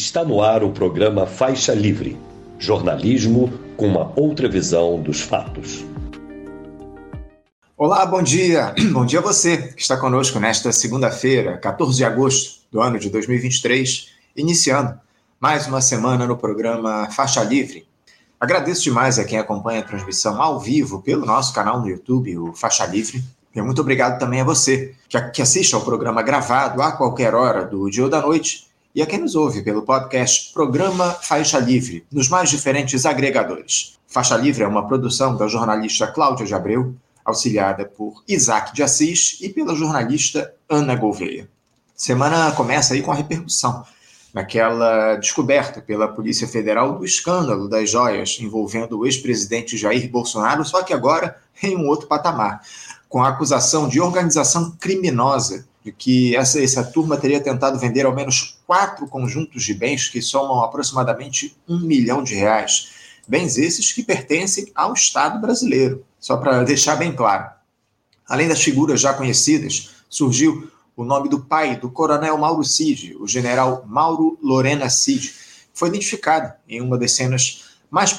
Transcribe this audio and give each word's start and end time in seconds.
Está 0.00 0.24
no 0.24 0.40
ar 0.40 0.64
o 0.64 0.72
programa 0.72 1.26
Faixa 1.26 1.74
Livre 1.74 2.18
jornalismo 2.58 3.52
com 3.76 3.86
uma 3.86 4.10
outra 4.18 4.48
visão 4.48 4.98
dos 4.98 5.20
fatos. 5.20 5.84
Olá, 7.76 8.06
bom 8.06 8.22
dia. 8.22 8.74
Bom 8.92 9.04
dia 9.04 9.18
a 9.18 9.22
você 9.22 9.58
que 9.58 9.82
está 9.82 9.98
conosco 9.98 10.40
nesta 10.40 10.72
segunda-feira, 10.72 11.58
14 11.58 11.98
de 11.98 12.04
agosto 12.06 12.60
do 12.72 12.80
ano 12.80 12.98
de 12.98 13.10
2023, 13.10 14.08
iniciando 14.34 14.98
mais 15.38 15.66
uma 15.66 15.82
semana 15.82 16.26
no 16.26 16.38
programa 16.38 17.10
Faixa 17.10 17.44
Livre. 17.44 17.86
Agradeço 18.40 18.84
demais 18.84 19.18
a 19.18 19.24
quem 19.24 19.38
acompanha 19.38 19.80
a 19.80 19.84
transmissão 19.84 20.40
ao 20.40 20.58
vivo 20.58 21.02
pelo 21.02 21.26
nosso 21.26 21.52
canal 21.52 21.78
no 21.78 21.88
YouTube, 21.88 22.38
o 22.38 22.54
Faixa 22.54 22.86
Livre. 22.86 23.22
E 23.54 23.60
muito 23.60 23.82
obrigado 23.82 24.18
também 24.18 24.40
a 24.40 24.44
você 24.44 24.94
que 25.34 25.42
assiste 25.42 25.74
ao 25.74 25.82
programa 25.82 26.22
gravado 26.22 26.80
a 26.80 26.90
qualquer 26.92 27.34
hora 27.34 27.66
do 27.66 27.90
dia 27.90 28.04
ou 28.04 28.08
da 28.08 28.22
noite 28.22 28.69
e 28.94 29.00
a 29.02 29.06
quem 29.06 29.20
nos 29.20 29.34
ouve 29.34 29.62
pelo 29.62 29.82
podcast 29.82 30.52
Programa 30.52 31.12
Faixa 31.12 31.58
Livre, 31.58 32.04
nos 32.10 32.28
mais 32.28 32.50
diferentes 32.50 33.06
agregadores. 33.06 33.98
Faixa 34.06 34.36
Livre 34.36 34.64
é 34.64 34.66
uma 34.66 34.86
produção 34.86 35.36
da 35.36 35.46
jornalista 35.46 36.08
Cláudia 36.08 36.44
de 36.44 36.54
Abreu, 36.54 36.94
auxiliada 37.24 37.84
por 37.84 38.24
Isaac 38.26 38.74
de 38.74 38.82
Assis 38.82 39.38
e 39.40 39.48
pela 39.48 39.76
jornalista 39.76 40.52
Ana 40.68 40.96
Gouveia. 40.96 41.48
Semana 41.94 42.50
começa 42.52 42.94
aí 42.94 43.02
com 43.02 43.12
a 43.12 43.14
repercussão 43.14 43.84
naquela 44.34 45.16
descoberta 45.16 45.80
pela 45.80 46.08
Polícia 46.08 46.48
Federal 46.48 46.98
do 46.98 47.04
escândalo 47.04 47.68
das 47.68 47.90
joias 47.90 48.38
envolvendo 48.40 48.98
o 48.98 49.06
ex-presidente 49.06 49.76
Jair 49.76 50.10
Bolsonaro, 50.10 50.64
só 50.64 50.82
que 50.82 50.92
agora 50.92 51.36
em 51.62 51.76
um 51.76 51.86
outro 51.86 52.08
patamar, 52.08 52.62
com 53.08 53.22
a 53.22 53.28
acusação 53.28 53.88
de 53.88 54.00
organização 54.00 54.72
criminosa 54.80 55.68
de 55.84 55.92
que 55.92 56.36
essa, 56.36 56.62
essa 56.62 56.84
turma 56.84 57.16
teria 57.16 57.40
tentado 57.40 57.78
vender 57.78 58.04
ao 58.04 58.14
menos 58.14 58.58
quatro 58.66 59.06
conjuntos 59.06 59.62
de 59.62 59.74
bens 59.74 60.08
que 60.08 60.20
somam 60.20 60.62
aproximadamente 60.62 61.56
um 61.68 61.80
milhão 61.80 62.22
de 62.22 62.34
reais. 62.34 62.90
Bens 63.26 63.56
esses 63.56 63.92
que 63.92 64.02
pertencem 64.02 64.70
ao 64.74 64.92
Estado 64.92 65.40
brasileiro, 65.40 66.04
só 66.18 66.36
para 66.36 66.62
deixar 66.64 66.96
bem 66.96 67.12
claro. 67.12 67.50
Além 68.28 68.48
das 68.48 68.62
figuras 68.62 69.00
já 69.00 69.14
conhecidas, 69.14 69.90
surgiu 70.08 70.70
o 70.96 71.04
nome 71.04 71.28
do 71.28 71.40
pai 71.40 71.76
do 71.76 71.90
coronel 71.90 72.36
Mauro 72.36 72.62
Cid, 72.62 73.16
o 73.18 73.26
general 73.26 73.84
Mauro 73.86 74.38
Lorena 74.42 74.90
Cid, 74.90 75.32
foi 75.72 75.88
identificado 75.88 76.52
em 76.68 76.80
uma 76.80 76.98
das 76.98 77.12
cenas 77.12 77.70
mais, 77.90 78.14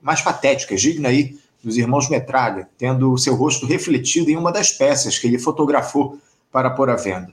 mais 0.00 0.20
patéticas, 0.20 0.80
digna 0.80 1.08
aí 1.08 1.36
dos 1.62 1.76
irmãos 1.76 2.08
Metralha, 2.08 2.68
tendo 2.76 3.16
seu 3.18 3.34
rosto 3.34 3.66
refletido 3.66 4.30
em 4.30 4.36
uma 4.36 4.52
das 4.52 4.70
peças 4.70 5.18
que 5.18 5.26
ele 5.26 5.38
fotografou 5.38 6.18
para 6.52 6.70
pôr 6.70 6.90
à 6.90 6.96
venda. 6.96 7.32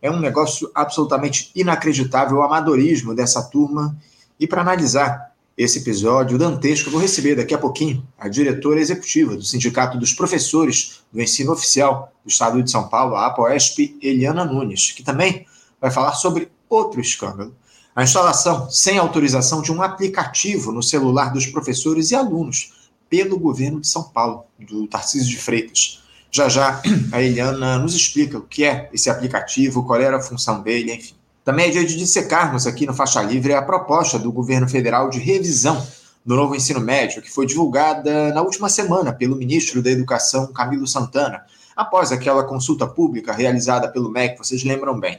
É 0.00 0.10
um 0.10 0.20
negócio 0.20 0.70
absolutamente 0.74 1.50
inacreditável 1.54 2.38
o 2.38 2.42
amadorismo 2.42 3.14
dessa 3.14 3.42
turma. 3.42 3.94
E 4.38 4.46
para 4.46 4.62
analisar 4.62 5.34
esse 5.58 5.80
episódio 5.80 6.38
dantesco, 6.38 6.88
eu 6.88 6.92
vou 6.92 7.00
receber 7.02 7.34
daqui 7.34 7.52
a 7.52 7.58
pouquinho 7.58 8.06
a 8.18 8.28
diretora 8.28 8.80
executiva 8.80 9.36
do 9.36 9.42
Sindicato 9.42 9.98
dos 9.98 10.14
Professores 10.14 11.02
do 11.12 11.20
Ensino 11.20 11.52
Oficial 11.52 12.10
do 12.24 12.30
Estado 12.30 12.62
de 12.62 12.70
São 12.70 12.88
Paulo, 12.88 13.14
a 13.14 13.26
APOESP, 13.26 13.98
Eliana 14.00 14.44
Nunes, 14.44 14.92
que 14.92 15.02
também 15.02 15.46
vai 15.78 15.90
falar 15.90 16.12
sobre 16.12 16.50
outro 16.66 17.00
escândalo. 17.00 17.54
A 17.94 18.02
instalação 18.02 18.70
sem 18.70 18.96
autorização 18.96 19.60
de 19.60 19.70
um 19.70 19.82
aplicativo 19.82 20.72
no 20.72 20.82
celular 20.82 21.30
dos 21.32 21.44
professores 21.44 22.10
e 22.10 22.14
alunos 22.14 22.88
pelo 23.10 23.38
governo 23.38 23.80
de 23.80 23.88
São 23.88 24.04
Paulo, 24.04 24.44
do 24.58 24.86
Tarcísio 24.86 25.28
de 25.28 25.36
Freitas. 25.36 26.00
Já 26.30 26.48
já 26.48 26.80
a 27.12 27.22
Eliana 27.22 27.78
nos 27.78 27.94
explica 27.94 28.38
o 28.38 28.42
que 28.42 28.64
é 28.64 28.88
esse 28.92 29.10
aplicativo, 29.10 29.84
qual 29.84 30.00
era 30.00 30.16
a 30.16 30.22
função 30.22 30.62
dele, 30.62 30.92
enfim. 30.92 31.14
Também 31.44 31.66
é 31.66 31.70
dia 31.70 31.84
de 31.84 31.96
dissecarmos 31.96 32.66
aqui 32.66 32.86
no 32.86 32.94
Faixa 32.94 33.22
Livre 33.22 33.54
a 33.54 33.62
proposta 33.62 34.18
do 34.18 34.30
governo 34.30 34.68
federal 34.68 35.10
de 35.10 35.18
revisão 35.18 35.84
do 36.24 36.36
novo 36.36 36.54
ensino 36.54 36.80
médio, 36.80 37.22
que 37.22 37.30
foi 37.30 37.46
divulgada 37.46 38.32
na 38.32 38.42
última 38.42 38.68
semana 38.68 39.12
pelo 39.12 39.36
ministro 39.36 39.82
da 39.82 39.90
Educação, 39.90 40.52
Camilo 40.52 40.86
Santana, 40.86 41.44
após 41.74 42.12
aquela 42.12 42.44
consulta 42.44 42.86
pública 42.86 43.32
realizada 43.32 43.88
pelo 43.88 44.10
MEC, 44.10 44.36
vocês 44.38 44.62
lembram 44.62 45.00
bem 45.00 45.18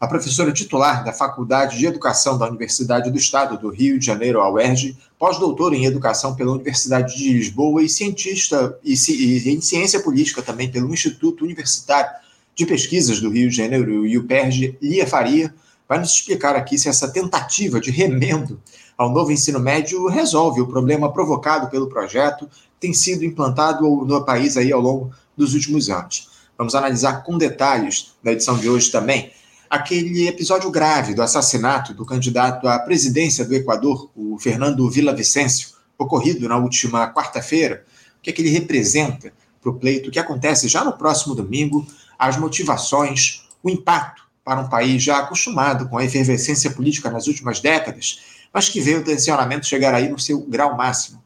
a 0.00 0.06
professora 0.06 0.52
titular 0.52 1.04
da 1.04 1.12
Faculdade 1.12 1.78
de 1.78 1.86
Educação 1.86 2.36
da 2.36 2.46
Universidade 2.46 3.10
do 3.10 3.16
Estado 3.16 3.58
do 3.58 3.70
Rio 3.70 3.98
de 3.98 4.04
Janeiro, 4.04 4.40
a 4.40 4.50
UERJ, 4.50 4.96
pós-doutora 5.18 5.76
em 5.76 5.84
Educação 5.84 6.34
pela 6.34 6.52
Universidade 6.52 7.16
de 7.16 7.32
Lisboa 7.32 7.82
e 7.82 7.88
cientista 7.88 8.78
e, 8.82 8.92
e, 8.92 9.48
em 9.48 9.60
Ciência 9.60 10.00
Política 10.00 10.42
também 10.42 10.70
pelo 10.70 10.92
Instituto 10.92 11.44
Universitário 11.44 12.10
de 12.54 12.66
Pesquisas 12.66 13.20
do 13.20 13.30
Rio 13.30 13.48
de 13.48 13.56
Janeiro 13.56 14.06
e 14.06 14.18
o 14.18 14.24
PERJ, 14.24 14.76
Lia 14.80 15.06
Faria, 15.06 15.54
vai 15.88 15.98
nos 15.98 16.12
explicar 16.12 16.56
aqui 16.56 16.78
se 16.78 16.88
essa 16.88 17.08
tentativa 17.08 17.80
de 17.80 17.90
remendo 17.90 18.60
ao 18.96 19.10
novo 19.10 19.32
ensino 19.32 19.58
médio 19.58 20.06
resolve 20.08 20.60
o 20.60 20.66
problema 20.66 21.12
provocado 21.12 21.68
pelo 21.68 21.88
projeto 21.88 22.48
tem 22.78 22.92
sido 22.92 23.24
implantado 23.24 23.82
no 24.04 24.24
país 24.24 24.56
aí 24.56 24.72
ao 24.72 24.80
longo 24.80 25.10
dos 25.36 25.54
últimos 25.54 25.90
anos. 25.90 26.28
Vamos 26.56 26.74
analisar 26.74 27.24
com 27.24 27.36
detalhes 27.36 28.14
na 28.22 28.32
edição 28.32 28.56
de 28.56 28.68
hoje 28.68 28.90
também 28.90 29.32
aquele 29.74 30.28
episódio 30.28 30.70
grave 30.70 31.14
do 31.14 31.22
assassinato 31.22 31.92
do 31.92 32.06
candidato 32.06 32.68
à 32.68 32.78
presidência 32.78 33.44
do 33.44 33.54
Equador, 33.54 34.08
o 34.14 34.38
Fernando 34.38 34.88
Villavicencio, 34.88 35.70
ocorrido 35.98 36.48
na 36.48 36.56
última 36.56 37.12
quarta-feira, 37.12 37.84
o 38.18 38.22
que, 38.22 38.30
é 38.30 38.32
que 38.32 38.40
ele 38.40 38.50
representa 38.50 39.32
para 39.60 39.70
o 39.70 39.74
pleito 39.74 40.12
que 40.12 40.18
acontece 40.18 40.68
já 40.68 40.84
no 40.84 40.92
próximo 40.92 41.34
domingo, 41.34 41.84
as 42.16 42.36
motivações, 42.36 43.48
o 43.62 43.68
impacto 43.68 44.22
para 44.44 44.60
um 44.60 44.68
país 44.68 45.02
já 45.02 45.18
acostumado 45.18 45.88
com 45.88 45.98
a 45.98 46.04
efervescência 46.04 46.70
política 46.70 47.10
nas 47.10 47.26
últimas 47.26 47.58
décadas, 47.58 48.20
mas 48.52 48.68
que 48.68 48.80
vê 48.80 48.94
o 48.94 49.02
tensionamento 49.02 49.66
chegar 49.66 49.92
aí 49.92 50.08
no 50.08 50.20
seu 50.20 50.40
grau 50.42 50.76
máximo. 50.76 51.20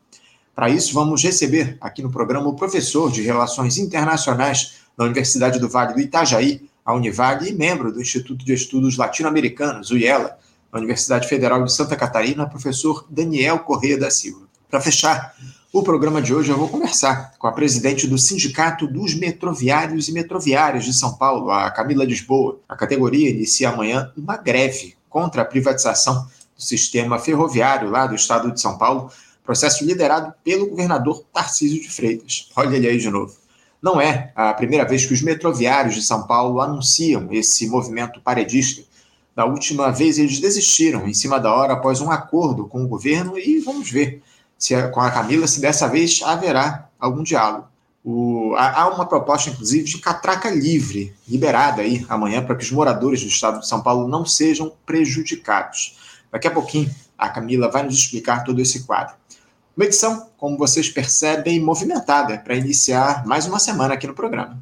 Para 0.54 0.70
isso, 0.70 0.94
vamos 0.94 1.22
receber 1.22 1.76
aqui 1.80 2.02
no 2.02 2.10
programa 2.10 2.48
o 2.48 2.56
professor 2.56 3.12
de 3.12 3.20
Relações 3.20 3.76
Internacionais 3.76 4.76
da 4.96 5.04
Universidade 5.04 5.60
do 5.60 5.68
Vale 5.68 5.92
do 5.92 6.00
Itajaí, 6.00 6.68
a 6.88 6.94
Univale 6.94 7.50
e 7.50 7.52
membro 7.52 7.92
do 7.92 8.00
Instituto 8.00 8.42
de 8.42 8.54
Estudos 8.54 8.96
Latino-Americanos, 8.96 9.90
o 9.90 9.98
IELA, 9.98 10.38
na 10.72 10.78
Universidade 10.78 11.28
Federal 11.28 11.62
de 11.62 11.70
Santa 11.70 11.94
Catarina, 11.94 12.48
professor 12.48 13.04
Daniel 13.10 13.58
Corrêa 13.58 13.98
da 13.98 14.10
Silva. 14.10 14.46
Para 14.70 14.80
fechar 14.80 15.34
o 15.70 15.82
programa 15.82 16.22
de 16.22 16.32
hoje, 16.32 16.48
eu 16.50 16.56
vou 16.56 16.66
conversar 16.66 17.34
com 17.38 17.46
a 17.46 17.52
presidente 17.52 18.06
do 18.06 18.16
Sindicato 18.16 18.86
dos 18.86 19.14
Metroviários 19.14 20.08
e 20.08 20.12
Metroviárias 20.12 20.86
de 20.86 20.94
São 20.94 21.12
Paulo, 21.12 21.50
a 21.50 21.70
Camila 21.70 22.06
Lisboa. 22.06 22.58
A 22.66 22.74
categoria 22.74 23.28
inicia 23.28 23.68
amanhã 23.68 24.10
uma 24.16 24.38
greve 24.38 24.96
contra 25.10 25.42
a 25.42 25.44
privatização 25.44 26.24
do 26.56 26.62
sistema 26.62 27.18
ferroviário 27.18 27.90
lá 27.90 28.06
do 28.06 28.14
estado 28.14 28.50
de 28.50 28.62
São 28.62 28.78
Paulo, 28.78 29.12
processo 29.44 29.84
liderado 29.84 30.32
pelo 30.42 30.70
governador 30.70 31.22
Tarcísio 31.34 31.82
de 31.82 31.90
Freitas. 31.90 32.48
Olha 32.56 32.76
ele 32.76 32.88
aí 32.88 32.96
de 32.96 33.10
novo. 33.10 33.36
Não 33.80 34.00
é 34.00 34.32
a 34.34 34.52
primeira 34.52 34.84
vez 34.84 35.06
que 35.06 35.14
os 35.14 35.22
metroviários 35.22 35.94
de 35.94 36.02
São 36.02 36.26
Paulo 36.26 36.60
anunciam 36.60 37.28
esse 37.30 37.68
movimento 37.68 38.20
paredista. 38.20 38.82
Da 39.34 39.44
última 39.44 39.92
vez, 39.92 40.18
eles 40.18 40.40
desistiram 40.40 41.06
em 41.06 41.14
cima 41.14 41.38
da 41.38 41.54
hora 41.54 41.74
após 41.74 42.00
um 42.00 42.10
acordo 42.10 42.66
com 42.66 42.82
o 42.82 42.88
governo 42.88 43.38
e 43.38 43.60
vamos 43.60 43.88
ver 43.88 44.20
se 44.58 44.74
com 44.88 45.00
a 45.00 45.10
Camila 45.10 45.46
se 45.46 45.60
dessa 45.60 45.86
vez 45.86 46.20
haverá 46.24 46.88
algum 46.98 47.22
diálogo. 47.22 47.68
O, 48.04 48.54
há 48.56 48.88
uma 48.88 49.06
proposta, 49.06 49.50
inclusive, 49.50 49.84
de 49.84 49.98
catraca 49.98 50.50
livre, 50.50 51.14
liberada 51.28 51.82
aí 51.82 52.04
amanhã, 52.08 52.44
para 52.44 52.56
que 52.56 52.64
os 52.64 52.72
moradores 52.72 53.20
do 53.20 53.28
estado 53.28 53.60
de 53.60 53.68
São 53.68 53.80
Paulo 53.80 54.08
não 54.08 54.24
sejam 54.24 54.72
prejudicados. 54.84 55.96
Daqui 56.32 56.48
a 56.48 56.50
pouquinho, 56.50 56.90
a 57.16 57.28
Camila 57.28 57.70
vai 57.70 57.82
nos 57.82 57.94
explicar 57.94 58.44
todo 58.44 58.60
esse 58.60 58.84
quadro. 58.84 59.14
Uma 59.78 59.84
edição, 59.84 60.28
como 60.36 60.58
vocês 60.58 60.90
percebem, 60.90 61.60
movimentada 61.60 62.36
para 62.36 62.56
iniciar 62.56 63.24
mais 63.24 63.46
uma 63.46 63.60
semana 63.60 63.94
aqui 63.94 64.08
no 64.08 64.12
programa. 64.12 64.60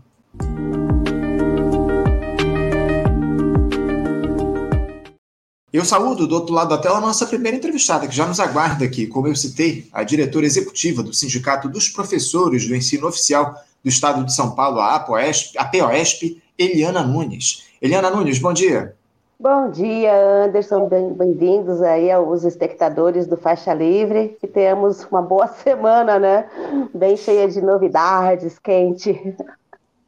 Eu 5.73 5.87
saúdo 5.87 6.27
do 6.27 6.35
outro 6.35 6.55
lado 6.55 6.69
da 6.69 6.77
tela 6.77 6.99
a 6.99 7.01
nossa 7.01 7.25
primeira 7.25 7.57
entrevistada, 7.57 8.07
que 8.07 8.15
já 8.15 8.27
nos 8.27 8.39
aguarda 8.39 8.85
aqui, 8.85 9.07
como 9.07 9.27
eu 9.27 9.35
citei, 9.35 9.89
a 9.91 10.05
diretora 10.05 10.45
executiva 10.45 11.03
do 11.03 11.15
Sindicato 11.15 11.67
dos 11.67 11.89
Professores 11.89 12.69
do 12.69 12.77
Ensino 12.77 13.09
Oficial 13.09 13.55
do 13.83 13.89
Estado 13.89 14.23
de 14.23 14.35
São 14.35 14.55
Paulo, 14.55 14.81
a 14.81 14.97
APOESP, 14.97 15.57
a 15.57 15.65
POESP 15.65 16.43
Eliana 16.59 17.03
Nunes. 17.03 17.65
Eliana 17.81 18.11
Nunes, 18.11 18.39
bom 18.39 18.53
dia. 18.53 18.95
Bom 19.39 19.71
dia, 19.71 20.47
Anderson. 20.47 20.89
Bem-vindos 20.89 21.83
aí 21.83 22.11
aos 22.11 22.43
espectadores 22.43 23.27
do 23.27 23.37
Faixa 23.37 23.75
Livre. 23.75 24.35
Que 24.41 24.47
tenhamos 24.47 25.05
uma 25.11 25.21
boa 25.21 25.47
semana, 25.63 26.19
né? 26.19 26.49
Bem 26.95 27.19
cheia 27.19 27.47
de 27.47 27.61
novidades, 27.61 28.59
quente. 28.59 29.37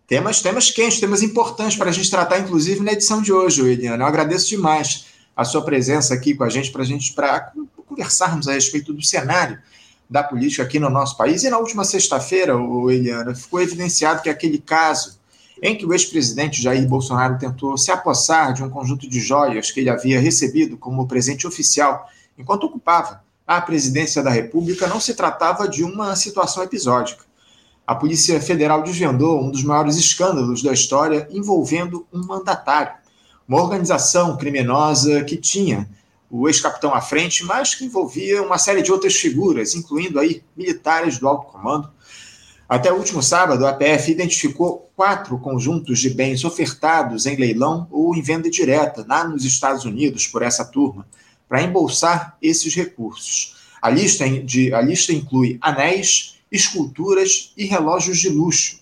Temas, 0.07 0.41
temas 0.41 0.71
quentes, 0.71 0.99
temas 0.99 1.23
importantes 1.23 1.77
para 1.77 1.91
a 1.91 1.93
gente 1.93 2.11
tratar, 2.11 2.39
inclusive, 2.39 2.83
na 2.83 2.93
edição 2.93 3.21
de 3.21 3.31
hoje, 3.31 3.61
Eliana. 3.61 4.03
Eu 4.03 4.09
agradeço 4.09 4.49
demais 4.49 5.09
a 5.37 5.45
sua 5.45 5.63
presença 5.63 6.15
aqui 6.15 6.35
com 6.35 6.45
a 6.45 6.49
gente, 6.49 6.73
para 6.73 6.81
a 6.81 6.87
gente 6.87 7.13
pra 7.13 7.53
conversarmos 7.87 8.49
a 8.49 8.53
respeito 8.53 8.95
do 8.95 9.03
cenário 9.03 9.59
da 10.09 10.23
política 10.23 10.63
aqui 10.63 10.79
no 10.79 10.89
nosso 10.89 11.19
país. 11.19 11.45
E 11.45 11.51
na 11.51 11.59
última 11.59 11.85
sexta-feira, 11.85 12.55
Eliana, 12.89 13.35
ficou 13.35 13.61
evidenciado 13.61 14.23
que 14.23 14.31
aquele 14.31 14.59
caso 14.59 15.18
em 15.63 15.77
que 15.77 15.85
o 15.87 15.93
ex-presidente 15.93 16.63
Jair 16.63 16.87
Bolsonaro 16.87 17.39
tentou 17.39 17.77
se 17.77 17.91
apossar 17.91 18.53
de 18.53 18.63
um 18.63 18.71
conjunto 18.71 19.09
de 19.09 19.21
joias 19.21 19.71
que 19.71 19.81
ele 19.81 19.91
havia 19.91 20.21
recebido 20.21 20.77
como 20.77 21.07
presente 21.09 21.47
oficial 21.47 22.09
enquanto 22.39 22.65
ocupava 22.65 23.23
a 23.47 23.61
presidência 23.61 24.23
da 24.23 24.31
República, 24.31 24.87
não 24.87 25.01
se 25.01 25.15
tratava 25.15 25.67
de 25.67 25.83
uma 25.83 26.15
situação 26.15 26.63
episódica. 26.63 27.25
A 27.87 27.95
Polícia 27.95 28.39
Federal 28.41 28.83
desvendou 28.83 29.43
um 29.43 29.51
dos 29.51 29.65
maiores 29.65 29.97
escândalos 29.97 30.63
da 30.63 30.73
história 30.73 31.27
envolvendo 31.31 32.07
um 32.13 32.25
mandatário, 32.27 32.93
uma 33.49 33.63
organização 33.63 34.37
criminosa 34.37 35.25
que 35.25 35.39
tinha 35.39 35.89
o 36.31 36.47
ex-capitão 36.47 36.95
à 36.95 37.01
frente, 37.01 37.43
mas 37.45 37.75
que 37.75 37.87
envolvia 37.87 38.43
uma 38.43 38.59
série 38.59 38.83
de 38.83 38.93
outras 38.93 39.17
figuras, 39.17 39.75
incluindo 39.75 40.19
aí 40.19 40.43
militares 40.55 41.19
do 41.19 41.27
alto 41.27 41.51
comando, 41.51 41.91
até 42.69 42.93
o 42.93 42.97
último 42.97 43.23
sábado, 43.23 43.67
a 43.67 43.73
PF 43.73 44.13
identificou 44.13 44.91
quatro 44.95 45.39
conjuntos 45.39 45.99
de 46.01 46.11
bens 46.11 46.45
ofertados 46.45 47.25
em 47.25 47.35
leilão 47.35 47.89
ou 47.91 48.15
em 48.15 48.21
venda 48.21 48.51
direta 48.51 49.07
lá 49.09 49.27
nos 49.27 49.45
Estados 49.45 49.87
Unidos 49.87 50.27
por 50.27 50.43
essa 50.43 50.67
turma, 50.67 51.07
para 51.49 51.63
embolsar 51.63 52.37
esses 52.43 52.75
recursos. 52.75 53.57
A 53.81 53.89
lista, 53.89 54.29
de, 54.29 54.75
a 54.75 54.83
lista 54.83 55.15
inclui 55.15 55.57
anéis, 55.63 56.39
esculturas 56.53 57.55
e 57.57 57.65
relógios 57.65 58.19
de 58.19 58.29
luxo, 58.29 58.81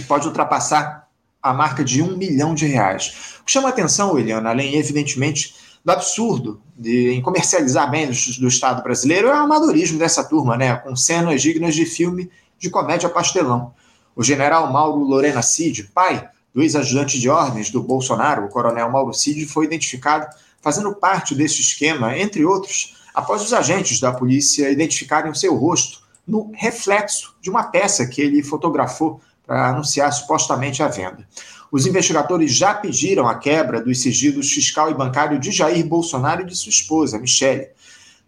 e 0.00 0.02
pode 0.02 0.26
ultrapassar 0.26 1.08
a 1.40 1.52
marca 1.52 1.84
de 1.84 2.02
um 2.02 2.16
milhão 2.16 2.54
de 2.54 2.66
reais. 2.66 3.36
O 3.40 3.44
que 3.44 3.52
chama 3.52 3.68
a 3.68 3.70
atenção, 3.70 4.18
Eliana, 4.18 4.50
além, 4.50 4.74
evidentemente, 4.74 5.54
do 5.84 5.92
absurdo 5.92 6.60
de 6.76 7.10
em 7.10 7.20
comercializar 7.20 7.88
bens 7.88 8.36
do, 8.36 8.42
do 8.42 8.48
Estado 8.48 8.82
brasileiro, 8.82 9.28
é 9.28 9.32
o 9.32 9.36
amadorismo 9.36 9.98
dessa 9.98 10.24
turma, 10.24 10.56
né, 10.56 10.74
com 10.76 10.96
cenas 10.96 11.40
dignas 11.40 11.74
de 11.74 11.84
filme 11.84 12.28
de 12.62 12.70
comédia 12.70 13.08
pastelão. 13.08 13.74
O 14.14 14.22
general 14.22 14.72
Mauro 14.72 15.02
Lorena 15.02 15.42
Cid, 15.42 15.90
pai 15.92 16.28
do 16.54 16.62
ex-ajudante 16.62 17.18
de 17.18 17.28
ordens 17.28 17.70
do 17.70 17.82
Bolsonaro, 17.82 18.44
o 18.44 18.48
coronel 18.48 18.88
Mauro 18.88 19.12
Cid, 19.12 19.44
foi 19.46 19.64
identificado 19.64 20.28
fazendo 20.60 20.94
parte 20.94 21.34
desse 21.34 21.60
esquema, 21.60 22.16
entre 22.16 22.44
outros, 22.44 23.02
após 23.12 23.42
os 23.42 23.52
agentes 23.52 23.98
da 23.98 24.12
polícia 24.12 24.70
identificarem 24.70 25.30
o 25.30 25.34
seu 25.34 25.56
rosto 25.56 26.02
no 26.26 26.52
reflexo 26.54 27.34
de 27.40 27.50
uma 27.50 27.64
peça 27.64 28.06
que 28.06 28.22
ele 28.22 28.44
fotografou 28.44 29.20
para 29.44 29.70
anunciar 29.70 30.12
supostamente 30.12 30.84
a 30.84 30.88
venda. 30.88 31.26
Os 31.72 31.84
investigadores 31.84 32.54
já 32.54 32.74
pediram 32.74 33.26
a 33.26 33.34
quebra 33.34 33.82
dos 33.82 34.02
sigilos 34.02 34.52
fiscal 34.52 34.88
e 34.88 34.94
bancário 34.94 35.40
de 35.40 35.50
Jair 35.50 35.84
Bolsonaro 35.84 36.42
e 36.42 36.46
de 36.46 36.54
sua 36.54 36.70
esposa, 36.70 37.18
Michele. 37.18 37.70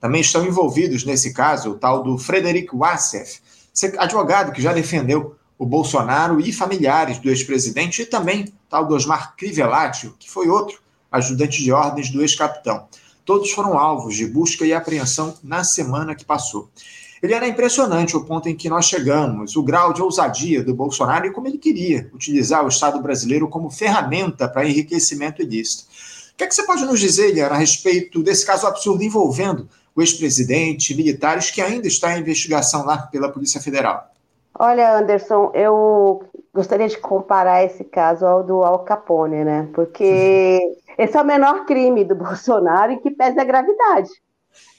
Também 0.01 0.23
estão 0.23 0.45
envolvidos 0.45 1.05
nesse 1.05 1.33
caso 1.33 1.71
o 1.71 1.79
tal 1.79 2.03
do 2.03 2.19
Frederic 2.19 2.75
Wassef, 2.75 3.44
advogado 3.99 4.53
que 4.53 4.63
já 4.63 4.73
defendeu 4.73 5.37
o 5.59 5.67
Bolsonaro 5.67 6.41
e 6.41 6.53
familiares 6.53 7.19
do 7.19 7.29
ex-presidente, 7.29 8.03
e 8.03 8.07
também 8.07 8.53
tal 8.69 8.87
do 8.87 8.95
Osmar 8.95 9.35
Crivellati, 9.37 10.13
que 10.19 10.31
foi 10.31 10.49
outro 10.49 10.81
ajudante 11.11 11.63
de 11.63 11.73
ordens 11.73 12.11
do 12.11 12.21
ex-capitão. 12.21 12.87
Todos 13.25 13.51
foram 13.51 13.79
alvos 13.79 14.17
de 14.17 14.27
busca 14.27 14.67
e 14.67 14.75
apreensão 14.75 15.37
na 15.43 15.65
semana 15.65 16.15
que 16.15 16.25
passou. 16.25 16.69
Ele 17.23 17.33
era 17.33 17.49
impressionante 17.49 18.17
o 18.17 18.25
ponto 18.25 18.49
em 18.51 18.55
que 18.55 18.69
nós 18.69 18.85
chegamos, 18.85 19.57
o 19.57 19.63
grau 19.63 19.95
de 19.95 20.03
ousadia 20.03 20.63
do 20.63 20.75
Bolsonaro 20.75 21.27
e 21.27 21.33
como 21.33 21.49
ele 21.49 21.57
queria 21.57 22.11
utilizar 22.13 22.63
o 22.65 22.69
Estado 22.69 23.01
brasileiro 23.01 23.49
como 23.49 23.71
ferramenta 23.71 24.47
para 24.47 24.69
enriquecimento 24.69 25.41
ilícito. 25.41 25.85
O 26.35 26.37
que, 26.37 26.45
é 26.45 26.47
que 26.47 26.55
você 26.55 26.65
pode 26.65 26.85
nos 26.85 27.01
dizer, 27.01 27.31
Eliana, 27.31 27.55
a 27.55 27.59
respeito 27.59 28.23
desse 28.23 28.45
caso 28.45 28.67
absurdo 28.67 29.03
envolvendo 29.03 29.69
o 29.97 30.01
ex-presidente, 30.01 30.95
militares, 30.95 31.51
que 31.51 31.61
ainda 31.61 31.87
está 31.87 32.17
em 32.17 32.21
investigação 32.21 32.85
lá 32.85 32.99
pela 33.11 33.31
Polícia 33.31 33.61
Federal. 33.61 34.09
Olha, 34.59 34.99
Anderson, 34.99 35.51
eu 35.55 36.23
gostaria 36.53 36.89
de 36.89 36.99
comparar 36.99 37.65
esse 37.65 37.83
caso 37.83 38.25
ao 38.25 38.45
do 38.45 38.63
Al 38.63 38.81
Capone, 38.81 39.45
né? 39.45 39.69
Porque 39.75 40.61
esse 40.97 41.17
é 41.17 41.21
o 41.21 41.25
menor 41.25 41.65
crime 41.67 42.05
do 42.05 42.15
Bolsonaro 42.17 42.93
e 42.93 42.99
que 42.99 43.11
pesa 43.11 43.41
a 43.41 43.45
gravidade. 43.45 44.11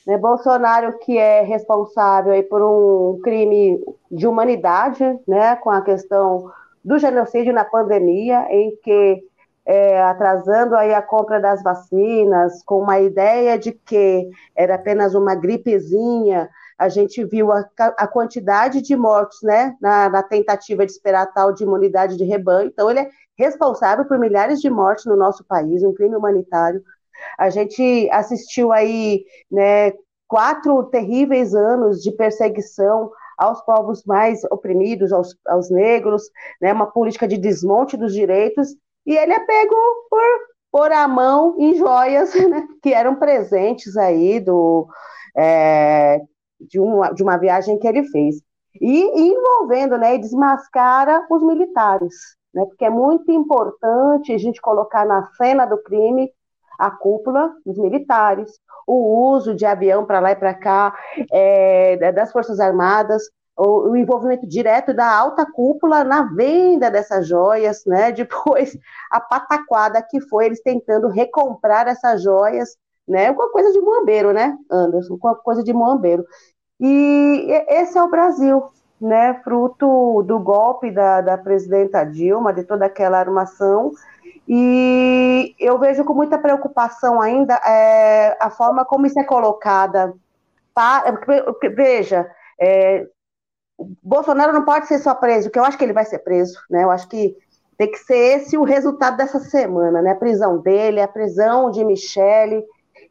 Né? 0.08 0.18
Bolsonaro 0.18 0.98
que 1.00 1.18
é 1.18 1.42
responsável 1.42 2.32
aí 2.32 2.44
por 2.44 2.62
um 2.62 3.20
crime 3.22 3.84
de 4.10 4.28
humanidade, 4.28 5.04
né? 5.28 5.56
Com 5.58 5.70
a 5.70 5.82
questão 5.82 6.52
do 6.84 6.98
genocídio 6.98 7.54
na 7.54 7.66
pandemia, 7.66 8.46
em 8.50 8.78
que 8.84 9.24
é, 9.66 10.02
atrasando 10.02 10.76
aí 10.76 10.94
a 10.94 11.02
compra 11.02 11.40
das 11.40 11.64
vacinas, 11.64 12.64
com 12.64 12.82
uma 12.82 13.00
ideia 13.00 13.58
de 13.58 13.72
que 13.72 14.30
era 14.56 14.76
apenas 14.76 15.16
uma 15.16 15.34
gripezinha. 15.34 16.50
A 16.78 16.88
gente 16.88 17.24
viu 17.26 17.52
a, 17.52 17.66
a 17.98 18.08
quantidade 18.08 18.82
de 18.82 18.96
mortos, 18.96 19.42
né, 19.42 19.76
na, 19.82 20.10
na, 20.10 20.22
tentativa 20.22 20.86
de 20.86 20.92
esperar 20.92 21.34
tal 21.34 21.52
de 21.54 21.64
imunidade 21.64 22.16
de 22.16 22.24
rebanho. 22.24 22.68
Então, 22.68 22.90
ele 22.92 23.00
é 23.00 23.10
responsável 23.38 24.06
por 24.06 24.20
milhares 24.20 24.60
de 24.60 24.70
mortes 24.70 25.06
no 25.06 25.16
nosso 25.16 25.44
país, 25.46 25.84
um 25.84 25.94
crime 25.94 26.16
humanitário. 26.16 26.82
A 27.40 27.50
gente 27.50 28.10
assistiu 28.12 28.72
aí, 28.72 29.24
né, 29.50 29.94
quatro 30.28 30.84
terríveis 30.86 31.56
anos 31.56 32.02
de 32.02 32.12
perseguição 32.12 33.10
aos 33.38 33.62
povos 33.62 34.04
mais 34.06 34.44
oprimidos, 34.46 35.12
aos, 35.12 35.36
aos 35.48 35.70
negros, 35.70 36.30
né, 36.62 36.72
uma 36.72 36.88
política 36.88 37.28
de 37.28 37.38
desmonte 37.38 37.98
dos 37.98 38.14
direitos, 38.14 38.76
e 39.06 39.16
ele 39.16 39.34
é 39.34 39.40
pego 39.40 39.76
por 40.72 40.92
a 40.92 41.08
mão 41.08 41.56
em 41.58 41.76
joias 41.76 42.34
né, 42.50 42.68
que 42.82 42.94
eram 42.94 43.16
presentes 43.16 43.96
aí 43.96 44.42
do, 44.42 44.88
é, 45.38 46.20
de, 46.60 46.80
uma, 46.80 47.14
de 47.14 47.24
uma 47.24 47.38
viagem 47.38 47.80
que 47.80 47.88
ele 47.88 48.04
fez. 48.04 48.42
E 48.82 49.30
envolvendo, 49.30 49.98
né, 49.98 50.16
e 50.16 50.20
desmascara 50.20 51.26
os 51.30 51.42
militares, 51.42 52.14
né, 52.54 52.66
porque 52.66 52.84
é 52.84 52.90
muito 52.90 53.32
importante 53.32 54.34
a 54.34 54.38
gente 54.38 54.60
colocar 54.60 55.06
na 55.06 55.26
cena 55.38 55.66
do 55.66 55.82
crime 55.82 56.30
a 56.78 56.92
cúpula 56.92 57.54
dos 57.66 57.78
militares, 57.78 58.52
o 58.86 59.32
uso 59.32 59.56
de 59.56 59.66
avião 59.66 60.06
para 60.06 60.20
lá 60.20 60.32
e 60.32 60.36
para 60.36 60.54
cá, 60.54 60.94
é, 61.32 62.12
das 62.12 62.34
Forças 62.34 62.60
Armadas, 62.60 63.24
o, 63.58 63.90
o, 63.90 63.96
envolvimento 63.96 64.46
direto 64.48 64.94
da 64.94 65.10
alta 65.10 65.46
cúpula 65.46 66.04
na 66.04 66.24
venda 66.24 66.92
dessas 66.92 67.28
joias, 67.28 67.84
né? 67.86 68.12
Depois 68.14 68.78
a 69.10 69.20
pataquada 69.20 70.02
que 70.02 70.20
foi 70.22 70.46
eles 70.48 70.62
tentando 70.62 71.08
recomprar 71.08 71.88
essas 71.88 72.22
joias, 72.22 72.78
né? 73.08 73.32
Uma 73.32 73.50
coisa 73.50 73.72
de 73.72 73.80
moambeiro, 73.80 74.34
né, 74.34 74.58
Anderson? 74.70 75.18
Uma 75.22 75.36
coisa 75.36 75.64
de 75.64 75.74
moambeiro. 75.74 76.26
E 76.80 77.48
esse 77.70 77.98
é 77.98 78.04
o 78.04 78.10
Brasil, 78.10 78.64
né? 79.00 79.42
Fruto 79.44 80.24
do 80.24 80.40
golpe 80.40 80.92
da, 80.92 81.22
da 81.22 81.38
presidenta 81.38 82.04
Dilma, 82.04 82.54
de 82.54 82.64
toda 82.64 82.86
aquela 82.86 83.20
armação. 83.20 83.92
E 84.48 85.56
eu 85.60 85.80
vejo 85.80 86.04
com 86.04 86.14
muita 86.14 86.38
preocupação 86.38 87.20
ainda 87.22 87.56
é, 87.66 88.38
a 88.40 88.50
forma 88.50 88.86
como 88.86 89.06
isso 89.06 89.20
é 89.20 89.24
colocada. 89.24 90.14
Veja, 91.76 92.30
é, 92.60 93.08
Bolsonaro 94.02 94.54
não 94.54 94.64
pode 94.64 94.88
ser 94.88 95.00
só 95.00 95.14
preso, 95.14 95.50
que 95.50 95.60
eu 95.60 95.64
acho 95.66 95.78
que 95.78 95.84
ele 95.84 95.94
vai 95.94 96.06
ser 96.06 96.20
preso, 96.20 96.58
né? 96.70 96.84
Eu 96.84 96.92
acho 96.92 97.08
que 97.08 97.36
tem 97.78 97.92
que 97.92 97.98
ser 97.98 98.38
esse 98.38 98.58
o 98.58 98.64
resultado 98.64 99.18
dessa 99.18 99.40
semana, 99.40 100.02
né? 100.02 100.12
A 100.12 100.16
prisão 100.16 100.60
dele, 100.60 101.02
a 101.02 101.08
prisão 101.08 101.70
de 101.70 101.84
Michele, 101.84 102.64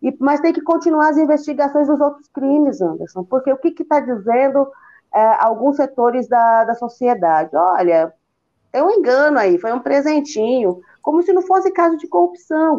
e, 0.02 0.16
mas 0.18 0.40
tem 0.40 0.52
que 0.52 0.62
continuar 0.62 1.10
as 1.10 1.18
investigações 1.18 1.86
dos 1.86 2.00
outros 2.00 2.28
crimes, 2.28 2.80
Anderson, 2.80 3.24
porque 3.24 3.52
o 3.52 3.58
que 3.58 3.74
está 3.82 4.00
dizendo 4.00 4.66
é, 5.14 5.44
alguns 5.44 5.76
setores 5.76 6.28
da, 6.28 6.64
da 6.64 6.74
sociedade? 6.74 7.54
Olha, 7.54 8.12
tem 8.72 8.82
um 8.82 8.90
engano 8.90 9.38
aí, 9.38 9.58
foi 9.58 9.72
um 9.72 9.80
presentinho, 9.80 10.80
como 11.02 11.22
se 11.22 11.32
não 11.32 11.42
fosse 11.42 11.70
caso 11.70 11.96
de 11.96 12.08
corrupção. 12.08 12.78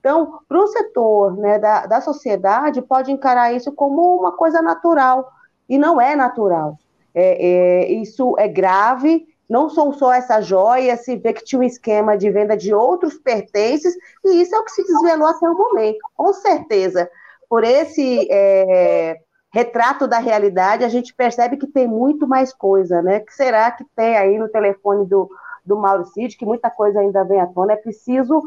Então, 0.00 0.40
para 0.48 0.58
o 0.58 0.66
setor 0.68 1.36
né, 1.36 1.58
da, 1.58 1.86
da 1.86 2.00
sociedade, 2.00 2.82
pode 2.82 3.12
encarar 3.12 3.52
isso 3.52 3.72
como 3.72 4.16
uma 4.16 4.32
coisa 4.32 4.62
natural, 4.62 5.30
e 5.68 5.78
não 5.78 6.00
é 6.00 6.14
natural. 6.14 6.78
É, 7.18 7.46
é, 7.46 7.92
isso 7.92 8.36
é 8.38 8.46
grave, 8.46 9.26
não 9.48 9.70
são 9.70 9.90
só 9.90 10.12
essas 10.12 10.44
joias, 10.44 11.00
se 11.00 11.16
vê 11.16 11.32
que 11.32 11.42
tinha 11.42 11.60
um 11.60 11.64
esquema 11.64 12.14
de 12.14 12.30
venda 12.30 12.54
de 12.54 12.74
outros 12.74 13.16
pertences, 13.16 13.96
e 14.22 14.42
isso 14.42 14.54
é 14.54 14.58
o 14.58 14.64
que 14.64 14.72
se 14.72 14.84
desvelou 14.84 15.28
até 15.28 15.48
o 15.48 15.56
momento. 15.56 15.98
Com 16.14 16.32
certeza, 16.34 17.08
por 17.48 17.64
esse 17.64 18.28
é, 18.30 19.18
retrato 19.50 20.06
da 20.06 20.18
realidade, 20.18 20.84
a 20.84 20.88
gente 20.88 21.14
percebe 21.14 21.56
que 21.56 21.66
tem 21.66 21.88
muito 21.88 22.28
mais 22.28 22.52
coisa, 22.52 23.00
né? 23.00 23.20
que 23.20 23.32
será 23.32 23.70
que 23.70 23.84
tem 23.96 24.14
aí 24.16 24.36
no 24.36 24.48
telefone 24.48 25.06
do, 25.06 25.30
do 25.64 25.76
Mauro 25.76 26.04
Cid, 26.04 26.36
que 26.36 26.44
muita 26.44 26.68
coisa 26.68 27.00
ainda 27.00 27.24
vem 27.24 27.40
à 27.40 27.46
tona? 27.46 27.72
É 27.72 27.76
preciso 27.76 28.42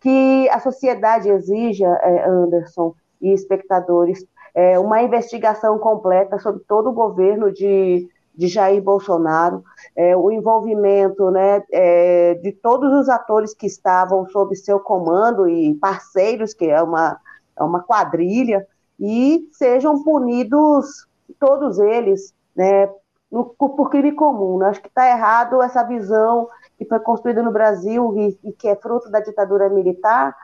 que 0.00 0.48
a 0.48 0.60
sociedade 0.60 1.28
exija, 1.28 1.88
é, 2.02 2.26
Anderson 2.26 2.94
e 3.20 3.34
espectadores, 3.34 4.24
é, 4.54 4.78
uma 4.78 5.02
investigação 5.02 5.78
completa 5.78 6.38
sobre 6.38 6.62
todo 6.68 6.90
o 6.90 6.94
governo 6.94 7.52
de, 7.52 8.08
de 8.34 8.46
Jair 8.46 8.82
Bolsonaro, 8.82 9.64
é, 9.96 10.16
o 10.16 10.30
envolvimento 10.30 11.30
né, 11.30 11.62
é, 11.72 12.34
de 12.34 12.52
todos 12.52 12.92
os 12.92 13.08
atores 13.08 13.52
que 13.52 13.66
estavam 13.66 14.26
sob 14.28 14.54
seu 14.54 14.78
comando 14.78 15.48
e 15.48 15.74
parceiros, 15.74 16.54
que 16.54 16.66
é 16.66 16.82
uma, 16.82 17.18
é 17.58 17.62
uma 17.62 17.82
quadrilha, 17.82 18.66
e 18.98 19.48
sejam 19.52 20.02
punidos 20.04 21.06
todos 21.38 21.78
eles 21.78 22.32
né, 22.54 22.88
no, 23.30 23.44
por 23.44 23.90
crime 23.90 24.12
comum. 24.12 24.58
Né? 24.58 24.68
Acho 24.68 24.80
que 24.80 24.88
está 24.88 25.08
errado 25.08 25.60
essa 25.60 25.82
visão 25.82 26.48
que 26.78 26.84
foi 26.84 27.00
construído 27.00 27.42
no 27.42 27.52
Brasil 27.52 28.14
e, 28.16 28.38
e 28.48 28.52
que 28.52 28.68
é 28.68 28.76
fruto 28.76 29.10
da 29.10 29.20
ditadura 29.20 29.68
militar, 29.68 30.34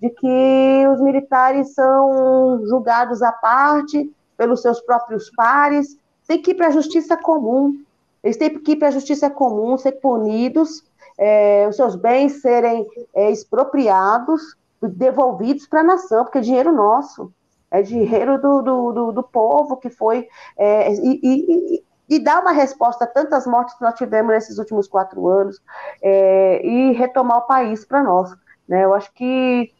de 0.00 0.10
que 0.10 0.86
os 0.92 1.00
militares 1.00 1.74
são 1.74 2.64
julgados 2.66 3.22
à 3.22 3.32
parte 3.32 4.10
pelos 4.36 4.62
seus 4.62 4.80
próprios 4.80 5.30
pares, 5.30 5.98
tem 6.26 6.40
que 6.40 6.52
ir 6.52 6.54
para 6.54 6.68
a 6.68 6.70
justiça 6.70 7.16
comum. 7.16 7.82
Eles 8.22 8.36
têm 8.36 8.58
que 8.58 8.72
ir 8.72 8.76
para 8.76 8.88
a 8.88 8.92
justiça 8.92 9.28
comum, 9.28 9.76
ser 9.76 9.92
punidos, 9.92 10.84
é, 11.18 11.66
os 11.68 11.76
seus 11.76 11.96
bens 11.96 12.40
serem 12.40 12.86
é, 13.14 13.30
expropriados, 13.30 14.56
devolvidos 14.80 15.66
para 15.66 15.80
a 15.80 15.84
nação, 15.84 16.24
porque 16.24 16.38
é 16.38 16.40
dinheiro 16.40 16.72
nosso, 16.72 17.30
é 17.70 17.82
dinheiro 17.82 18.40
do, 18.40 18.62
do, 18.62 18.92
do, 18.92 19.12
do 19.12 19.22
povo 19.22 19.76
que 19.76 19.90
foi. 19.90 20.26
É, 20.56 20.92
e, 20.94 21.20
e, 21.22 21.84
e, 22.08 22.18
dar 22.18 22.40
uma 22.40 22.52
resposta 22.52 23.04
a 23.04 23.06
tantas 23.06 23.46
mortes 23.46 23.74
que 23.74 23.82
nós 23.82 23.94
tivemos 23.94 24.32
nesses 24.32 24.58
últimos 24.58 24.88
quatro 24.88 25.28
anos 25.28 25.60
é, 26.02 26.64
e 26.66 26.92
retomar 26.92 27.38
o 27.38 27.46
país 27.46 27.84
para 27.84 28.02
nós. 28.02 28.34
Né? 28.66 28.84
Eu 28.84 28.94
acho 28.94 29.12
que 29.12 29.70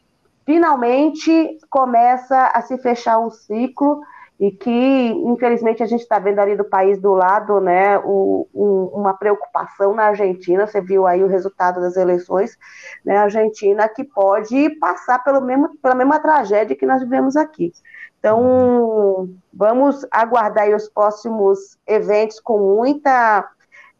finalmente 0.44 1.58
começa 1.68 2.46
a 2.46 2.60
se 2.62 2.76
fechar 2.78 3.18
um 3.18 3.30
ciclo 3.30 4.00
e 4.40 4.50
que, 4.50 4.70
infelizmente, 4.70 5.82
a 5.82 5.86
gente 5.86 6.00
está 6.00 6.18
vendo 6.18 6.38
ali 6.38 6.56
do 6.56 6.64
país 6.64 6.98
do 6.98 7.12
lado, 7.12 7.60
né, 7.60 7.98
o, 7.98 8.48
um, 8.54 8.84
uma 8.98 9.12
preocupação 9.12 9.94
na 9.94 10.04
Argentina, 10.04 10.66
você 10.66 10.80
viu 10.80 11.06
aí 11.06 11.22
o 11.22 11.28
resultado 11.28 11.78
das 11.78 11.94
eleições, 11.94 12.56
né, 13.04 13.18
Argentina 13.18 13.86
que 13.86 14.02
pode 14.02 14.70
passar 14.80 15.22
pelo 15.22 15.42
mesmo, 15.42 15.76
pela 15.82 15.94
mesma 15.94 16.18
tragédia 16.18 16.74
que 16.74 16.86
nós 16.86 17.02
vivemos 17.02 17.36
aqui. 17.36 17.70
Então, 18.18 19.28
vamos 19.52 20.06
aguardar 20.10 20.70
os 20.70 20.88
próximos 20.88 21.78
eventos 21.86 22.40
com 22.40 22.58
muita 22.58 23.46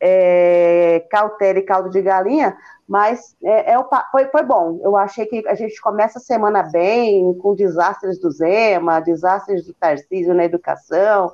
é, 0.00 1.06
cautela 1.11 1.59
e 1.59 1.62
caldo 1.62 1.90
de 1.90 2.00
galinha, 2.00 2.56
mas 2.90 3.37
é, 3.44 3.73
é, 3.73 3.85
foi, 4.11 4.26
foi 4.26 4.42
bom. 4.42 4.80
Eu 4.82 4.97
achei 4.97 5.25
que 5.25 5.47
a 5.47 5.54
gente 5.54 5.80
começa 5.80 6.18
a 6.18 6.20
semana 6.20 6.64
bem, 6.64 7.32
com 7.35 7.54
desastres 7.54 8.18
do 8.18 8.32
Zema, 8.32 8.99
desastres 8.99 9.64
do 9.64 9.73
Tarcísio 9.75 10.35
na 10.35 10.44
educação, 10.44 11.32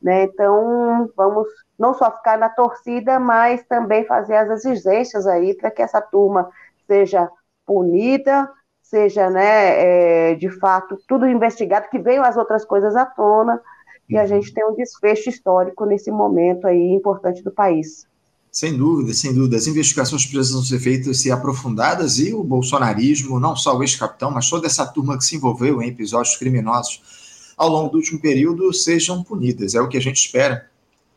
né? 0.00 0.22
Então, 0.22 1.10
vamos 1.14 1.46
não 1.78 1.92
só 1.92 2.10
ficar 2.10 2.38
na 2.38 2.48
torcida, 2.48 3.20
mas 3.20 3.62
também 3.64 4.06
fazer 4.06 4.36
as 4.36 4.48
exigências 4.48 5.26
aí 5.26 5.54
para 5.54 5.70
que 5.70 5.82
essa 5.82 6.00
turma 6.00 6.48
seja 6.86 7.30
punida, 7.66 8.50
seja, 8.80 9.28
né, 9.28 10.30
é, 10.30 10.34
de 10.36 10.48
fato, 10.58 10.96
tudo 11.06 11.28
investigado, 11.28 11.90
que 11.90 11.98
venham 11.98 12.24
as 12.24 12.38
outras 12.38 12.64
coisas 12.64 12.96
à 12.96 13.04
tona, 13.04 13.60
e 14.08 14.16
a 14.16 14.22
uhum. 14.22 14.26
gente 14.26 14.54
tem 14.54 14.64
um 14.64 14.74
desfecho 14.74 15.28
histórico 15.28 15.84
nesse 15.84 16.10
momento 16.10 16.66
aí 16.66 16.92
importante 16.92 17.42
do 17.42 17.50
país. 17.50 18.06
Sem 18.54 18.76
dúvida, 18.76 19.12
sem 19.12 19.34
dúvida. 19.34 19.56
As 19.56 19.66
investigações 19.66 20.24
precisam 20.24 20.62
ser 20.62 20.78
feitas 20.78 21.24
e 21.24 21.32
aprofundadas 21.32 22.20
e 22.20 22.32
o 22.32 22.44
bolsonarismo, 22.44 23.40
não 23.40 23.56
só 23.56 23.76
o 23.76 23.82
ex-capitão, 23.82 24.30
mas 24.30 24.48
toda 24.48 24.68
essa 24.68 24.86
turma 24.86 25.18
que 25.18 25.24
se 25.24 25.34
envolveu 25.34 25.82
em 25.82 25.88
episódios 25.88 26.36
criminosos 26.36 27.02
ao 27.56 27.68
longo 27.68 27.90
do 27.90 27.96
último 27.96 28.20
período 28.20 28.72
sejam 28.72 29.24
punidas. 29.24 29.74
É 29.74 29.80
o 29.80 29.88
que 29.88 29.96
a 29.96 30.00
gente 30.00 30.24
espera, 30.24 30.70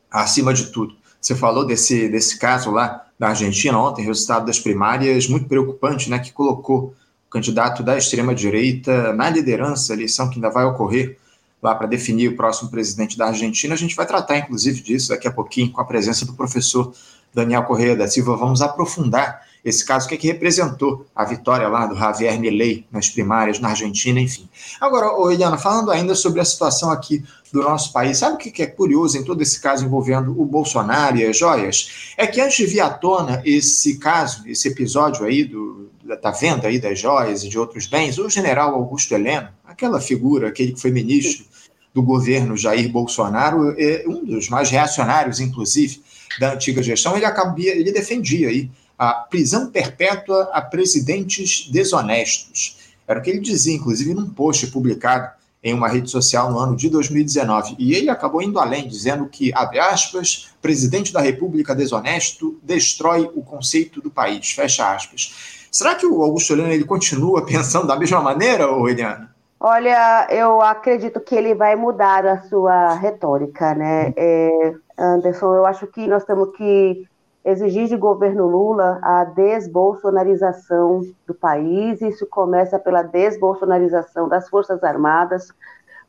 acima 0.10 0.52
de 0.52 0.72
tudo. 0.72 0.96
Você 1.22 1.36
falou 1.36 1.64
desse, 1.64 2.10
desse 2.10 2.40
caso 2.40 2.72
lá 2.72 3.06
da 3.20 3.28
Argentina 3.28 3.78
ontem, 3.78 4.04
resultado 4.04 4.48
das 4.48 4.60
primárias, 4.60 5.28
muito 5.28 5.48
preocupante, 5.48 6.10
né, 6.10 6.18
que 6.18 6.32
colocou 6.32 6.96
o 7.28 7.30
candidato 7.30 7.84
da 7.84 7.96
extrema-direita 7.96 9.14
na 9.14 9.30
liderança, 9.30 9.94
eleição 9.94 10.28
que 10.28 10.38
ainda 10.38 10.50
vai 10.50 10.66
ocorrer 10.66 11.20
lá 11.62 11.76
para 11.76 11.86
definir 11.86 12.30
o 12.30 12.36
próximo 12.36 12.72
presidente 12.72 13.16
da 13.16 13.28
Argentina. 13.28 13.76
A 13.76 13.78
gente 13.78 13.96
vai 13.96 14.08
tratar, 14.08 14.40
inclusive, 14.40 14.82
disso 14.82 15.10
daqui 15.10 15.28
a 15.28 15.32
pouquinho, 15.32 15.72
com 15.72 15.82
a 15.82 15.86
presença 15.86 16.26
do 16.26 16.34
professor 16.34 16.92
Daniel 17.38 17.64
Correia 17.64 17.96
da 17.96 18.08
Silva, 18.08 18.36
vamos 18.36 18.64
aprofundar 18.64 19.46
esse 19.64 19.86
caso, 19.86 20.06
o 20.06 20.10
que, 20.10 20.16
é 20.16 20.18
que 20.18 20.28
representou 20.28 21.06
a 21.16 21.26
vitória 21.26 21.68
lá 21.68 21.86
do 21.86 21.96
Javier 21.96 22.40
Milei 22.40 22.86
nas 22.92 23.10
primárias 23.10 23.60
na 23.60 23.70
Argentina, 23.70 24.20
enfim. 24.20 24.48
Agora, 24.80 25.12
ô 25.12 25.30
Eliana, 25.30 25.58
falando 25.58 25.92
ainda 25.92 26.16
sobre 26.16 26.40
a 26.40 26.46
situação 26.46 26.90
aqui 26.90 27.24
do 27.52 27.62
nosso 27.62 27.92
país, 27.92 28.18
sabe 28.18 28.36
o 28.36 28.38
que 28.38 28.64
é 28.64 28.66
curioso 28.66 29.18
em 29.18 29.24
todo 29.24 29.42
esse 29.42 29.60
caso 29.60 29.86
envolvendo 29.86 30.40
o 30.40 30.46
Bolsonaro 30.46 31.18
e 31.18 31.26
as 31.26 31.38
joias? 31.38 32.14
É 32.18 32.26
que 32.26 32.40
antes 32.42 32.58
de 32.58 32.66
vir 32.66 32.80
à 32.80 32.90
tona 32.90 33.42
esse 33.46 33.98
caso, 33.98 34.48
esse 34.48 34.70
episódio 34.70 35.26
aí 35.26 35.44
do, 35.44 35.90
da 36.22 36.32
venda 36.32 36.68
aí 36.68 36.80
das 36.80 36.98
joias 36.98 37.44
e 37.44 37.50
de 37.50 37.60
outros 37.60 37.86
bens, 37.88 38.18
o 38.18 38.30
general 38.30 38.74
Augusto 38.74 39.14
Heleno, 39.14 39.50
aquela 39.66 40.00
figura, 40.00 40.48
aquele 40.48 40.72
que 40.72 40.82
foi 40.82 40.92
ministro 40.92 41.46
do 41.94 42.02
governo 42.02 42.56
Jair 42.56 42.90
Bolsonaro, 42.90 43.76
é 43.78 44.06
um 44.08 44.24
dos 44.24 44.50
mais 44.50 44.70
reacionários, 44.70 45.40
inclusive, 45.40 46.02
da 46.40 46.54
antiga 46.54 46.84
gestão, 46.84 47.16
ele, 47.16 47.26
acabia, 47.26 47.76
ele 47.76 47.92
defendia 47.92 48.50
aí 48.50 48.70
a 48.98 49.14
prisão 49.14 49.70
perpétua 49.70 50.50
a 50.52 50.62
presidentes 50.62 51.70
desonestos. 51.70 52.78
Era 53.08 53.20
o 53.20 53.22
que 53.22 53.30
ele 53.30 53.40
dizia, 53.40 53.76
inclusive, 53.76 54.14
num 54.14 54.30
post 54.30 54.68
publicado 54.68 55.30
em 55.64 55.74
uma 55.74 55.88
rede 55.88 56.10
social 56.10 56.52
no 56.52 56.60
ano 56.60 56.76
de 56.76 56.90
2019. 56.90 57.76
E 57.80 57.94
ele 57.94 58.10
acabou 58.10 58.42
indo 58.42 58.60
além, 58.60 58.88
dizendo 58.88 59.28
que, 59.28 59.52
abre 59.54 59.80
aspas, 59.80 60.50
presidente 60.62 61.12
da 61.12 61.22
República 61.22 61.76
desonesto 61.76 62.60
destrói 62.64 63.30
o 63.36 63.42
conceito 63.42 64.02
do 64.02 64.10
país, 64.10 64.52
fecha 64.52 64.94
aspas. 64.94 65.68
Será 65.72 65.96
que 65.96 66.06
o 66.06 66.24
Augusto 66.24 66.54
Helena 66.54 66.74
ele 66.74 66.86
continua 66.86 67.46
pensando 67.46 67.88
da 67.88 67.98
mesma 67.98 68.22
maneira, 68.22 68.66
Eliana? 68.88 69.36
Olha, 69.60 70.28
eu 70.30 70.62
acredito 70.62 71.20
que 71.20 71.34
ele 71.34 71.56
vai 71.56 71.76
mudar 71.76 72.26
a 72.26 72.42
sua 72.44 72.94
retórica, 72.94 73.74
né? 73.74 74.14
É, 74.16 74.74
Anderson, 74.98 75.56
eu 75.56 75.66
acho 75.66 75.86
que 75.88 76.08
nós 76.08 76.24
temos 76.24 76.52
que 76.56 77.08
exigir 77.46 77.88
de 77.88 77.96
governo 77.96 78.46
Lula 78.46 79.00
a 79.02 79.24
desbolsonarização 79.24 81.02
do 81.26 81.34
país. 81.34 82.02
Isso 82.02 82.28
começa 82.28 82.78
pela 82.78 83.04
desbolsonarização 83.04 84.28
das 84.28 84.50
Forças 84.50 84.84
Armadas. 84.84 85.54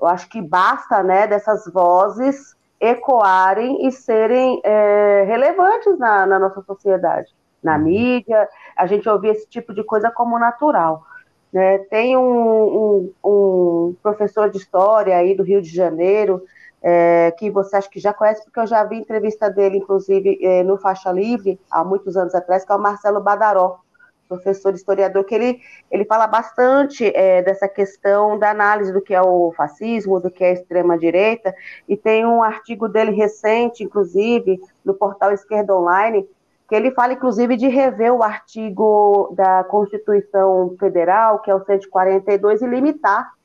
Eu 0.00 0.07
acho 0.09 0.28
que 0.28 0.40
basta, 0.40 1.02
né, 1.02 1.26
dessas 1.26 1.64
vozes 1.73 2.57
ecoarem 2.80 3.87
e 3.87 3.92
serem 3.92 4.61
é, 4.64 5.25
relevantes 5.26 5.99
na, 5.99 6.26
na, 6.26 6.38
nossa 6.38 6.62
sociedade, 6.62 7.33
na 7.62 7.76
uhum. 7.76 7.83
mídia. 7.83 8.49
A 8.76 8.87
gente 8.87 9.09
ouvir 9.09 9.28
esse 9.28 9.49
tipo 9.49 9.75
de 9.75 9.85
coisa 9.85 10.11
como 10.11 10.38
natural. 10.38 11.04
Né? 11.52 11.78
Tem 11.90 12.16
um, 12.16 12.23
um, 12.23 13.12
um 13.25 13.97
professor 14.02 14.50
de 14.50 14.59
história 14.59 15.16
aí 15.16 15.37
do 15.37 15.42
Rio 15.42 15.62
de 15.62 15.68
Janeiro 15.68 16.42
é, 16.82 17.32
que 17.32 17.50
você 17.50 17.76
acha 17.76 17.88
que 17.88 17.99
já 17.99 18.12
conhece, 18.12 18.44
porque 18.44 18.61
eu 18.61 18.66
já 18.66 18.85
vi 18.85 18.97
entrevista 18.97 19.50
dele, 19.50 19.78
inclusive, 19.78 20.38
é, 20.42 20.62
no 20.62 20.78
Faixa 20.78 21.11
Livre, 21.11 21.61
há 21.70 21.85
muitos 21.85 22.16
anos 22.16 22.35
atrás, 22.35 22.64
que 22.64 22.73
é 22.73 22.75
o 22.75 22.78
Marcelo 22.78 23.20
Badaró, 23.20 23.80
professor 24.28 24.75
historiador, 24.75 25.25
que 25.25 25.35
ele, 25.35 25.61
ele 25.90 26.04
fala 26.04 26.26
bastante 26.26 27.06
é, 27.16 27.42
dessa 27.42 27.66
questão 27.66 28.38
da 28.38 28.50
análise 28.50 28.92
do 28.92 29.00
que 29.00 29.14
é 29.14 29.23
o 29.23 29.52
fascismo, 29.56 30.20
do 30.20 30.30
que 30.30 30.44
é 30.44 30.50
a 30.50 30.52
extrema-direita, 30.52 31.54
e 31.88 31.97
tem 31.97 32.26
um 32.26 32.42
artigo 32.42 32.88
dele 32.88 33.11
recente, 33.11 33.82
inclusive, 33.82 34.61
no 34.85 34.94
portal 34.94 35.32
Esquerda 35.32 35.75
Online, 35.75 36.28
que 36.68 36.75
ele 36.75 36.90
fala, 36.90 37.14
inclusive, 37.14 37.56
de 37.56 37.66
rever 37.66 38.12
o 38.12 38.23
artigo 38.23 39.32
da 39.35 39.64
Constituição 39.64 40.76
Federal, 40.78 41.40
que 41.40 41.50
é 41.50 41.54
o 41.54 41.64
142, 41.64 42.61
e 42.61 42.66
limitar 42.66 43.38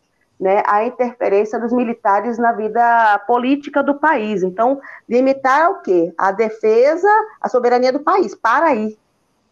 né, 0.44 0.62
a 0.68 0.84
interferência 0.84 1.58
dos 1.58 1.72
militares 1.72 2.38
na 2.38 2.52
vida 2.52 3.18
política 3.26 3.82
do 3.82 3.96
país. 3.96 4.44
Então, 4.44 4.78
limitar 5.08 5.72
o 5.72 5.82
quê? 5.82 6.14
A 6.18 6.34
defesa, 6.34 7.08
a 7.40 7.48
soberania 7.48 7.94
do 7.94 8.02
país. 8.02 8.36
Para 8.36 8.66
aí. 8.66 8.98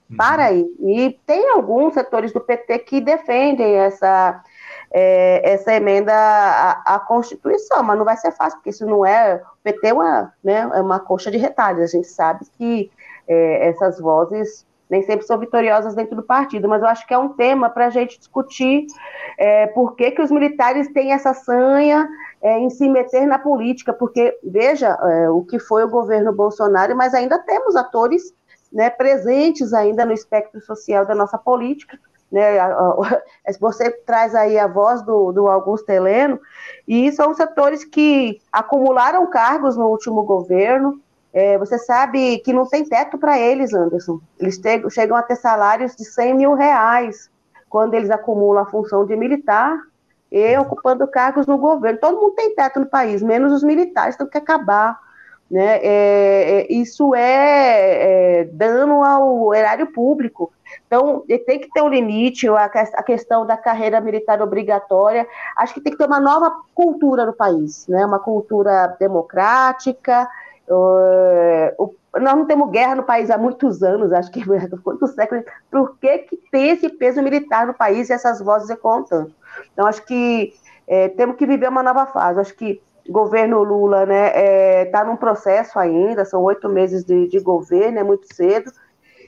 Uhum. 0.10 0.18
Para 0.18 0.48
aí. 0.48 0.66
E 0.82 1.18
tem 1.26 1.50
alguns 1.52 1.94
setores 1.94 2.34
do 2.34 2.42
PT 2.42 2.80
que 2.80 3.00
defendem 3.00 3.76
essa, 3.76 4.44
é, 4.92 5.54
essa 5.54 5.74
emenda 5.74 6.14
à, 6.14 6.96
à, 6.96 7.00
Constituição, 7.00 7.82
mas 7.84 7.98
não 7.98 8.04
vai 8.04 8.18
ser 8.18 8.34
fácil, 8.34 8.58
porque 8.58 8.72
isso 8.72 8.86
não 8.86 9.06
é. 9.06 9.36
O 9.36 9.64
PT 9.64 9.88
é 9.88 9.94
uma, 9.94 10.34
né, 10.44 10.70
é 10.74 10.82
uma 10.82 11.00
coxa 11.00 11.32
de 11.32 11.38
retalhos. 11.38 11.84
A 11.84 11.88
gente 11.88 12.08
sabe 12.08 12.46
que 12.58 12.92
é, 13.30 13.70
essas 13.70 13.98
vozes 13.98 14.68
nem 14.92 15.02
sempre 15.04 15.26
são 15.26 15.40
vitoriosas 15.40 15.96
dentro 15.96 16.18
do 16.18 16.22
partido, 16.22 16.68
mas 16.68 16.82
eu 16.82 16.88
acho 16.90 17.08
que 17.08 17.14
é 17.14 17.18
um 17.18 17.30
tema 17.30 17.70
para 17.70 17.88
a 17.88 17.90
gente 17.90 18.20
discutir 18.20 18.86
é, 19.38 19.68
por 19.68 19.96
que, 19.96 20.12
que 20.12 20.22
os 20.22 20.30
militares 20.30 20.92
têm 20.92 21.14
essa 21.14 21.34
sanha 21.34 22.10
é, 22.42 22.60
em 22.60 22.70
se 22.70 22.90
meter 22.90 23.26
na 23.26 23.40
política, 23.40 23.94
porque, 23.94 24.38
veja, 24.44 24.90
é, 24.90 25.30
o 25.30 25.44
que 25.44 25.60
foi 25.60 25.86
o 25.86 25.90
governo 25.90 26.34
Bolsonaro, 26.34 26.94
mas 26.94 27.14
ainda 27.14 27.40
temos 27.40 27.78
atores 27.78 28.34
né, 28.70 28.90
presentes 28.90 29.74
ainda 29.74 30.06
no 30.06 30.12
espectro 30.12 30.60
social 30.60 31.06
da 31.06 31.16
nossa 31.16 31.38
política, 31.38 31.98
né, 32.30 32.58
você 33.62 33.90
traz 33.92 34.36
aí 34.36 34.60
a 34.60 34.68
voz 34.68 35.02
do, 35.04 35.32
do 35.32 35.48
Augusto 35.48 35.90
Heleno, 35.90 36.38
e 36.86 37.10
são 37.14 37.34
setores 37.34 37.86
que 37.86 38.42
acumularam 38.52 39.26
cargos 39.30 39.78
no 39.78 39.88
último 39.88 40.24
governo, 40.24 41.00
é, 41.34 41.58
você 41.58 41.78
sabe 41.78 42.40
que 42.40 42.52
não 42.52 42.68
tem 42.68 42.84
teto 42.84 43.18
para 43.18 43.40
eles, 43.40 43.74
Anderson. 43.74 44.20
Eles 44.40 44.58
te, 44.58 44.90
chegam 44.90 45.16
a 45.16 45.24
ter 45.24 45.36
salários 45.36 45.96
de 45.96 46.06
100 46.06 46.36
mil 46.36 46.54
reais 46.54 47.30
quando 47.70 47.94
eles 47.94 48.10
acumulam 48.10 48.64
a 48.64 48.70
função 48.70 49.06
de 49.06 49.16
militar 49.16 49.78
e 50.32 50.58
ocupando 50.58 51.08
cargos 51.08 51.48
no 51.48 51.58
governo. 51.58 52.00
Todo 52.00 52.20
mundo 52.20 52.36
tem 52.36 52.54
teto 52.54 52.80
no 52.80 52.86
país, 52.86 53.22
menos 53.22 53.52
os 53.54 53.64
militares, 53.64 54.16
tem 54.16 54.28
que 54.28 54.38
acabar 54.38 55.00
né? 55.52 55.80
É, 55.84 56.62
é, 56.62 56.74
isso 56.74 57.14
é, 57.14 58.40
é, 58.40 58.44
dano 58.46 59.04
ao 59.04 59.54
erário 59.54 59.92
público. 59.92 60.54
Então, 60.88 61.26
tem 61.46 61.60
que 61.60 61.70
ter 61.74 61.82
um 61.82 61.90
limite, 61.90 62.48
a, 62.48 62.64
a, 62.64 63.04
questão 63.04 63.46
da 63.46 63.58
carreira 63.58 64.00
militar 64.00 64.42
obrigatória. 64.42 65.28
Acho 65.58 65.74
que 65.74 65.82
tem 65.82 65.92
que 65.92 65.98
ter 65.98 66.06
uma 66.06 66.22
nova 66.22 66.54
cultura 66.74 67.26
no 67.26 67.34
país, 67.34 67.86
né? 67.90 68.06
uma 68.06 68.20
cultura 68.20 68.96
democrática. 68.98 70.26
Uh, 70.72 71.94
nós 72.20 72.36
não 72.36 72.46
temos 72.46 72.70
guerra 72.72 72.96
no 72.96 73.04
país 73.04 73.30
há 73.30 73.38
muitos 73.38 73.84
anos, 73.84 74.12
acho 74.13 74.32
que 74.32 74.44
quantos 74.84 75.12
séculos. 75.12 75.44
Por 75.70 75.98
que, 75.98 76.20
que 76.20 76.38
tem 76.51 76.70
esse 76.70 76.90
peso 76.90 77.22
militar 77.22 77.68
no 77.68 77.74
país 77.74 78.10
e 78.10 78.13
essas 78.13 78.40
vozes 78.40 78.70
ecoam 78.70 79.04
tanto? 79.04 79.34
Então, 79.74 79.86
acho 79.86 80.06
que 80.06 80.54
é, 80.88 81.10
temos 81.10 81.36
que 81.36 81.46
viver 81.46 81.70
uma 81.70 81.84
nova 81.84 82.06
fase. 82.06 82.40
Acho 82.40 82.56
que 82.56 82.82
governo 83.10 83.63
Lula 83.63 84.04
está 84.04 84.08
né, 84.08 84.32
é, 84.34 85.04
num 85.06 85.16
processo 85.16 85.78
ainda, 85.80 86.25
são 86.25 86.42
oito 86.44 86.70
meses 86.70 87.04
de, 87.04 87.28
de, 87.28 87.40
governo, 87.40 88.00
é 88.00 88.04
muito 88.04 88.34
cedo, 88.34 88.72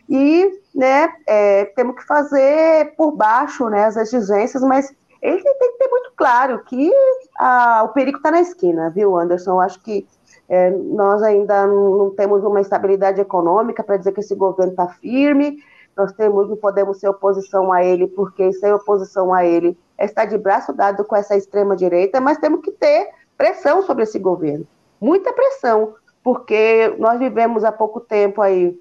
e 0.08 0.62
né, 0.76 1.10
é, 1.28 1.66
temos 1.66 1.96
que 1.96 2.06
fazer 2.06 2.94
por 2.96 3.12
baixo 3.12 3.70
né, 3.70 3.86
as 3.86 3.98
exigências, 3.98 4.62
mas 4.64 4.94
ele 5.22 5.42
tem 5.42 5.72
que 5.72 5.78
ter 5.78 5.90
muito 5.90 6.12
claro 6.16 6.64
que 6.66 6.92
a, 7.40 7.84
o 7.84 7.90
perigo 7.90 8.18
está 8.18 8.30
na 8.30 8.42
esquina, 8.42 8.90
viu, 8.90 9.18
Anderson? 9.18 9.60
Acho 9.60 9.82
que 9.82 10.06
é, 10.54 10.70
nós 10.70 11.24
ainda 11.24 11.66
não, 11.66 12.12
temos 12.12 12.44
uma 12.44 12.62
estabilidade 12.62 13.20
econômica 13.20 13.84
para 13.84 13.98
dizer 13.98 14.12
que 14.12 14.20
esse 14.20 14.36
governo 14.36 14.74
está 14.74 14.88
firme, 14.88 15.58
nós 15.98 16.12
temos, 16.12 16.48
não 16.48 16.56
podemos 16.56 17.00
ser 17.00 17.10
oposição 17.10 17.74
a 17.74 17.84
ele, 17.84 18.06
porque 18.08 18.54
ser 18.54 18.72
oposição 18.72 19.34
a 19.34 19.44
ele 19.44 19.76
é 19.98 20.06
estar 20.06 20.26
de 20.26 20.38
braço 20.38 20.72
dado 20.72 21.04
com 21.06 21.16
essa 21.16 21.36
extrema-direita, 21.36 22.22
mas 22.22 22.38
temos 22.38 22.62
que 22.62 22.72
ter 22.72 23.10
pressão 23.36 23.82
sobre 23.82 24.04
esse 24.04 24.20
governo, 24.20 24.68
muita 25.02 25.34
pressão, 25.34 25.96
porque 26.24 26.96
nós 27.00 27.18
vivemos 27.18 27.64
há 27.64 27.72
pouco 27.72 28.00
tempo 28.00 28.40
aí 28.40 28.80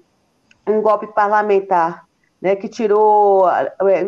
um 0.67 0.79
golpe 0.79 1.07
parlamentar, 1.07 2.05
né, 2.39 2.55
que 2.55 2.69
tirou, 2.69 3.45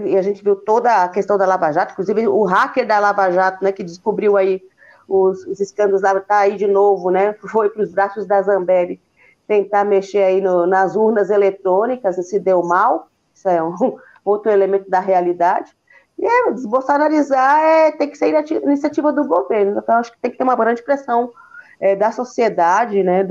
e 0.06 0.16
a 0.16 0.22
gente 0.22 0.44
viu 0.44 0.56
toda 0.56 1.04
a 1.04 1.10
questão 1.10 1.36
da 1.36 1.48
Lava 1.48 1.72
Jato, 1.72 1.94
inclusive 1.94 2.28
o 2.28 2.44
hacker 2.44 2.86
da 2.86 3.00
Lava 3.00 3.32
Jato, 3.32 3.64
né, 3.64 3.72
que 3.72 3.84
descobriu 3.84 4.38
aí 4.38 4.62
os, 5.08 5.46
os 5.46 5.60
escândalos 5.60 6.02
lá, 6.02 6.16
está 6.18 6.40
aí 6.40 6.56
de 6.56 6.68
novo, 6.68 7.10
né, 7.10 7.34
foi 7.52 7.70
para 7.70 7.84
os 7.84 7.92
braços 7.92 8.26
da 8.26 8.42
Zambelli 8.42 9.00
tentar 9.48 9.84
mexer 9.84 10.24
aí 10.24 10.42
no, 10.42 10.66
nas 10.66 10.96
urnas 10.96 11.30
eletrônicas, 11.30 12.16
se 12.28 12.40
deu 12.40 12.64
mal, 12.64 13.10
isso 13.34 13.48
é 13.48 13.62
um 13.62 13.76
outro 14.26 14.52
elemento 14.52 14.90
da 14.90 15.00
realidade, 15.00 15.72
e 16.18 16.26
é, 16.26 16.52
desbolsonarizar 16.52 17.60
é, 17.60 17.92
tem 17.92 18.10
que 18.10 18.18
ser 18.18 18.34
iniciativa 18.64 19.12
do 19.12 19.28
governo. 19.28 19.78
Então, 19.78 19.96
acho 19.96 20.14
que 20.14 20.20
tem 20.20 20.32
que 20.32 20.38
ter 20.38 20.44
uma 20.44 20.56
grande 20.56 20.82
pressão 20.82 21.32
é, 21.80 21.96
da 21.96 22.12
sociedade 22.12 23.04
né, 23.04 23.26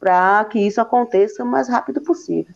para 0.00 0.44
que 0.46 0.58
isso 0.58 0.80
aconteça 0.80 1.44
o 1.44 1.46
mais 1.46 1.68
rápido 1.68 2.00
possível. 2.00 2.52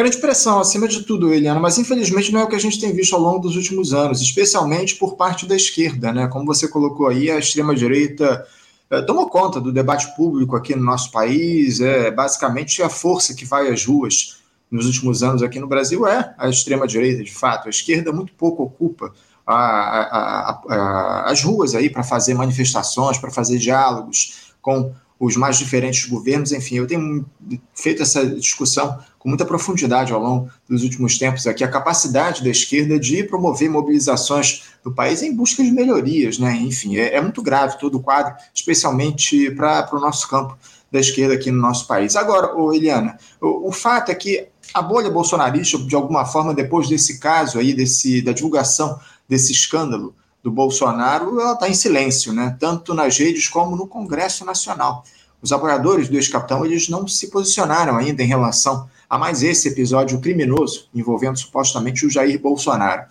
Grande 0.00 0.16
pressão, 0.16 0.60
acima 0.60 0.88
de 0.88 1.02
tudo, 1.02 1.30
Eliana, 1.30 1.60
mas 1.60 1.76
infelizmente 1.76 2.32
não 2.32 2.40
é 2.40 2.44
o 2.44 2.48
que 2.48 2.56
a 2.56 2.58
gente 2.58 2.80
tem 2.80 2.90
visto 2.90 3.14
ao 3.14 3.20
longo 3.20 3.40
dos 3.40 3.54
últimos 3.54 3.92
anos, 3.92 4.22
especialmente 4.22 4.96
por 4.96 5.14
parte 5.14 5.44
da 5.44 5.54
esquerda. 5.54 6.10
Né? 6.10 6.26
Como 6.26 6.46
você 6.46 6.66
colocou 6.66 7.06
aí, 7.06 7.30
a 7.30 7.38
extrema-direita 7.38 8.46
é, 8.88 9.02
tomou 9.02 9.28
conta 9.28 9.60
do 9.60 9.70
debate 9.70 10.16
público 10.16 10.56
aqui 10.56 10.74
no 10.74 10.82
nosso 10.82 11.10
país, 11.10 11.82
é 11.82 12.10
basicamente 12.10 12.82
a 12.82 12.88
força 12.88 13.34
que 13.34 13.44
vai 13.44 13.68
às 13.68 13.84
ruas 13.84 14.40
nos 14.70 14.86
últimos 14.86 15.22
anos 15.22 15.42
aqui 15.42 15.60
no 15.60 15.66
Brasil 15.66 16.06
é 16.06 16.34
a 16.38 16.48
extrema-direita, 16.48 17.22
de 17.22 17.34
fato. 17.34 17.66
A 17.66 17.70
esquerda 17.70 18.10
muito 18.10 18.32
pouco 18.32 18.62
ocupa 18.62 19.12
a, 19.46 19.54
a, 19.54 20.62
a, 20.66 21.30
as 21.30 21.42
ruas 21.42 21.74
aí 21.74 21.90
para 21.90 22.02
fazer 22.02 22.32
manifestações, 22.32 23.18
para 23.18 23.30
fazer 23.30 23.58
diálogos 23.58 24.54
com 24.62 24.94
os 25.20 25.36
mais 25.36 25.58
diferentes 25.58 26.06
governos. 26.06 26.50
Enfim, 26.50 26.76
eu 26.76 26.86
tenho 26.86 27.26
feito 27.74 28.02
essa 28.02 28.24
discussão 28.24 28.98
com 29.18 29.28
muita 29.28 29.44
profundidade 29.44 30.14
ao 30.14 30.20
longo 30.20 30.50
dos 30.66 30.82
últimos 30.82 31.18
tempos 31.18 31.46
aqui, 31.46 31.62
a 31.62 31.68
capacidade 31.68 32.42
da 32.42 32.48
esquerda 32.48 32.98
de 32.98 33.22
promover 33.24 33.68
mobilizações 33.68 34.62
do 34.82 34.90
país 34.90 35.22
em 35.22 35.36
busca 35.36 35.62
de 35.62 35.70
melhorias, 35.70 36.38
né? 36.38 36.56
Enfim, 36.56 36.96
é, 36.96 37.16
é 37.16 37.20
muito 37.20 37.42
grave 37.42 37.78
todo 37.78 37.96
o 37.96 38.02
quadro, 38.02 38.34
especialmente 38.54 39.50
para 39.50 39.86
o 39.92 40.00
nosso 40.00 40.26
campo 40.26 40.58
da 40.90 40.98
esquerda 40.98 41.34
aqui 41.34 41.50
no 41.50 41.60
nosso 41.60 41.86
país. 41.86 42.16
Agora, 42.16 42.56
ô 42.56 42.72
Eliana, 42.72 43.18
o, 43.38 43.68
o 43.68 43.72
fato 43.72 44.10
é 44.10 44.14
que 44.14 44.48
a 44.72 44.80
bolha 44.80 45.10
bolsonarista, 45.10 45.76
de 45.76 45.94
alguma 45.94 46.24
forma, 46.24 46.54
depois 46.54 46.88
desse 46.88 47.20
caso 47.20 47.58
aí, 47.58 47.74
desse, 47.74 48.22
da 48.22 48.32
divulgação 48.32 48.98
desse 49.28 49.52
escândalo 49.52 50.14
do 50.42 50.50
Bolsonaro, 50.50 51.40
ela 51.40 51.52
está 51.52 51.68
em 51.68 51.74
silêncio, 51.74 52.32
né? 52.32 52.56
tanto 52.58 52.94
nas 52.94 53.18
redes 53.18 53.48
como 53.48 53.76
no 53.76 53.86
Congresso 53.86 54.44
Nacional. 54.44 55.04
Os 55.42 55.52
apoiadores 55.52 56.08
do 56.08 56.16
ex-capitão 56.16 56.62
não 56.88 57.08
se 57.08 57.28
posicionaram 57.28 57.96
ainda 57.96 58.22
em 58.22 58.26
relação 58.26 58.88
a 59.08 59.18
mais 59.18 59.42
esse 59.42 59.68
episódio 59.68 60.20
criminoso 60.20 60.88
envolvendo 60.94 61.38
supostamente 61.38 62.04
o 62.06 62.10
Jair 62.10 62.38
Bolsonaro. 62.38 63.04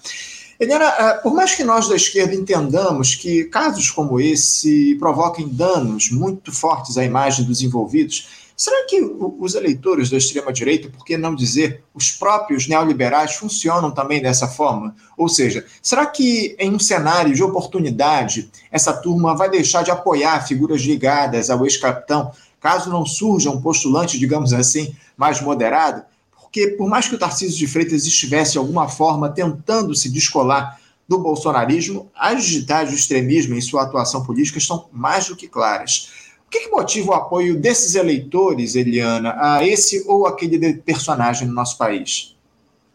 Helena, 0.60 0.86
eh, 0.86 1.14
por 1.24 1.34
mais 1.34 1.56
que 1.56 1.64
nós 1.64 1.88
da 1.88 1.96
esquerda 1.96 2.36
entendamos 2.36 3.16
que 3.16 3.46
casos 3.46 3.90
como 3.90 4.20
esse 4.20 4.96
provoquem 4.96 5.48
danos 5.48 6.12
muito 6.12 6.52
fortes 6.52 6.98
à 6.98 7.04
imagem 7.04 7.46
dos 7.46 7.62
envolvidos, 7.62 8.28
Será 8.60 8.86
que 8.88 9.00
os 9.40 9.56
eleitores 9.56 10.10
da 10.10 10.18
extrema-direita, 10.18 10.90
por 10.90 11.06
que 11.06 11.16
não 11.16 11.34
dizer 11.34 11.82
os 11.94 12.12
próprios 12.12 12.68
neoliberais, 12.68 13.36
funcionam 13.36 13.90
também 13.90 14.22
dessa 14.22 14.50
forma? 14.50 14.94
Ou 15.18 15.30
seja, 15.30 15.66
será 15.82 16.06
que 16.06 16.58
em 16.60 16.76
um 16.76 16.78
cenário 16.78 17.34
de 17.34 17.42
oportunidade, 17.42 18.52
essa 18.70 18.92
turma 18.92 19.34
vai 19.34 19.50
deixar 19.50 19.82
de 19.82 19.92
apoiar 19.92 20.46
figuras 20.46 20.82
ligadas 20.82 21.50
ao 21.50 21.64
ex-capitão, 21.64 22.34
caso 22.60 22.90
não 22.90 23.06
surja 23.06 23.50
um 23.50 23.62
postulante, 23.62 24.20
digamos 24.20 24.52
assim, 24.52 24.94
mais 25.16 25.40
moderado? 25.40 26.04
Porque, 26.38 26.68
por 26.68 26.90
mais 26.90 27.08
que 27.08 27.16
o 27.16 27.18
Tarcísio 27.18 27.58
de 27.58 27.66
Freitas 27.66 28.06
estivesse, 28.06 28.52
de 28.52 28.58
alguma 28.58 28.90
forma, 28.90 29.30
tentando 29.30 29.96
se 29.96 30.10
descolar 30.10 30.78
do 31.08 31.18
bolsonarismo, 31.18 32.12
as 32.14 32.44
digitais 32.44 32.90
do 32.90 32.96
extremismo 32.96 33.56
em 33.56 33.62
sua 33.62 33.84
atuação 33.84 34.26
política 34.26 34.58
estão 34.58 34.90
mais 34.92 35.30
do 35.30 35.36
que 35.38 35.48
claras. 35.48 36.19
O 36.50 36.52
que, 36.52 36.62
que, 36.62 36.72
motiva 36.72 37.12
o 37.12 37.14
apoio 37.14 37.62
desses 37.62 37.94
eleitores, 37.94 38.74
Eliana, 38.74 39.36
a 39.40 39.64
esse 39.64 40.04
ou 40.10 40.26
aquele 40.26 40.74
personagem 40.78 41.48
no 41.48 41.54
nosso 41.54 41.78
país? 41.78 42.36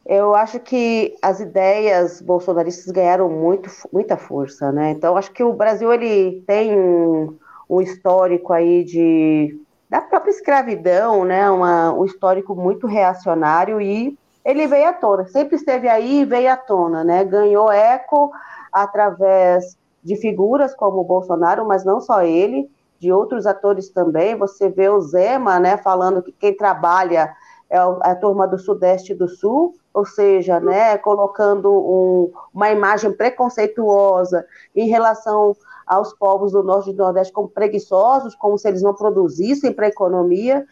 Eu 0.04 0.34
acho 0.34 0.58
que 0.58 1.16
as 1.22 1.38
ideias 1.38 2.20
bolsonaristas 2.20 2.90
ganharam 2.90 3.30
muito, 3.30 3.70
muita 3.92 4.16
força, 4.16 4.72
né? 4.72 4.90
Então, 4.90 5.16
acho 5.16 5.30
que 5.30 5.44
o 5.44 5.52
Brasil 5.52 5.92
ele 5.92 6.42
tem 6.48 6.76
um, 6.76 7.36
um 7.70 7.80
histórico 7.80 8.52
aí 8.52 8.82
de 8.82 9.56
da 9.88 10.00
própria 10.00 10.32
escravidão, 10.32 11.24
né? 11.24 11.48
Uma, 11.48 11.92
um 11.92 12.04
histórico 12.04 12.56
muito 12.56 12.88
reacionário 12.88 13.80
e 13.80 14.18
ele 14.44 14.66
veio 14.66 14.88
à 14.88 14.92
tona, 14.92 15.28
sempre 15.28 15.54
esteve 15.54 15.88
aí 15.88 16.22
e 16.22 16.24
veio 16.24 16.50
à 16.50 16.56
tona, 16.56 17.04
né? 17.04 17.24
Ganhou 17.24 17.70
eco 17.70 18.32
através 18.72 19.78
de 20.02 20.16
figuras 20.16 20.74
como 20.74 21.02
o 21.02 21.04
Bolsonaro, 21.04 21.64
mas 21.64 21.84
não 21.84 22.00
só 22.00 22.20
ele, 22.22 22.68
de 22.98 23.12
outros 23.12 23.46
atores 23.46 23.88
também. 23.88 24.36
Você 24.36 24.68
vê 24.68 24.88
o 24.88 25.00
Zema, 25.00 25.58
né, 25.58 25.76
falando 25.76 26.22
que 26.22 26.32
quem 26.32 26.56
trabalha 26.56 27.34
é 27.70 27.78
a 27.78 28.14
turma 28.14 28.46
do 28.46 28.58
Sudeste 28.58 29.12
e 29.12 29.16
do 29.16 29.28
Sul, 29.28 29.74
ou 29.92 30.04
seja, 30.04 30.60
né, 30.60 30.98
colocando 30.98 31.70
um, 31.72 32.32
uma 32.52 32.70
imagem 32.70 33.12
preconceituosa 33.12 34.44
em 34.74 34.88
relação 34.88 35.56
aos 35.86 36.12
povos 36.14 36.52
do 36.52 36.62
Norte 36.62 36.90
e 36.90 36.92
do 36.92 37.02
Nordeste 37.02 37.32
como 37.32 37.48
preguiçosos, 37.48 38.34
como 38.34 38.58
se 38.58 38.68
eles 38.68 38.82
não 38.82 38.94
produzissem 38.94 39.72
para 39.72 39.86
a 39.86 39.88
economia. 39.88 40.64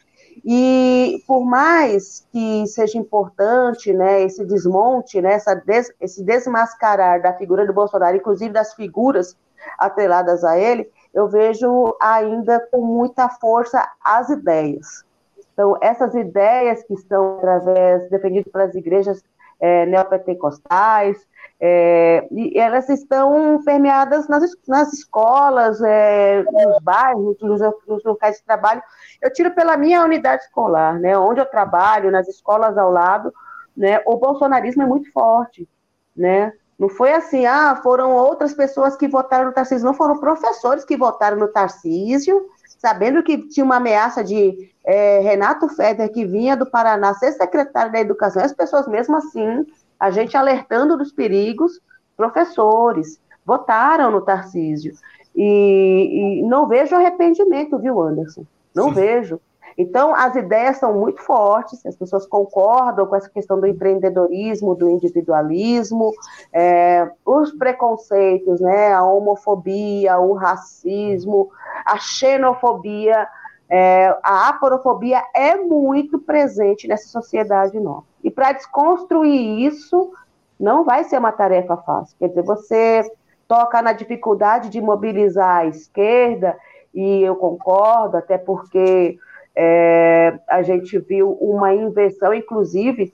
E 0.44 1.22
por 1.26 1.44
mais 1.44 2.26
que 2.32 2.66
seja 2.66 2.98
importante 2.98 3.92
né, 3.92 4.22
esse 4.22 4.44
desmonte, 4.44 5.20
né, 5.20 5.38
des, 5.66 5.92
esse 6.00 6.24
desmascarar 6.24 7.20
da 7.20 7.34
figura 7.34 7.66
do 7.66 7.72
Bolsonaro, 7.72 8.16
inclusive 8.16 8.52
das 8.52 8.74
figuras 8.74 9.36
atreladas 9.78 10.42
a 10.42 10.58
ele, 10.58 10.90
eu 11.12 11.28
vejo 11.28 11.96
ainda 12.00 12.60
com 12.70 12.80
muita 12.80 13.28
força 13.28 13.86
as 14.02 14.30
ideias. 14.30 15.04
Então, 15.52 15.76
essas 15.80 16.14
ideias 16.14 16.82
que 16.84 16.94
estão 16.94 17.36
através, 17.38 18.08
defendidas 18.10 18.50
pelas 18.50 18.74
igrejas 18.74 19.22
é, 19.60 19.86
neopentecostais, 19.86 21.26
é, 21.64 22.26
e 22.32 22.58
elas 22.58 22.88
estão 22.88 23.62
permeadas 23.64 24.26
nas, 24.26 24.42
nas 24.66 24.92
escolas, 24.92 25.80
é, 25.80 26.42
nos 26.42 26.82
bairros, 26.82 27.36
nos, 27.40 27.60
nos, 27.86 28.02
locais 28.02 28.38
de 28.38 28.42
trabalho. 28.42 28.82
Eu 29.20 29.32
tiro 29.32 29.54
pela 29.54 29.76
minha 29.76 30.02
unidade 30.02 30.42
escolar, 30.42 30.98
né, 30.98 31.16
onde 31.16 31.40
eu 31.40 31.46
trabalho, 31.46 32.10
nas 32.10 32.26
escolas 32.26 32.76
ao 32.76 32.90
lado, 32.90 33.32
né, 33.76 34.02
o 34.06 34.16
bolsonarismo 34.16 34.82
é 34.82 34.86
muito 34.86 35.12
forte, 35.12 35.68
né, 36.16 36.52
não 36.78 36.88
foi 36.88 37.12
assim, 37.12 37.46
ah, 37.46 37.78
foram 37.82 38.12
outras 38.12 38.54
pessoas 38.54 38.96
que 38.96 39.06
votaram 39.06 39.46
no 39.46 39.52
Tarcísio, 39.52 39.84
não 39.84 39.94
foram 39.94 40.18
professores 40.18 40.84
que 40.84 40.96
votaram 40.96 41.36
no 41.36 41.48
Tarcísio, 41.48 42.46
sabendo 42.78 43.22
que 43.22 43.48
tinha 43.48 43.64
uma 43.64 43.76
ameaça 43.76 44.24
de 44.24 44.70
é, 44.84 45.20
Renato 45.20 45.68
Feder, 45.68 46.10
que 46.10 46.24
vinha 46.24 46.56
do 46.56 46.68
Paraná, 46.68 47.14
ser 47.14 47.32
secretário 47.32 47.92
da 47.92 48.00
Educação, 48.00 48.42
as 48.42 48.52
pessoas 48.52 48.88
mesmo 48.88 49.16
assim, 49.16 49.64
a 49.98 50.10
gente 50.10 50.36
alertando 50.36 50.98
dos 50.98 51.12
perigos, 51.12 51.80
professores, 52.16 53.20
votaram 53.44 54.10
no 54.10 54.20
Tarcísio. 54.20 54.94
e, 55.34 56.40
e 56.40 56.42
não 56.42 56.66
vejo 56.66 56.94
arrependimento, 56.94 57.78
viu, 57.78 58.00
Anderson? 58.00 58.44
Não 58.74 58.88
Sim. 58.88 58.94
vejo. 58.94 59.40
Então, 59.76 60.14
as 60.14 60.34
ideias 60.36 60.78
são 60.78 60.94
muito 60.94 61.22
fortes, 61.22 61.84
as 61.86 61.96
pessoas 61.96 62.26
concordam 62.26 63.06
com 63.06 63.16
essa 63.16 63.28
questão 63.28 63.58
do 63.60 63.66
empreendedorismo, 63.66 64.74
do 64.74 64.88
individualismo, 64.88 66.12
é, 66.52 67.10
os 67.24 67.52
preconceitos, 67.52 68.60
né, 68.60 68.92
a 68.92 69.02
homofobia, 69.04 70.18
o 70.18 70.34
racismo, 70.34 71.50
a 71.86 71.98
xenofobia, 71.98 73.26
é, 73.68 74.14
a 74.22 74.50
aporofobia 74.50 75.22
é 75.34 75.56
muito 75.56 76.18
presente 76.18 76.86
nessa 76.86 77.08
sociedade 77.08 77.78
nova. 77.80 78.04
E 78.22 78.30
para 78.30 78.52
desconstruir 78.52 79.66
isso, 79.66 80.12
não 80.60 80.84
vai 80.84 81.04
ser 81.04 81.18
uma 81.18 81.32
tarefa 81.32 81.76
fácil. 81.78 82.16
Quer 82.18 82.28
dizer, 82.28 82.42
você 82.42 83.10
toca 83.48 83.82
na 83.82 83.92
dificuldade 83.92 84.68
de 84.68 84.80
mobilizar 84.80 85.58
a 85.58 85.66
esquerda, 85.66 86.56
e 86.94 87.22
eu 87.22 87.34
concordo, 87.36 88.16
até 88.16 88.36
porque 88.36 89.18
é, 89.54 90.38
a 90.48 90.62
gente 90.62 90.98
viu 90.98 91.32
uma 91.40 91.74
inversão, 91.74 92.32
inclusive, 92.32 93.12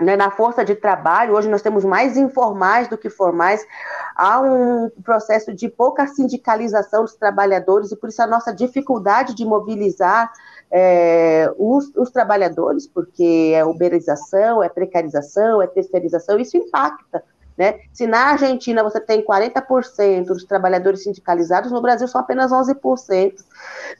né, 0.00 0.16
na 0.16 0.30
força 0.30 0.64
de 0.64 0.74
trabalho. 0.74 1.34
Hoje 1.34 1.48
nós 1.48 1.62
temos 1.62 1.84
mais 1.84 2.16
informais 2.16 2.88
do 2.88 2.96
que 2.96 3.10
formais. 3.10 3.66
Há 4.14 4.40
um 4.40 4.90
processo 5.02 5.52
de 5.52 5.68
pouca 5.68 6.06
sindicalização 6.06 7.02
dos 7.02 7.16
trabalhadores 7.16 7.90
e 7.90 7.96
por 7.96 8.08
isso 8.08 8.22
a 8.22 8.26
nossa 8.26 8.52
dificuldade 8.52 9.34
de 9.34 9.44
mobilizar 9.44 10.32
é, 10.70 11.52
os, 11.56 11.90
os, 11.96 12.10
trabalhadores, 12.10 12.86
porque 12.86 13.52
é 13.54 13.64
uberização, 13.64 14.62
é 14.62 14.68
precarização, 14.68 15.62
é 15.62 15.66
terceirização, 15.66 16.38
isso 16.38 16.56
impacta 16.56 17.24
né? 17.58 17.80
Se 17.92 18.06
na 18.06 18.30
Argentina 18.30 18.84
você 18.84 19.00
tem 19.00 19.20
40% 19.20 20.26
dos 20.26 20.44
trabalhadores 20.44 21.02
sindicalizados, 21.02 21.72
no 21.72 21.82
Brasil 21.82 22.06
são 22.06 22.20
apenas 22.20 22.52
11%. 22.52 23.34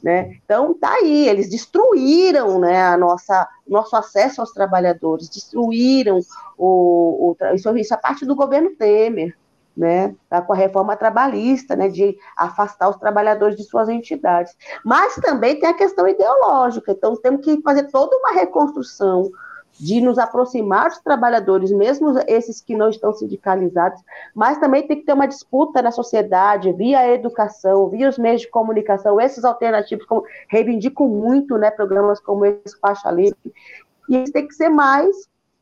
Né? 0.01 0.37
Então, 0.45 0.73
tá 0.73 0.93
aí, 0.93 1.27
eles 1.27 1.49
destruíram 1.49 2.57
né, 2.57 2.81
a 2.81 2.97
nossa, 2.97 3.45
nosso 3.67 3.97
acesso 3.97 4.39
aos 4.39 4.53
trabalhadores, 4.53 5.27
destruíram 5.27 6.21
o, 6.57 7.35
o 7.37 7.53
isso, 7.53 7.77
isso 7.77 7.93
é 7.93 7.97
parte 7.97 8.25
do 8.25 8.35
governo 8.35 8.69
Temer. 8.71 9.35
Né, 9.77 10.13
tá 10.29 10.41
com 10.41 10.51
a 10.51 10.57
reforma 10.57 10.97
trabalhista, 10.97 11.73
né, 11.73 11.87
de 11.87 12.17
afastar 12.35 12.89
os 12.89 12.97
trabalhadores 12.97 13.55
de 13.55 13.63
suas 13.63 13.87
entidades. 13.87 14.53
Mas 14.83 15.15
também 15.15 15.57
tem 15.57 15.69
a 15.69 15.73
questão 15.73 16.05
ideológica, 16.05 16.91
então 16.91 17.15
temos 17.15 17.45
que 17.45 17.61
fazer 17.61 17.83
toda 17.83 18.17
uma 18.17 18.33
reconstrução 18.33 19.31
de 19.79 20.01
nos 20.01 20.17
aproximar 20.17 20.89
dos 20.89 20.99
trabalhadores, 20.99 21.71
mesmo 21.71 22.13
esses 22.27 22.59
que 22.59 22.75
não 22.75 22.89
estão 22.89 23.13
sindicalizados, 23.13 24.03
mas 24.35 24.57
também 24.57 24.85
tem 24.85 24.97
que 24.97 25.05
ter 25.05 25.13
uma 25.13 25.27
disputa 25.27 25.81
na 25.81 25.91
sociedade, 25.91 26.73
via 26.73 27.13
educação, 27.13 27.87
via 27.87 28.09
os 28.09 28.17
meios 28.17 28.41
de 28.41 28.49
comunicação, 28.49 29.21
esses 29.21 29.45
alternativos, 29.45 30.05
como, 30.05 30.23
reivindicam 30.49 31.07
muito, 31.07 31.57
né, 31.57 31.71
programas 31.71 32.19
como 32.19 32.45
esse 32.45 32.77
Faixa 32.79 33.09
Livre, 33.09 33.37
e 34.09 34.23
isso 34.23 34.33
tem 34.33 34.47
que 34.47 34.53
ser 34.53 34.69
mais, 34.69 35.15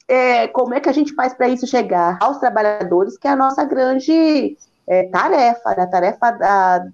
é, 0.07 0.47
como 0.47 0.73
é 0.73 0.79
que 0.79 0.89
a 0.89 0.93
gente 0.93 1.13
faz 1.13 1.33
para 1.33 1.47
isso 1.47 1.67
chegar 1.67 2.17
aos 2.19 2.39
trabalhadores, 2.39 3.17
que 3.17 3.27
é 3.27 3.31
a 3.31 3.35
nossa 3.35 3.63
grande 3.63 4.57
é, 4.87 5.03
tarefa, 5.09 5.75
né, 5.75 5.83
a 5.83 5.87
tarefa 5.87 6.31
da, 6.31 6.87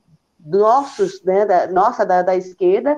nossos, 0.46 1.24
né, 1.24 1.46
da, 1.46 1.68
nossa, 1.68 2.06
da, 2.06 2.22
da 2.22 2.36
esquerda, 2.36 2.98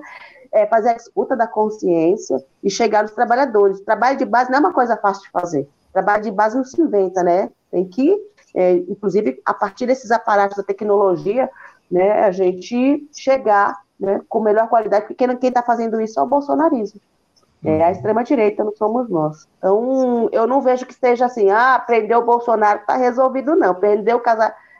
é, 0.55 0.65
fazer 0.65 0.91
a 0.91 0.93
disputa 0.93 1.35
da 1.35 1.45
consciência 1.45 2.41
e 2.63 2.69
chegar 2.69 3.03
nos 3.03 3.11
trabalhadores. 3.11 3.81
Trabalho 3.81 4.17
de 4.17 4.23
base 4.23 4.49
não 4.49 4.57
é 4.57 4.61
uma 4.61 4.73
coisa 4.73 4.95
fácil 4.95 5.23
de 5.23 5.29
fazer. 5.29 5.67
Trabalho 5.91 6.23
de 6.23 6.31
base 6.31 6.55
não 6.55 6.63
se 6.63 6.81
inventa, 6.81 7.21
né? 7.21 7.49
Tem 7.69 7.85
que, 7.85 8.17
é, 8.53 8.73
inclusive, 8.73 9.41
a 9.45 9.53
partir 9.53 9.85
desses 9.85 10.11
aparatos 10.11 10.55
da 10.55 10.63
tecnologia, 10.63 11.49
né, 11.91 12.23
a 12.23 12.31
gente 12.31 13.05
chegar 13.13 13.77
né, 13.99 14.21
com 14.29 14.39
melhor 14.39 14.69
qualidade, 14.69 15.07
porque 15.07 15.27
quem 15.27 15.49
está 15.49 15.61
fazendo 15.61 15.99
isso 15.99 16.19
é 16.19 16.23
o 16.23 16.27
bolsonarismo. 16.27 17.01
É 17.63 17.83
a 17.83 17.87
uhum. 17.87 17.91
extrema-direita, 17.91 18.63
não 18.63 18.75
somos 18.75 19.09
nós. 19.09 19.47
Então, 19.57 20.29
eu 20.31 20.47
não 20.47 20.61
vejo 20.61 20.85
que 20.85 20.93
seja 20.93 21.25
assim, 21.25 21.49
ah, 21.49 21.83
prendeu 21.85 22.19
o 22.19 22.25
Bolsonaro, 22.25 22.79
está 22.79 22.95
resolvido, 22.95 23.55
não. 23.55 23.75
Prendeu 23.75 24.21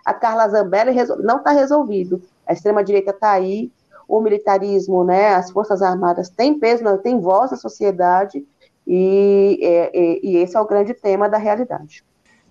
a 0.06 0.14
Carla 0.14 0.48
Zambelli, 0.48 0.96
não 1.22 1.38
está 1.38 1.52
resolvido. 1.52 2.22
A 2.48 2.54
extrema-direita 2.54 3.12
está 3.12 3.32
aí, 3.32 3.72
o 4.08 4.22
militarismo, 4.22 5.04
né, 5.04 5.36
as 5.36 5.52
Forças 5.52 5.82
Armadas 5.82 6.30
têm 6.30 6.60
peso, 6.60 6.84
têm 7.00 7.20
voz 7.20 7.52
na 7.52 7.58
sociedade, 7.58 8.46
e, 8.88 9.60
e, 9.62 10.20
e, 10.24 10.38
esse 10.38 10.56
é 10.56 10.60
o 10.60 10.68
grande 10.68 10.94
tema 10.94 11.28
da 11.28 11.38
realidade. 11.38 12.04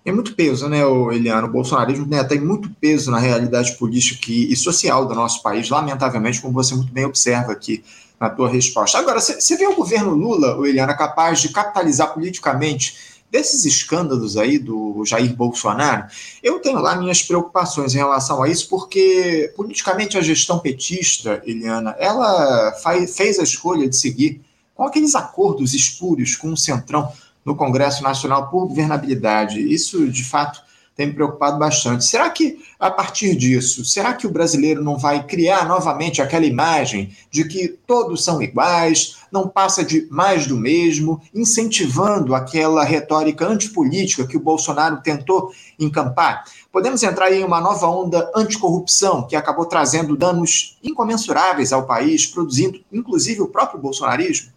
É 0.03 0.11
muito 0.11 0.35
peso, 0.35 0.67
né, 0.67 0.81
Eliano? 1.13 1.47
O 1.47 1.51
bolsonarismo 1.51 2.05
né, 2.05 2.23
tem 2.23 2.39
muito 2.39 2.69
peso 2.79 3.09
na 3.09 3.17
realidade 3.17 3.75
política 3.77 4.31
e 4.31 4.55
social 4.55 5.05
do 5.05 5.15
nosso 5.15 5.41
país, 5.41 5.69
lamentavelmente, 5.69 6.41
como 6.41 6.53
você 6.53 6.75
muito 6.75 6.91
bem 6.91 7.05
observa 7.05 7.53
aqui 7.53 7.83
na 8.19 8.29
tua 8.29 8.49
resposta. 8.49 8.99
Agora, 8.99 9.19
você 9.19 9.57
vê 9.57 9.65
o 9.65 9.75
governo 9.75 10.11
Lula, 10.11 10.57
Eliana, 10.67 10.93
capaz 10.93 11.41
de 11.41 11.49
capitalizar 11.49 12.13
politicamente 12.13 13.14
desses 13.35 13.65
escândalos 13.65 14.37
aí 14.37 14.57
do 14.57 15.03
Jair 15.03 15.35
Bolsonaro, 15.35 16.05
eu 16.41 16.61
tenho 16.61 16.79
lá 16.79 16.95
minhas 16.95 17.21
preocupações 17.21 17.93
em 17.93 17.97
relação 17.97 18.41
a 18.41 18.47
isso, 18.47 18.69
porque 18.69 19.51
politicamente 19.57 20.17
a 20.17 20.21
gestão 20.21 20.57
petista, 20.57 21.41
Eliana, 21.45 21.93
ela 21.99 22.71
faz, 22.81 23.13
fez 23.17 23.37
a 23.37 23.43
escolha 23.43 23.89
de 23.89 23.97
seguir 23.97 24.39
com 24.73 24.83
aqueles 24.83 25.15
acordos 25.15 25.73
espúrios 25.73 26.37
com 26.37 26.53
o 26.53 26.57
Centrão 26.57 27.11
no 27.43 27.57
Congresso 27.57 28.01
Nacional 28.01 28.49
por 28.49 28.67
governabilidade. 28.67 29.59
Isso, 29.59 30.07
de 30.07 30.23
fato, 30.23 30.61
tem 30.95 31.07
me 31.07 31.13
preocupado 31.13 31.59
bastante. 31.59 32.05
Será 32.05 32.29
que, 32.29 32.57
a 32.79 32.89
partir 32.89 33.35
disso, 33.35 33.83
será 33.83 34.13
que 34.13 34.25
o 34.25 34.31
brasileiro 34.31 34.83
não 34.83 34.97
vai 34.97 35.23
criar 35.23 35.67
novamente 35.67 36.21
aquela 36.21 36.45
imagem 36.45 37.11
de 37.29 37.45
que 37.45 37.67
todos 37.67 38.23
são 38.23 38.41
iguais, 38.41 39.17
não 39.29 39.49
passa 39.49 39.83
de 39.83 40.07
mais 40.09 40.47
do 40.47 40.55
mesmo, 40.55 41.21
incentivando 41.33 42.33
aquela 42.33 42.83
retórica 42.83 43.45
antipolítica 43.45 44.25
que 44.25 44.37
o 44.37 44.39
Bolsonaro 44.41 45.01
tentou 45.01 45.51
encampar? 45.77 46.45
Podemos 46.71 47.03
entrar 47.03 47.31
em 47.31 47.43
uma 47.43 47.59
nova 47.59 47.87
onda 47.87 48.31
anticorrupção 48.33 49.27
que 49.27 49.35
acabou 49.35 49.65
trazendo 49.65 50.15
danos 50.15 50.77
incomensuráveis 50.81 51.73
ao 51.73 51.85
país, 51.85 52.25
produzindo 52.25 52.79
inclusive 52.91 53.41
o 53.41 53.47
próprio 53.47 53.79
bolsonarismo? 53.79 54.55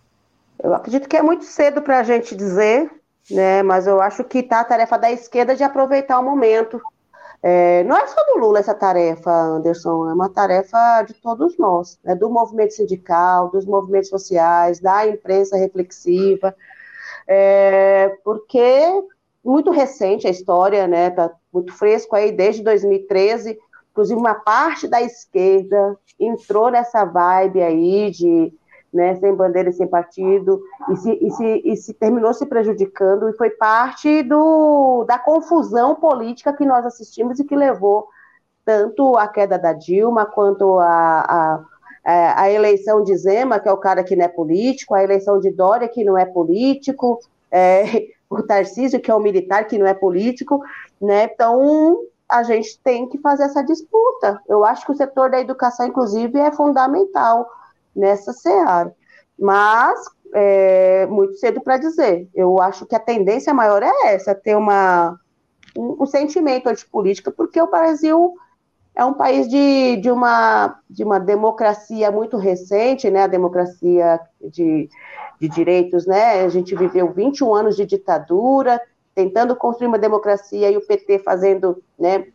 Eu 0.62 0.74
acredito 0.74 1.08
que 1.08 1.16
é 1.16 1.22
muito 1.22 1.44
cedo 1.44 1.80
para 1.82 2.00
a 2.00 2.02
gente 2.02 2.34
dizer, 2.34 2.90
né? 3.30 3.62
Mas 3.62 3.86
eu 3.86 4.00
acho 4.00 4.24
que 4.24 4.38
está 4.38 4.60
a 4.60 4.64
tarefa 4.64 4.98
da 4.98 5.10
esquerda 5.10 5.54
de 5.54 5.64
aproveitar 5.64 6.18
o 6.18 6.24
momento. 6.24 6.80
É, 7.42 7.84
não 7.84 7.96
é 7.96 8.06
só 8.06 8.20
do 8.26 8.40
Lula 8.40 8.58
essa 8.58 8.74
tarefa, 8.74 9.30
Anderson, 9.30 10.10
é 10.10 10.14
uma 10.14 10.28
tarefa 10.28 11.02
de 11.02 11.14
todos 11.14 11.56
nós, 11.56 11.98
né? 12.02 12.16
do 12.16 12.28
movimento 12.28 12.74
sindical, 12.74 13.48
dos 13.50 13.64
movimentos 13.64 14.08
sociais, 14.08 14.80
da 14.80 15.06
imprensa 15.06 15.56
reflexiva, 15.56 16.54
é, 17.28 18.08
porque 18.24 19.04
muito 19.44 19.70
recente 19.70 20.26
a 20.26 20.30
história, 20.30 20.86
né? 20.86 21.10
Tá 21.10 21.30
muito 21.52 21.72
fresco 21.72 22.14
aí 22.16 22.32
desde 22.32 22.62
2013. 22.62 23.58
Inclusive 23.92 24.18
uma 24.18 24.34
parte 24.34 24.86
da 24.86 25.00
esquerda 25.00 25.96
entrou 26.18 26.70
nessa 26.70 27.04
vibe 27.04 27.62
aí 27.62 28.10
de 28.10 28.52
né, 28.92 29.14
sem 29.16 29.34
bandeira 29.34 29.68
e 29.70 29.72
sem 29.72 29.86
partido, 29.86 30.62
e 30.90 30.96
se, 30.96 31.10
e, 31.20 31.30
se, 31.30 31.62
e 31.64 31.76
se 31.76 31.94
terminou 31.94 32.32
se 32.32 32.46
prejudicando, 32.46 33.28
e 33.28 33.36
foi 33.36 33.50
parte 33.50 34.22
do, 34.22 35.04
da 35.04 35.18
confusão 35.18 35.94
política 35.94 36.52
que 36.52 36.64
nós 36.64 36.84
assistimos 36.86 37.38
e 37.38 37.44
que 37.44 37.54
levou 37.54 38.08
tanto 38.64 39.16
a 39.16 39.26
queda 39.28 39.58
da 39.58 39.72
Dilma, 39.72 40.26
quanto 40.26 40.78
a, 40.78 41.64
a, 42.04 42.42
a 42.42 42.50
eleição 42.50 43.02
de 43.02 43.16
Zema, 43.16 43.58
que 43.58 43.68
é 43.68 43.72
o 43.72 43.78
cara 43.78 44.04
que 44.04 44.16
não 44.16 44.24
é 44.24 44.28
político, 44.28 44.94
a 44.94 45.02
eleição 45.02 45.40
de 45.40 45.50
Dória, 45.50 45.88
que 45.88 46.04
não 46.04 46.16
é 46.18 46.24
político, 46.24 47.18
é, 47.50 48.08
o 48.28 48.42
Tarcísio, 48.42 49.00
que 49.00 49.10
é 49.10 49.14
o 49.14 49.20
militar, 49.20 49.66
que 49.66 49.78
não 49.78 49.86
é 49.86 49.94
político, 49.94 50.62
né, 51.00 51.24
então 51.24 51.98
a 52.28 52.42
gente 52.42 52.78
tem 52.80 53.08
que 53.08 53.16
fazer 53.18 53.44
essa 53.44 53.62
disputa. 53.62 54.38
Eu 54.46 54.64
acho 54.64 54.84
que 54.84 54.92
o 54.92 54.96
setor 54.96 55.30
da 55.30 55.40
educação, 55.40 55.86
inclusive, 55.86 56.38
é 56.38 56.52
fundamental, 56.52 57.48
nessa 57.98 58.32
seara. 58.32 58.94
Mas, 59.38 59.98
é, 60.34 61.06
muito 61.06 61.34
cedo 61.34 61.60
para 61.60 61.76
dizer. 61.76 62.28
Eu 62.34 62.60
acho 62.60 62.86
que 62.86 62.94
a 62.94 63.00
tendência 63.00 63.52
maior 63.52 63.82
é 63.82 64.14
essa, 64.14 64.34
ter 64.34 64.56
uma, 64.56 65.18
um, 65.76 66.02
um 66.02 66.06
sentimento 66.06 66.68
antipolítica, 66.68 67.30
porque 67.30 67.60
o 67.60 67.70
Brasil 67.70 68.34
é 68.94 69.04
um 69.04 69.14
país 69.14 69.48
de, 69.48 69.96
de, 69.96 70.10
uma, 70.10 70.80
de 70.90 71.04
uma 71.04 71.20
democracia 71.20 72.10
muito 72.10 72.36
recente, 72.36 73.08
né, 73.10 73.22
a 73.22 73.28
democracia 73.28 74.18
de, 74.40 74.88
de 75.40 75.48
direitos, 75.48 76.04
né, 76.04 76.44
a 76.44 76.48
gente 76.48 76.74
viveu 76.74 77.12
21 77.12 77.54
anos 77.54 77.76
de 77.76 77.86
ditadura, 77.86 78.80
tentando 79.14 79.54
construir 79.54 79.86
uma 79.86 79.98
democracia 79.98 80.68
e 80.70 80.76
o 80.76 80.84
PT 80.84 81.20
fazendo, 81.20 81.80
né, 81.96 82.26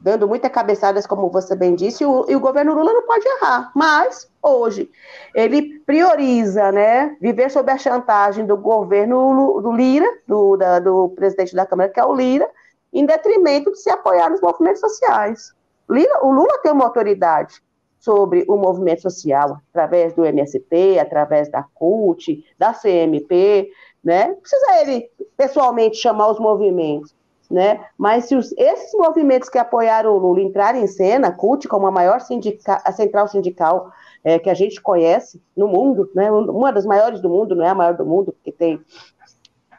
dando 0.00 0.28
muitas 0.28 0.50
cabeçadas, 0.50 1.06
como 1.06 1.28
você 1.28 1.56
bem 1.56 1.74
disse, 1.74 2.02
e 2.02 2.06
o, 2.06 2.24
e 2.28 2.36
o, 2.36 2.40
governo 2.40 2.74
Lula 2.74 2.92
não 2.92 3.02
pode 3.02 3.26
errar. 3.26 3.70
Mas, 3.74 4.30
hoje, 4.42 4.90
ele 5.34 5.80
prioriza 5.80 6.70
né, 6.70 7.16
viver 7.20 7.50
sob 7.50 7.70
a 7.70 7.78
chantagem 7.78 8.46
do 8.46 8.56
governo 8.56 9.60
do 9.60 9.72
Lira, 9.72 10.06
do, 10.26 10.56
da, 10.56 10.78
do 10.78 11.10
presidente 11.10 11.54
da 11.54 11.66
Câmara, 11.66 11.90
que 11.90 12.00
é 12.00 12.04
o 12.04 12.14
Lira, 12.14 12.48
em 12.92 13.04
detrimento 13.04 13.72
de 13.72 13.80
se 13.80 13.90
apoiar 13.90 14.30
nos 14.30 14.40
movimentos 14.40 14.80
sociais. 14.80 15.52
o 16.22 16.32
Lula 16.32 16.58
tem 16.62 16.72
uma 16.72 16.84
autoridade 16.84 17.60
sobre 17.98 18.44
o 18.48 18.56
movimento 18.56 19.02
social, 19.02 19.60
através 19.70 20.14
do 20.14 20.24
MST, 20.24 20.98
através 21.00 21.50
da 21.50 21.64
CUT, 21.74 22.44
da 22.56 22.72
CMP, 22.72 23.70
né? 24.02 24.34
Precisa 24.34 24.80
ele 24.80 25.10
pessoalmente 25.36 25.96
chamar 25.96 26.30
os 26.30 26.38
movimentos, 26.38 27.14
né? 27.50 27.84
Mas 27.96 28.26
se 28.26 28.36
os, 28.36 28.52
esses 28.56 28.92
movimentos 28.94 29.48
que 29.48 29.58
apoiaram 29.58 30.12
o 30.12 30.18
Lula 30.18 30.40
entrarem 30.40 30.82
em 30.82 30.86
cena, 30.86 31.32
CUT 31.32 31.66
como 31.66 31.86
a 31.86 31.90
maior 31.90 32.20
sindica, 32.20 32.82
a 32.84 32.92
central 32.92 33.26
sindical 33.28 33.90
é, 34.22 34.38
que 34.38 34.50
a 34.50 34.54
gente 34.54 34.80
conhece 34.80 35.40
no 35.56 35.66
mundo, 35.68 36.10
né? 36.14 36.30
Uma 36.30 36.72
das 36.72 36.84
maiores 36.84 37.20
do 37.20 37.28
mundo, 37.28 37.54
não 37.54 37.64
é 37.64 37.68
a 37.68 37.74
maior 37.74 37.96
do 37.96 38.04
mundo, 38.04 38.32
porque 38.32 38.52
tem 38.52 38.80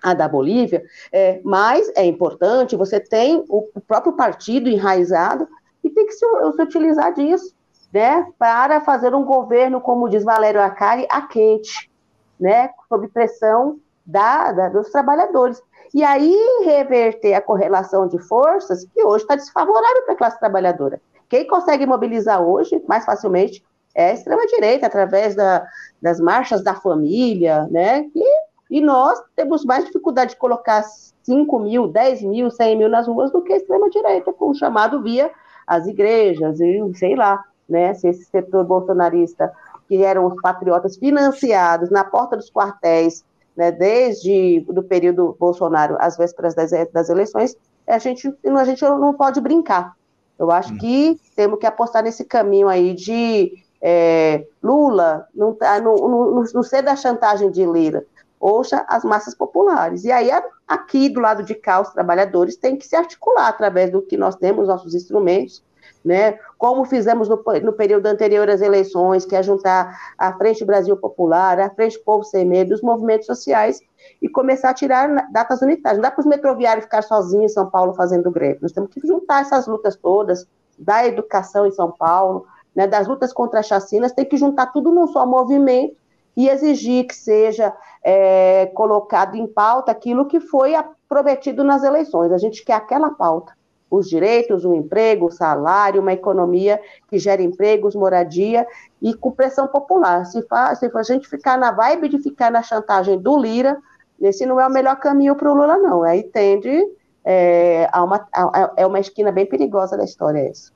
a 0.01 0.13
da 0.13 0.27
Bolívia, 0.27 0.83
é, 1.11 1.41
mas 1.43 1.91
é 1.95 2.05
importante, 2.05 2.75
você 2.75 2.99
tem 2.99 3.43
o, 3.49 3.69
o 3.75 3.81
próprio 3.81 4.13
partido 4.13 4.69
enraizado 4.69 5.47
e 5.83 5.89
tem 5.89 6.05
que 6.05 6.13
se, 6.13 6.25
se 6.55 6.61
utilizar 6.61 7.13
disso, 7.13 7.53
né, 7.91 8.25
para 8.37 8.81
fazer 8.81 9.13
um 9.13 9.25
governo, 9.25 9.81
como 9.81 10.09
diz 10.09 10.23
Valério 10.23 10.61
Acari, 10.61 11.05
a 11.09 11.23
quente, 11.23 11.91
né, 12.39 12.69
sob 12.87 13.07
pressão 13.09 13.77
da, 14.05 14.51
da, 14.51 14.69
dos 14.69 14.89
trabalhadores. 14.89 15.61
E 15.93 16.03
aí 16.03 16.35
reverter 16.65 17.33
a 17.33 17.41
correlação 17.41 18.07
de 18.07 18.19
forças 18.19 18.85
que 18.93 19.03
hoje 19.03 19.23
está 19.23 19.35
desfavorável 19.35 20.03
para 20.03 20.13
a 20.13 20.17
classe 20.17 20.39
trabalhadora. 20.39 21.01
Quem 21.27 21.47
consegue 21.47 21.85
mobilizar 21.85 22.41
hoje, 22.41 22.81
mais 22.87 23.05
facilmente, 23.05 23.63
é 23.95 24.11
a 24.11 24.13
extrema-direita, 24.13 24.85
através 24.85 25.35
da, 25.35 25.65
das 26.01 26.19
marchas 26.19 26.63
da 26.63 26.75
família, 26.75 27.67
né, 27.71 28.05
e 28.15 28.49
e 28.69 28.79
nós 28.81 29.19
temos 29.35 29.65
mais 29.65 29.85
dificuldade 29.85 30.31
de 30.31 30.37
colocar 30.37 30.83
5 31.23 31.59
mil, 31.59 31.87
10 31.87 32.21
mil, 32.21 32.51
100 32.51 32.77
mil 32.77 32.89
nas 32.89 33.07
ruas 33.07 33.31
do 33.31 33.41
que 33.41 33.51
a 33.51 33.57
extrema-direita, 33.57 34.31
com 34.31 34.51
o 34.51 34.55
chamado 34.55 35.01
via 35.01 35.31
as 35.65 35.87
igrejas, 35.87 36.59
e 36.59 36.79
sei 36.93 37.15
lá, 37.15 37.43
né, 37.67 37.93
se 37.95 38.07
esse 38.07 38.25
setor 38.25 38.63
bolsonarista, 38.65 39.51
que 39.87 40.03
eram 40.03 40.27
os 40.27 40.39
patriotas 40.39 40.97
financiados 40.97 41.89
na 41.89 42.03
porta 42.03 42.37
dos 42.37 42.51
quartéis, 42.51 43.25
né, 43.55 43.71
desde 43.71 44.65
o 44.67 44.83
período 44.83 45.35
Bolsonaro, 45.39 45.97
às 45.99 46.17
vésperas 46.17 46.55
das, 46.55 46.71
das 46.91 47.09
eleições, 47.09 47.55
a 47.87 47.97
gente, 47.97 48.33
a 48.43 48.63
gente 48.63 48.83
não 48.83 49.13
pode 49.13 49.41
brincar. 49.41 49.95
Eu 50.37 50.51
acho 50.51 50.73
hum. 50.73 50.77
que 50.77 51.19
temos 51.35 51.59
que 51.59 51.65
apostar 51.65 52.03
nesse 52.03 52.23
caminho 52.23 52.67
aí 52.69 52.93
de 52.93 53.51
é, 53.81 54.45
Lula 54.61 55.27
não, 55.33 55.53
tá, 55.53 55.79
não, 55.79 55.95
não, 55.95 56.43
não 56.53 56.63
ser 56.63 56.81
da 56.81 56.95
chantagem 56.95 57.49
de 57.51 57.65
Lira, 57.65 58.05
ouça 58.39 58.85
as 58.87 59.03
massas 59.03 59.35
populares. 59.35 60.03
E 60.05 60.11
aí, 60.11 60.29
aqui 60.67 61.09
do 61.09 61.19
lado 61.19 61.43
de 61.43 61.55
cá, 61.55 61.81
os 61.81 61.89
trabalhadores 61.89 62.55
têm 62.55 62.77
que 62.77 62.87
se 62.87 62.95
articular 62.95 63.47
através 63.47 63.91
do 63.91 64.01
que 64.01 64.15
nós 64.15 64.35
temos, 64.35 64.67
nossos 64.67 64.95
instrumentos, 64.95 65.63
né? 66.03 66.37
Como 66.57 66.85
fizemos 66.85 67.27
no, 67.27 67.41
no, 67.63 67.73
período 67.73 68.07
anterior 68.07 68.49
às 68.49 68.61
eleições, 68.61 69.25
que 69.25 69.35
é 69.35 69.43
juntar 69.43 70.13
a 70.17 70.33
Frente 70.33 70.63
Brasil 70.63 70.95
Popular, 70.95 71.59
a 71.59 71.69
Frente 71.69 71.99
Povo 71.99 72.23
Sem 72.23 72.45
Medo, 72.45 72.73
os 72.73 72.81
movimentos 72.81 73.25
sociais 73.25 73.79
e 74.21 74.29
começar 74.29 74.69
a 74.69 74.73
tirar 74.73 75.29
datas 75.31 75.61
unitárias. 75.61 75.97
Não 75.97 76.03
dá 76.03 76.11
para 76.11 76.21
os 76.21 76.25
metroviários 76.25 76.85
ficar 76.85 77.01
sozinhos 77.01 77.51
em 77.51 77.53
São 77.53 77.69
Paulo 77.69 77.93
fazendo 77.93 78.31
greve. 78.31 78.59
Nós 78.61 78.71
temos 78.71 78.89
que 78.91 79.05
juntar 79.05 79.41
essas 79.41 79.67
lutas 79.67 79.95
todas, 79.95 80.47
da 80.77 81.05
educação 81.05 81.65
em 81.67 81.71
São 81.71 81.91
Paulo, 81.91 82.45
né, 82.73 82.87
das 82.87 83.07
lutas 83.07 83.33
contra 83.33 83.59
as 83.59 83.67
chacinas, 83.67 84.13
tem 84.13 84.23
que 84.23 84.37
juntar 84.37 84.67
tudo 84.67 84.91
num 84.91 85.07
só 85.07 85.25
movimento 85.25 85.97
e 86.37 86.47
exigir 86.47 87.05
que 87.05 87.15
seja 87.15 87.75
é, 88.01 88.67
colocado 88.67 89.35
em 89.35 89.45
pauta 89.45 89.91
aquilo 89.91 90.27
que 90.27 90.39
foi 90.39 90.73
prometido 91.07 91.63
nas 91.63 91.83
eleições. 91.83 92.31
A 92.31 92.37
gente 92.37 92.63
quer 92.63 92.73
aquela 92.73 93.09
pauta. 93.09 93.58
Os 93.89 94.07
direitos, 94.07 94.65
o 94.65 94.73
emprego, 94.73 95.27
o 95.27 95.31
salário, 95.31 96.01
uma 96.01 96.13
economia 96.13 96.79
que 97.09 97.17
gera 97.17 97.41
empregos, 97.41 97.95
moradia 97.95 98.67
e 99.01 99.13
com 99.13 99.31
pressão 99.31 99.67
popular. 99.67 100.25
Se, 100.25 100.41
fa, 100.43 100.75
se 100.75 100.89
a 100.93 101.03
gente 101.03 101.27
ficar 101.27 101.57
na 101.57 101.71
vibe 101.71 102.09
de 102.09 102.19
ficar 102.19 102.51
na 102.51 102.61
chantagem 102.61 103.17
do 103.17 103.37
Lira, 103.37 103.77
esse 104.21 104.45
não 104.45 104.59
é 104.59 104.67
o 104.67 104.71
melhor 104.71 104.97
caminho 104.97 105.35
para 105.35 105.51
o 105.51 105.55
Lula, 105.55 105.77
não. 105.77 106.03
Aí 106.03 106.23
tende 106.23 106.87
é, 107.23 107.89
a 107.91 108.03
uma, 108.03 108.27
a, 108.33 108.73
é 108.77 108.85
uma 108.85 108.99
esquina 108.99 109.31
bem 109.31 109.45
perigosa 109.45 109.97
da 109.97 110.03
história 110.03 110.39
essa. 110.39 110.71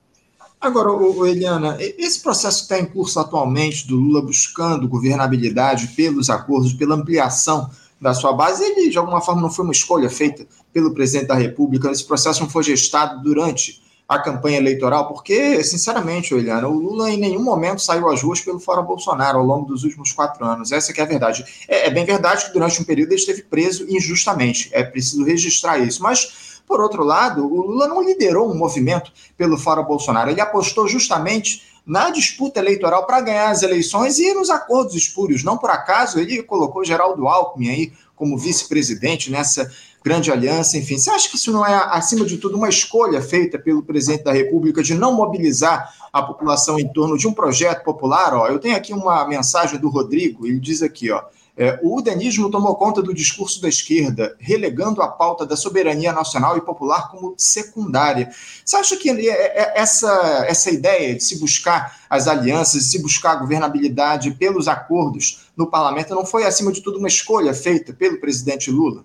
Agora, 0.63 0.89
Eliana, 1.27 1.77
esse 1.79 2.21
processo 2.21 2.59
que 2.59 2.73
está 2.73 2.79
em 2.79 2.85
curso 2.85 3.19
atualmente 3.19 3.85
do 3.85 3.97
Lula 3.97 4.21
buscando 4.21 4.87
governabilidade 4.87 5.87
pelos 5.89 6.29
acordos, 6.29 6.71
pela 6.71 6.95
ampliação 6.95 7.69
da 8.03 8.13
sua 8.13 8.33
base, 8.33 8.61
ele 8.61 8.89
de 8.89 8.97
alguma 8.97 9.21
forma 9.21 9.41
não 9.41 9.49
foi 9.49 9.63
uma 9.63 9.71
escolha 9.71 10.09
feita 10.09 10.45
pelo 10.73 10.93
presidente 10.93 11.27
da 11.27 11.35
República, 11.35 11.89
esse 11.89 12.03
processo 12.05 12.41
não 12.41 12.49
foi 12.49 12.61
gestado 12.61 13.23
durante 13.23 13.81
a 14.07 14.19
campanha 14.19 14.57
eleitoral, 14.57 15.07
porque, 15.07 15.63
sinceramente, 15.63 16.33
Eliana, 16.33 16.67
o 16.67 16.73
Lula 16.73 17.09
em 17.09 17.17
nenhum 17.17 17.41
momento 17.41 17.81
saiu 17.81 18.09
às 18.09 18.21
ruas 18.21 18.41
pelo 18.41 18.59
fora 18.59 18.81
Bolsonaro 18.81 19.39
ao 19.39 19.45
longo 19.45 19.65
dos 19.65 19.85
últimos 19.85 20.11
quatro 20.11 20.45
anos. 20.45 20.73
Essa 20.73 20.91
é 20.91 21.01
a 21.01 21.05
verdade. 21.05 21.45
É, 21.67 21.87
é 21.87 21.89
bem 21.89 22.03
verdade 22.03 22.45
que 22.45 22.51
durante 22.51 22.81
um 22.81 22.83
período 22.83 23.13
ele 23.13 23.21
esteve 23.21 23.41
preso 23.43 23.85
injustamente. 23.89 24.69
É 24.73 24.83
preciso 24.83 25.23
registrar 25.23 25.77
isso. 25.79 26.03
Mas 26.03 26.61
por 26.67 26.81
outro 26.81 27.03
lado, 27.03 27.45
o 27.45 27.61
Lula 27.61 27.87
não 27.87 28.03
liderou 28.03 28.51
um 28.51 28.55
movimento 28.55 29.11
pelo 29.37 29.57
Fora 29.57 29.81
Bolsonaro, 29.81 30.29
ele 30.29 30.41
apostou 30.41 30.87
justamente 30.87 31.72
na 31.85 32.09
disputa 32.09 32.59
eleitoral 32.59 33.05
para 33.05 33.21
ganhar 33.21 33.49
as 33.49 33.61
eleições 33.61 34.17
e 34.19 34.33
nos 34.33 34.49
acordos 34.49 34.95
espúrios. 34.95 35.43
Não 35.43 35.57
por 35.57 35.69
acaso 35.69 36.19
ele 36.19 36.41
colocou 36.43 36.83
Geraldo 36.83 37.27
Alckmin 37.27 37.69
aí 37.69 37.93
como 38.15 38.37
vice-presidente 38.37 39.29
nessa 39.29 39.69
grande 40.03 40.31
aliança, 40.31 40.77
enfim. 40.77 40.97
Você 40.97 41.09
acha 41.09 41.29
que 41.29 41.35
isso 41.35 41.51
não 41.51 41.65
é, 41.65 41.73
acima 41.91 42.25
de 42.25 42.37
tudo, 42.37 42.57
uma 42.57 42.69
escolha 42.69 43.21
feita 43.21 43.57
pelo 43.57 43.81
presidente 43.81 44.23
da 44.23 44.33
República 44.33 44.83
de 44.83 44.93
não 44.93 45.13
mobilizar 45.13 45.93
a 46.11 46.21
população 46.21 46.77
em 46.77 46.87
torno 46.87 47.17
de 47.17 47.27
um 47.27 47.33
projeto 47.33 47.83
popular? 47.83 48.33
Ó, 48.33 48.47
eu 48.47 48.59
tenho 48.59 48.75
aqui 48.75 48.93
uma 48.93 49.25
mensagem 49.27 49.79
do 49.79 49.89
Rodrigo, 49.89 50.45
ele 50.45 50.59
diz 50.59 50.81
aqui, 50.81 51.09
ó. 51.09 51.23
É, 51.55 51.79
o 51.83 51.97
udenismo 51.97 52.49
tomou 52.49 52.75
conta 52.75 53.01
do 53.01 53.13
discurso 53.13 53.61
da 53.61 53.69
esquerda, 53.69 54.35
relegando 54.39 55.03
a 55.03 55.07
pauta 55.07 55.45
da 55.45 55.55
soberania 55.55 56.11
nacional 56.11 56.57
e 56.57 56.61
popular 56.61 57.11
como 57.11 57.35
secundária. 57.37 58.31
Você 58.65 58.75
acha 58.75 58.97
que 58.97 59.09
é, 59.09 59.29
é, 59.29 59.73
essa, 59.79 60.45
essa 60.47 60.71
ideia 60.71 61.13
de 61.13 61.23
se 61.23 61.39
buscar 61.39 61.95
as 62.09 62.27
alianças, 62.27 62.85
de 62.85 62.91
se 62.91 63.01
buscar 63.01 63.33
a 63.33 63.35
governabilidade 63.35 64.31
pelos 64.31 64.67
acordos 64.67 65.51
no 65.55 65.69
parlamento 65.69 66.15
não 66.15 66.25
foi, 66.25 66.43
acima 66.43 66.71
de 66.71 66.81
tudo, 66.81 66.97
uma 66.97 67.07
escolha 67.07 67.53
feita 67.53 67.93
pelo 67.93 68.19
presidente 68.19 68.71
Lula? 68.71 69.03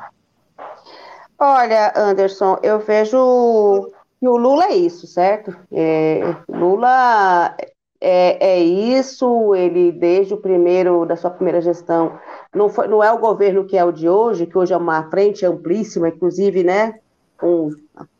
Olha, 1.39 1.93
Anderson, 1.95 2.59
eu 2.63 2.81
vejo 2.81 3.91
que 4.19 4.27
o 4.27 4.37
Lula 4.39 4.65
é 4.65 4.77
isso, 4.77 5.07
certo? 5.07 5.55
É, 5.71 6.21
Lula 6.49 7.55
é, 8.01 8.59
é, 8.59 8.61
isso, 8.61 9.55
ele 9.55 9.91
desde 9.91 10.35
o 10.35 10.37
primeiro, 10.37 11.05
da 11.05 11.17
sua 11.17 11.31
primeira 11.31 11.61
gestão, 11.61 12.19
não, 12.55 12.69
foi, 12.69 12.87
não 12.87 13.03
é 13.03 13.13
o 13.13 13.19
governo 13.19 13.65
que 13.65 13.77
é 13.77 13.85
o 13.85 13.91
de 13.91 14.09
hoje, 14.09 14.47
que 14.47 14.57
hoje 14.57 14.73
é 14.73 14.77
uma 14.77 15.11
frente 15.11 15.45
amplíssima, 15.45 16.09
inclusive, 16.09 16.63
né, 16.63 17.01
com 17.37 17.71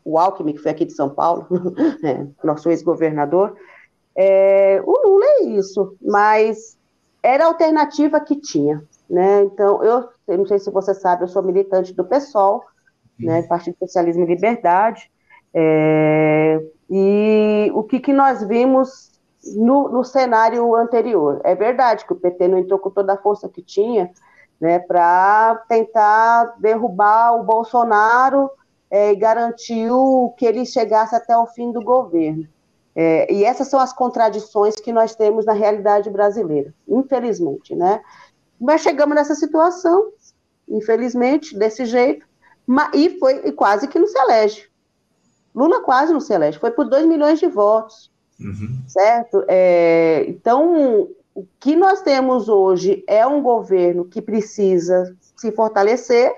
o 0.03 0.17
Alckmin, 0.17 0.53
que 0.53 0.59
foi 0.59 0.71
aqui 0.71 0.85
de 0.85 0.93
São 0.93 1.09
Paulo, 1.09 1.47
é, 2.03 2.27
nosso 2.43 2.69
ex-governador, 2.69 3.55
é, 4.15 4.81
o 4.85 5.07
Lula 5.07 5.25
é 5.25 5.43
isso, 5.45 5.95
mas 6.01 6.77
era 7.23 7.45
a 7.45 7.47
alternativa 7.47 8.19
que 8.19 8.35
tinha, 8.35 8.83
né, 9.09 9.43
então, 9.43 9.81
eu, 9.81 10.09
eu 10.27 10.37
não 10.37 10.45
sei 10.45 10.59
se 10.59 10.69
você 10.69 10.93
sabe, 10.93 11.23
eu 11.23 11.27
sou 11.29 11.41
militante 11.41 11.93
do 11.93 12.03
PSOL, 12.03 12.65
né, 13.17 13.43
Partido 13.43 13.77
Socialismo 13.79 14.23
e 14.23 14.27
Liberdade, 14.27 15.09
é, 15.53 16.61
e 16.89 17.71
o 17.73 17.83
que, 17.83 17.99
que 17.99 18.11
nós 18.11 18.43
vimos 18.43 19.18
no, 19.55 19.89
no, 19.89 20.03
cenário 20.03 20.75
anterior. 20.75 21.41
É 21.43 21.55
verdade 21.55 22.05
que 22.05 22.13
o 22.13 22.15
PT 22.15 22.47
não 22.47 22.57
entrou 22.57 22.79
com 22.79 22.89
toda 22.89 23.13
a 23.13 23.17
força 23.17 23.49
que 23.49 23.61
tinha 23.61 24.11
né, 24.59 24.79
para 24.79 25.55
tentar 25.67 26.55
derrubar 26.59 27.35
o 27.35 27.43
Bolsonaro 27.43 28.49
é, 28.91 29.11
e 29.11 29.15
garantiu 29.15 30.33
que 30.37 30.45
ele 30.45 30.65
chegasse 30.65 31.15
até 31.15 31.37
o 31.37 31.47
fim 31.47 31.71
do 31.71 31.81
governo. 31.81 32.47
É, 32.95 33.31
e 33.31 33.45
essas 33.45 33.67
são 33.67 33.79
as 33.79 33.93
contradições 33.93 34.75
que 34.75 34.91
nós 34.91 35.15
temos 35.15 35.45
na 35.45 35.53
realidade 35.53 36.09
brasileira, 36.09 36.73
infelizmente, 36.87 37.75
né? 37.75 38.01
Mas 38.59 38.81
chegamos 38.81 39.15
nessa 39.15 39.35
situação, 39.35 40.11
infelizmente, 40.67 41.57
desse 41.57 41.85
jeito, 41.85 42.27
e 42.93 43.17
foi 43.19 43.47
e 43.47 43.51
quase 43.51 43.87
que 43.87 43.97
não 43.97 44.07
se 44.07 44.17
elege. 44.17 44.69
Lula 45.55 45.81
quase 45.81 46.11
não 46.11 46.19
se 46.19 46.33
elege, 46.33 46.59
foi 46.59 46.71
por 46.71 46.89
2 46.89 47.07
milhões 47.07 47.39
de 47.39 47.47
votos. 47.47 48.11
Uhum. 48.39 48.81
Certo? 48.87 49.43
É, 49.47 50.25
então, 50.27 51.07
o 51.35 51.45
que 51.59 51.75
nós 51.75 52.01
temos 52.01 52.49
hoje 52.49 53.03
é 53.07 53.25
um 53.25 53.41
governo 53.41 54.05
que 54.05 54.21
precisa 54.21 55.15
se 55.35 55.51
fortalecer, 55.51 56.33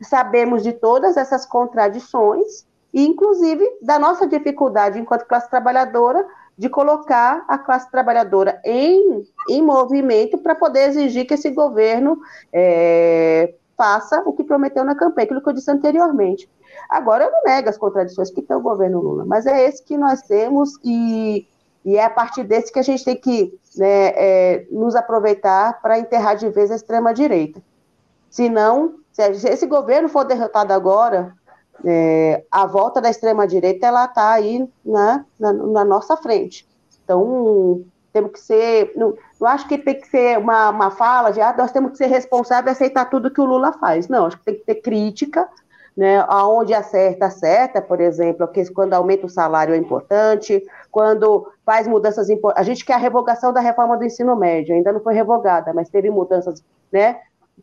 sabemos 0.00 0.62
de 0.62 0.72
todas 0.72 1.16
essas 1.16 1.44
contradições, 1.44 2.66
e 2.92 3.06
inclusive 3.06 3.64
da 3.82 3.98
nossa 3.98 4.26
dificuldade 4.26 4.98
enquanto 4.98 5.26
classe 5.26 5.50
trabalhadora 5.50 6.26
de 6.56 6.68
colocar 6.68 7.44
a 7.46 7.56
classe 7.58 7.90
trabalhadora 7.90 8.60
em, 8.64 9.22
em 9.48 9.62
movimento 9.62 10.38
para 10.38 10.54
poder 10.54 10.88
exigir 10.88 11.26
que 11.26 11.34
esse 11.34 11.50
governo 11.50 12.18
é, 12.52 13.54
faça 13.76 14.22
o 14.26 14.32
que 14.32 14.42
prometeu 14.42 14.84
na 14.84 14.96
campanha, 14.96 15.24
aquilo 15.24 15.40
que 15.40 15.48
eu 15.48 15.52
disse 15.52 15.70
anteriormente. 15.70 16.50
Agora, 16.88 17.24
eu 17.24 17.30
não 17.30 17.42
nego 17.44 17.68
as 17.68 17.78
contradições 17.78 18.30
que 18.30 18.42
tem 18.42 18.56
o 18.56 18.60
governo 18.60 19.00
Lula, 19.00 19.24
mas 19.26 19.46
é 19.46 19.68
esse 19.68 19.82
que 19.82 19.96
nós 19.96 20.22
temos 20.22 20.78
e, 20.84 21.46
e 21.84 21.96
é 21.96 22.04
a 22.04 22.10
partir 22.10 22.44
desse 22.44 22.72
que 22.72 22.78
a 22.78 22.82
gente 22.82 23.04
tem 23.04 23.16
que 23.16 23.58
né, 23.76 24.12
é, 24.14 24.66
nos 24.70 24.96
aproveitar 24.96 25.80
para 25.80 25.98
enterrar 25.98 26.36
de 26.36 26.48
vez 26.48 26.70
a 26.70 26.76
extrema-direita. 26.76 27.62
Se 28.30 28.48
não, 28.48 28.94
se 29.12 29.48
esse 29.48 29.66
governo 29.66 30.08
for 30.08 30.24
derrotado 30.24 30.72
agora, 30.72 31.34
é, 31.84 32.44
a 32.50 32.66
volta 32.66 33.00
da 33.00 33.10
extrema-direita 33.10 33.86
ela 33.86 34.04
está 34.04 34.32
aí 34.32 34.68
né, 34.84 35.24
na, 35.38 35.52
na, 35.52 35.84
nossa 35.84 36.16
frente. 36.16 36.66
Então, 37.04 37.84
temos 38.12 38.32
que 38.32 38.40
ser. 38.40 38.92
Não, 38.96 39.14
não 39.40 39.48
acho 39.48 39.68
que 39.68 39.78
tem 39.78 40.00
que 40.00 40.08
ser 40.08 40.38
uma, 40.38 40.70
uma 40.70 40.90
fala 40.90 41.30
de 41.30 41.40
ah, 41.40 41.54
nós 41.56 41.72
temos 41.72 41.92
que 41.92 41.98
ser 41.98 42.06
responsáveis 42.06 42.76
e 42.78 42.82
aceitar 42.82 43.06
tudo 43.06 43.30
que 43.30 43.40
o 43.40 43.44
Lula 43.44 43.72
faz. 43.72 44.08
Não, 44.08 44.26
acho 44.26 44.38
que 44.38 44.44
tem 44.44 44.54
que 44.54 44.64
ter 44.64 44.76
crítica, 44.76 45.48
né, 45.98 46.24
aonde 46.28 46.72
acerta, 46.72 47.26
acerta, 47.26 47.82
por 47.82 48.00
exemplo, 48.00 48.46
que 48.46 48.64
quando 48.72 48.94
aumenta 48.94 49.26
o 49.26 49.28
salário 49.28 49.74
é 49.74 49.76
importante, 49.76 50.64
quando 50.92 51.50
faz 51.66 51.88
mudanças 51.88 52.30
importantes. 52.30 52.62
A 52.62 52.64
gente 52.64 52.84
quer 52.84 52.94
a 52.94 52.98
revogação 52.98 53.52
da 53.52 53.60
reforma 53.60 53.96
do 53.96 54.04
ensino 54.04 54.36
médio, 54.36 54.76
ainda 54.76 54.92
não 54.92 55.00
foi 55.00 55.12
revogada, 55.12 55.74
mas 55.74 55.88
teve 55.88 56.08
mudanças, 56.08 56.62
né? 56.92 57.18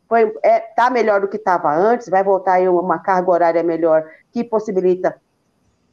Foi, 0.09 0.35
é, 0.43 0.59
tá 0.59 0.89
melhor 0.89 1.21
do 1.21 1.29
que 1.29 1.37
estava 1.37 1.73
antes, 1.73 2.09
vai 2.09 2.25
voltar 2.25 2.55
aí 2.55 2.67
uma 2.67 2.99
carga 2.99 3.31
horária 3.31 3.63
melhor 3.63 4.03
que 4.33 4.43
possibilita 4.43 5.15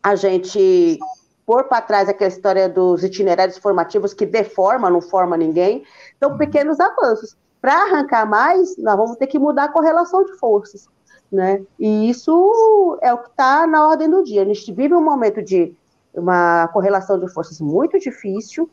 a 0.03 0.17
gente 0.17 0.99
pôr 1.47 1.63
para 1.69 1.81
trás 1.81 2.09
aquela 2.09 2.29
história 2.29 2.69
dos 2.69 3.05
itinerários 3.05 3.57
formativos 3.57 4.13
que 4.13 4.27
deforma, 4.27 4.91
não 4.91 5.01
forma 5.01 5.37
ninguém. 5.37 5.85
Então, 6.17 6.33
uhum. 6.33 6.39
pequenos 6.39 6.81
avanços. 6.81 7.37
Para 7.61 7.85
arrancar 7.85 8.27
mais, 8.27 8.77
nós 8.79 8.97
vamos 8.97 9.17
ter 9.17 9.29
que 9.29 9.39
mudar 9.39 9.67
a 9.67 9.73
correlação 9.73 10.25
de 10.25 10.37
forças. 10.39 10.89
Né? 11.33 11.63
E 11.79 12.11
isso 12.11 12.99
é 13.01 13.13
o 13.13 13.19
que 13.19 13.31
está 13.31 13.67
na 13.67 13.89
ordem 13.89 14.11
do 14.11 14.23
dia. 14.23 14.43
A 14.43 14.45
gente 14.45 14.71
vive 14.71 14.95
um 14.95 15.03
momento 15.03 15.43
de 15.43 15.75
uma 16.13 16.69
correlação 16.69 17.19
de 17.19 17.27
forças 17.33 17.59
muito 17.59 17.99
difícil, 17.99 18.69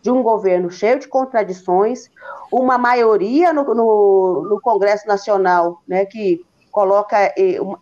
de 0.00 0.10
um 0.10 0.22
governo 0.22 0.70
cheio 0.70 1.00
de 1.00 1.08
contradições, 1.08 2.08
uma 2.52 2.78
maioria 2.78 3.52
no, 3.52 3.64
no, 3.74 4.46
no 4.48 4.60
Congresso 4.60 5.08
Nacional 5.08 5.82
né, 5.88 6.06
que 6.06 6.46
coloca, 6.70 7.16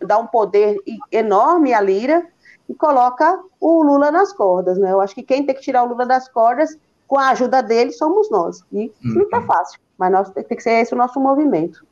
dá 0.07 0.17
um 0.17 0.25
poder 0.25 0.77
enorme 1.11 1.71
à 1.71 1.81
Lira, 1.81 2.25
e 2.67 2.73
coloca 2.73 3.39
o 3.59 3.83
Lula 3.83 4.11
nas 4.11 4.33
cordas, 4.33 4.77
né? 4.77 4.91
Eu 4.91 5.01
acho 5.01 5.13
que 5.13 5.23
quem 5.23 5.45
tem 5.45 5.55
que 5.55 5.61
tirar 5.61 5.83
o 5.83 5.87
Lula 5.87 6.05
das 6.05 6.27
cordas, 6.27 6.77
com 7.07 7.19
a 7.19 7.29
ajuda 7.29 7.61
dele, 7.61 7.91
somos 7.91 8.29
nós. 8.31 8.63
E 8.71 8.91
uhum. 9.03 9.13
não 9.13 9.21
está 9.23 9.41
fácil, 9.41 9.79
mas 9.97 10.11
nós 10.11 10.29
tem 10.31 10.43
que 10.43 10.61
ser 10.61 10.81
esse 10.81 10.93
o 10.93 10.97
nosso 10.97 11.19
movimento. 11.19 11.85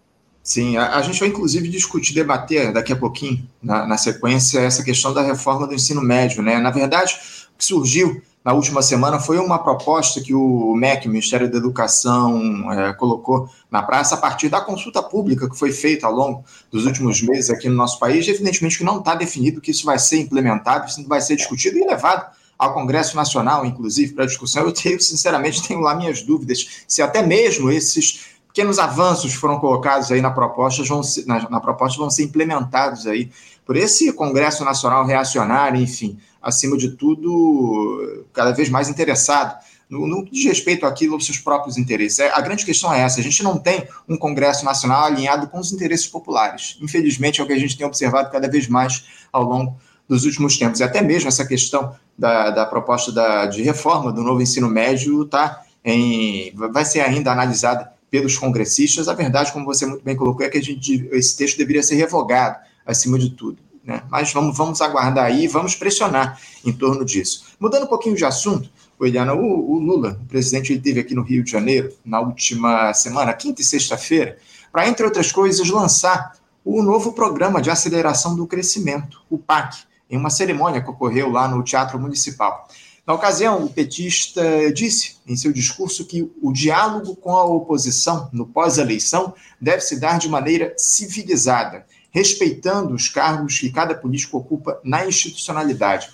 Sim, 0.44 0.76
a, 0.76 0.98
a, 0.98 1.02
gente 1.02 1.22
vai 1.22 1.30
inclusive 1.30 1.70
discutir, 1.70 2.14
debater 2.14 2.74
daqui 2.74 2.92
a 2.92 2.98
pouquinho, 2.98 3.48
na, 3.62 3.88
na, 3.88 3.98
sequência, 3.98 4.60
essa 4.60 4.84
questão 4.84 5.14
da 5.14 5.22
reforma 5.22 5.66
do 5.66 5.74
ensino 5.74 6.02
médio, 6.02 6.44
né? 6.44 6.60
Na 6.60 6.70
verdade, 6.70 7.16
o 7.56 7.58
que 7.58 7.64
surgiu 7.64 8.22
na 8.44 8.52
última 8.52 8.82
semana 8.82 9.20
foi 9.20 9.38
uma 9.38 9.58
proposta 9.58 10.20
que 10.20 10.34
o 10.34 10.76
MEC, 10.76 11.08
o 11.08 11.10
Ministério 11.10 11.50
da 11.50 11.58
Educação, 11.58 12.70
é, 12.74 12.92
colocou 12.92 13.50
na 13.72 13.82
praça 13.82 14.16
a 14.16 14.18
partir 14.18 14.50
da 14.50 14.60
consulta 14.60 15.02
pública 15.02 15.50
que 15.50 15.58
foi 15.58 15.72
feita 15.72 16.08
ao 16.08 16.14
longo 16.14 16.44
dos 16.70 16.86
últimos 16.86 17.22
meses 17.22 17.50
aqui 17.50 17.70
no 17.70 17.76
nosso 17.76 17.98
país. 17.98 18.28
Evidentemente 18.28 18.78
que 18.78 18.84
não 18.84 19.00
está 19.00 19.16
definido 19.16 19.62
que 19.62 19.72
isso 19.72 19.86
vai 19.86 19.98
ser 19.98 20.20
implementado, 20.20 20.88
isso 20.88 21.08
vai 21.08 21.22
ser 21.22 21.38
discutido 21.38 21.78
e 21.78 21.88
levado 21.88 22.30
ao 22.60 22.74
Congresso 22.74 23.16
Nacional, 23.16 23.66
inclusive, 23.66 24.14
para 24.14 24.26
discussão. 24.26 24.64
Eu 24.64 24.74
tenho, 24.74 25.00
sinceramente, 25.02 25.66
tenho 25.66 25.80
lá 25.80 25.96
minhas 25.96 26.22
dúvidas 26.22 26.84
se 26.88 27.02
até 27.02 27.22
mesmo 27.22 27.72
esses 27.72 28.33
pequenos 28.54 28.78
avanços 28.78 29.34
foram 29.34 29.60
colocados 29.60 30.12
aí 30.12 30.22
na 30.22 30.30
proposta 30.30 30.84
vão 30.84 31.02
na, 31.26 31.50
na 31.50 31.60
proposta 31.60 31.98
vão 31.98 32.10
ser 32.10 32.24
implementados 32.24 33.08
aí 33.08 33.32
por 33.66 33.76
esse 33.76 34.14
Congresso 34.14 34.64
Nacional 34.64 35.06
reacionário, 35.06 35.82
enfim 35.82 36.20
acima 36.44 36.78
de 36.78 36.90
tudo, 36.92 38.26
cada 38.34 38.52
vez 38.52 38.70
mais 38.70 38.90
interessado 38.90 39.58
no, 39.90 40.06
no 40.06 40.26
que 40.26 40.32
diz 40.32 40.44
respeito 40.44 40.86
àquilo 40.86 41.14
aos 41.14 41.26
seus 41.26 41.38
próprios 41.38 41.78
interesses. 41.78 42.20
É, 42.20 42.30
a 42.32 42.42
grande 42.42 42.66
questão 42.66 42.94
é 42.94 43.00
essa: 43.00 43.22
a 43.22 43.24
gente 43.24 43.42
não 43.42 43.58
tem 43.58 43.88
um 44.08 44.18
Congresso 44.18 44.66
Nacional 44.66 45.06
alinhado 45.06 45.48
com 45.48 45.60
os 45.60 45.72
interesses 45.72 46.08
populares. 46.08 46.78
Infelizmente, 46.82 47.40
é 47.40 47.44
o 47.44 47.48
que 47.48 47.54
a 47.54 47.60
gente 47.60 47.78
tem 47.78 47.88
observado 47.88 48.30
cada 48.30 48.50
vez 48.50 48.68
mais 48.68 49.06
ao 49.32 49.44
longo 49.44 49.78
dos 50.08 50.26
últimos 50.26 50.58
tempos. 50.58 50.82
E 50.82 50.84
até 50.84 51.02
mesmo 51.02 51.30
essa 51.30 51.46
questão 51.46 51.96
da, 52.18 52.50
da 52.50 52.66
proposta 52.66 53.12
da, 53.12 53.46
de 53.46 53.62
reforma 53.62 54.12
do 54.12 54.22
novo 54.22 54.42
ensino 54.42 54.68
médio 54.68 55.24
tá 55.26 55.64
em, 55.86 56.54
vai 56.56 56.84
ser 56.84 57.02
ainda 57.02 57.32
analisada 57.32 57.93
pelos 58.14 58.38
congressistas. 58.38 59.08
A 59.08 59.14
verdade, 59.16 59.52
como 59.52 59.66
você 59.66 59.88
muito 59.88 60.04
bem 60.04 60.16
colocou, 60.16 60.46
é 60.46 60.50
que 60.50 60.62
gente, 60.62 61.10
esse 61.12 61.36
texto 61.36 61.58
deveria 61.58 61.82
ser 61.82 61.96
revogado, 61.96 62.60
acima 62.86 63.18
de 63.18 63.32
tudo. 63.32 63.58
Né? 63.84 64.04
Mas 64.08 64.32
vamos, 64.32 64.56
vamos 64.56 64.82
aguardar 64.82 65.26
aí, 65.26 65.48
vamos 65.48 65.74
pressionar 65.74 66.40
em 66.64 66.72
torno 66.72 67.04
disso. 67.04 67.44
Mudando 67.60 67.86
um 67.86 67.88
pouquinho 67.88 68.16
de 68.16 68.24
assunto, 68.24 68.70
Eliana, 69.02 69.34
o, 69.34 69.72
o 69.72 69.80
Lula, 69.80 70.20
o 70.22 70.28
presidente, 70.28 70.72
ele 70.72 70.78
esteve 70.78 71.00
aqui 71.00 71.16
no 71.16 71.24
Rio 71.24 71.44
de 71.44 71.50
Janeiro 71.50 71.92
na 72.06 72.22
última 72.22 72.94
semana, 72.94 73.34
quinta 73.34 73.62
e 73.62 73.66
sexta-feira, 73.66 74.38
para, 74.72 74.88
entre 74.88 75.04
outras 75.04 75.32
coisas, 75.32 75.68
lançar 75.68 76.34
o 76.64 76.84
novo 76.84 77.14
programa 77.14 77.64
de 77.64 77.72
aceleração 77.72 78.36
do 78.36 78.46
crescimento, 78.46 79.24
o 79.28 79.40
PAC, 79.40 79.86
em 80.08 80.18
uma 80.18 80.30
cerimônia 80.30 80.84
que 80.84 80.90
ocorreu 80.90 81.32
lá 81.32 81.48
no 81.48 81.64
Teatro 81.64 82.00
Municipal. 82.00 82.68
Na 83.06 83.14
ocasião, 83.14 83.66
o 83.66 83.70
petista 83.70 84.72
disse 84.74 85.18
em 85.28 85.36
seu 85.36 85.52
discurso 85.52 86.06
que 86.06 86.32
o 86.42 86.54
diálogo 86.54 87.16
com 87.16 87.36
a 87.36 87.44
oposição 87.44 88.30
no 88.32 88.46
pós-eleição 88.46 89.34
deve 89.60 89.82
se 89.82 90.00
dar 90.00 90.18
de 90.18 90.30
maneira 90.30 90.74
civilizada 90.78 91.86
respeitando 92.14 92.94
os 92.94 93.10
cargos 93.10 93.58
que 93.58 93.72
cada 93.72 93.96
político 93.96 94.38
ocupa 94.38 94.80
na 94.84 95.06
institucionalidade. 95.06 96.10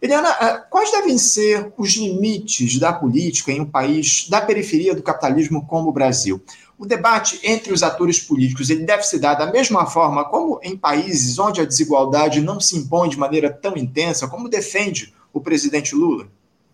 Eliana, 0.00 0.28
eh, 0.40 0.62
quais 0.70 0.92
devem 0.92 1.18
ser 1.18 1.72
os 1.76 1.96
limites 1.96 2.78
da 2.78 2.92
política 2.92 3.50
em 3.50 3.60
um 3.60 3.66
país 3.66 4.28
da 4.28 4.40
periferia 4.40 4.94
do 4.94 5.02
capitalismo 5.02 5.66
como 5.66 5.88
o 5.88 5.92
Brasil? 5.92 6.40
O 6.78 6.86
debate 6.86 7.40
entre 7.42 7.72
os 7.72 7.82
atores 7.82 8.20
políticos 8.20 8.70
ele 8.70 8.84
deve 8.84 9.02
se 9.02 9.18
dar 9.18 9.34
da 9.34 9.50
mesma 9.50 9.86
forma 9.86 10.24
como 10.26 10.60
em 10.62 10.76
países 10.76 11.38
onde 11.38 11.60
a 11.60 11.64
desigualdade 11.64 12.40
não 12.40 12.60
se 12.60 12.76
impõe 12.76 13.08
de 13.08 13.18
maneira 13.18 13.50
tão 13.50 13.76
intensa, 13.76 14.28
como 14.28 14.48
defende 14.48 15.12
o 15.36 15.40
presidente 15.40 15.94
Lula? 15.94 16.26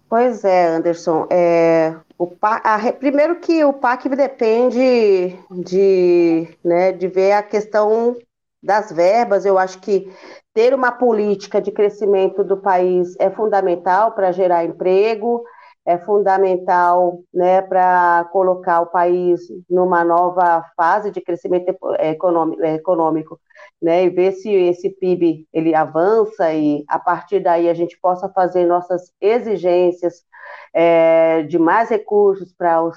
Pois 0.08 0.44
é, 0.44 0.66
Anderson. 0.66 1.26
É, 1.30 1.96
a, 2.40 2.92
primeiro 2.92 3.40
que 3.40 3.64
o 3.64 3.72
PAC 3.72 4.08
depende 4.10 5.36
de, 5.50 6.46
né, 6.64 6.92
de 6.92 7.08
ver 7.08 7.32
a 7.32 7.42
questão 7.42 8.16
das 8.62 8.92
verbas. 8.92 9.44
Eu 9.44 9.58
acho 9.58 9.80
que 9.80 10.08
ter 10.54 10.74
uma 10.74 10.92
política 10.92 11.60
de 11.60 11.72
crescimento 11.72 12.44
do 12.44 12.56
país 12.56 13.16
é 13.18 13.28
fundamental 13.30 14.12
para 14.12 14.30
gerar 14.30 14.64
emprego, 14.64 15.42
é 15.84 15.98
fundamental 15.98 17.18
né, 17.34 17.62
para 17.62 18.28
colocar 18.30 18.82
o 18.82 18.86
país 18.86 19.40
numa 19.68 20.04
nova 20.04 20.64
fase 20.76 21.10
de 21.10 21.20
crescimento 21.20 21.74
econômico, 21.98 22.62
econômico 22.64 23.40
né, 23.82 24.04
e 24.04 24.10
ver 24.10 24.32
se 24.32 24.50
esse 24.50 24.90
PIB 24.90 25.46
ele 25.52 25.74
avança 25.74 26.52
e 26.54 26.84
a 26.88 26.98
partir 26.98 27.40
daí 27.40 27.68
a 27.68 27.74
gente 27.74 27.98
possa 28.00 28.28
fazer 28.28 28.64
nossas 28.64 29.12
exigências 29.20 30.24
é, 30.72 31.42
de 31.42 31.58
mais 31.58 31.90
recursos 31.90 32.52
para 32.52 32.82
os 32.82 32.96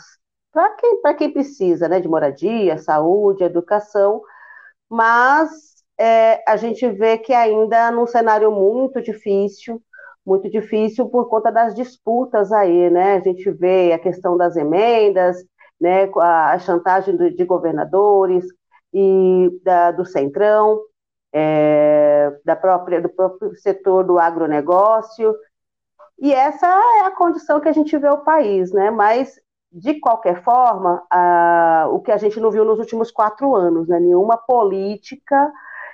para 0.52 0.69
quem, 0.78 1.02
quem 1.17 1.32
precisa, 1.34 1.89
né, 1.89 2.00
de 2.00 2.08
moradia, 2.08 2.78
saúde, 2.78 3.43
educação, 3.43 4.21
mas 4.89 5.50
é, 5.98 6.41
a 6.50 6.56
gente 6.56 6.89
vê 6.89 7.17
que 7.17 7.34
ainda 7.34 7.91
num 7.91 8.08
cenário 8.08 8.50
muito 8.52 9.02
difícil, 9.02 9.82
muito 10.26 10.50
difícil 10.50 11.10
por 11.10 11.30
conta 11.30 11.52
das 11.52 11.76
disputas 11.76 12.52
aí, 12.54 12.89
né? 12.89 13.15
A 13.17 13.19
gente 13.19 13.52
vê 13.52 13.93
a 13.93 14.00
questão 14.00 14.38
das 14.38 14.56
emendas, 14.56 15.38
né, 15.80 16.10
a 16.21 16.58
chantagem 16.60 17.15
de 17.17 17.45
governadores 17.45 18.45
e 18.98 19.60
da, 19.62 19.92
do 19.92 20.06
centrão, 20.06 20.82
é, 21.34 22.34
da 22.46 22.56
própria 22.56 23.02
do 23.02 23.10
próprio 23.10 23.54
setor 23.58 24.06
do 24.06 24.18
agronegócio. 24.18 25.36
E 26.18 26.34
essa 26.34 26.66
é 26.66 27.02
a 27.02 27.12
condição 27.12 27.60
que 27.60 27.68
a 27.68 27.74
gente 27.74 27.98
vê 27.98 28.08
o 28.08 28.24
país, 28.24 28.72
né? 28.72 28.90
Mas 28.90 29.38
de 29.70 30.00
qualquer 30.00 30.42
forma, 30.42 31.04
o 31.92 32.00
que 32.00 32.10
a 32.10 32.16
gente 32.16 32.40
não 32.40 32.50
viu 32.50 32.64
nos 32.64 32.80
últimos 32.80 33.12
quatro 33.12 33.54
anos, 33.54 33.90
né? 33.90 34.00
nenhuma 34.00 34.38
política 34.38 35.52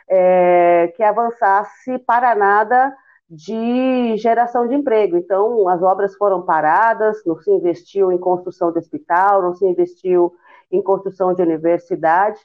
é, 0.07 0.93
que 0.95 1.01
avançasse 1.01 1.97
para 2.05 2.35
nada 2.35 2.95
de 3.27 4.15
geração 4.17 4.67
de 4.67 4.75
emprego. 4.75 5.17
Então, 5.17 5.67
as 5.67 5.81
obras 5.81 6.15
foram 6.15 6.43
paradas, 6.43 7.23
não 7.25 7.39
se 7.39 7.49
investiu 7.49 8.11
em 8.11 8.19
construção 8.19 8.71
de 8.71 8.77
hospital, 8.77 9.41
não 9.41 9.55
se 9.55 9.65
investiu 9.65 10.31
em 10.71 10.83
construção 10.83 11.33
de 11.33 11.41
universidade. 11.41 12.39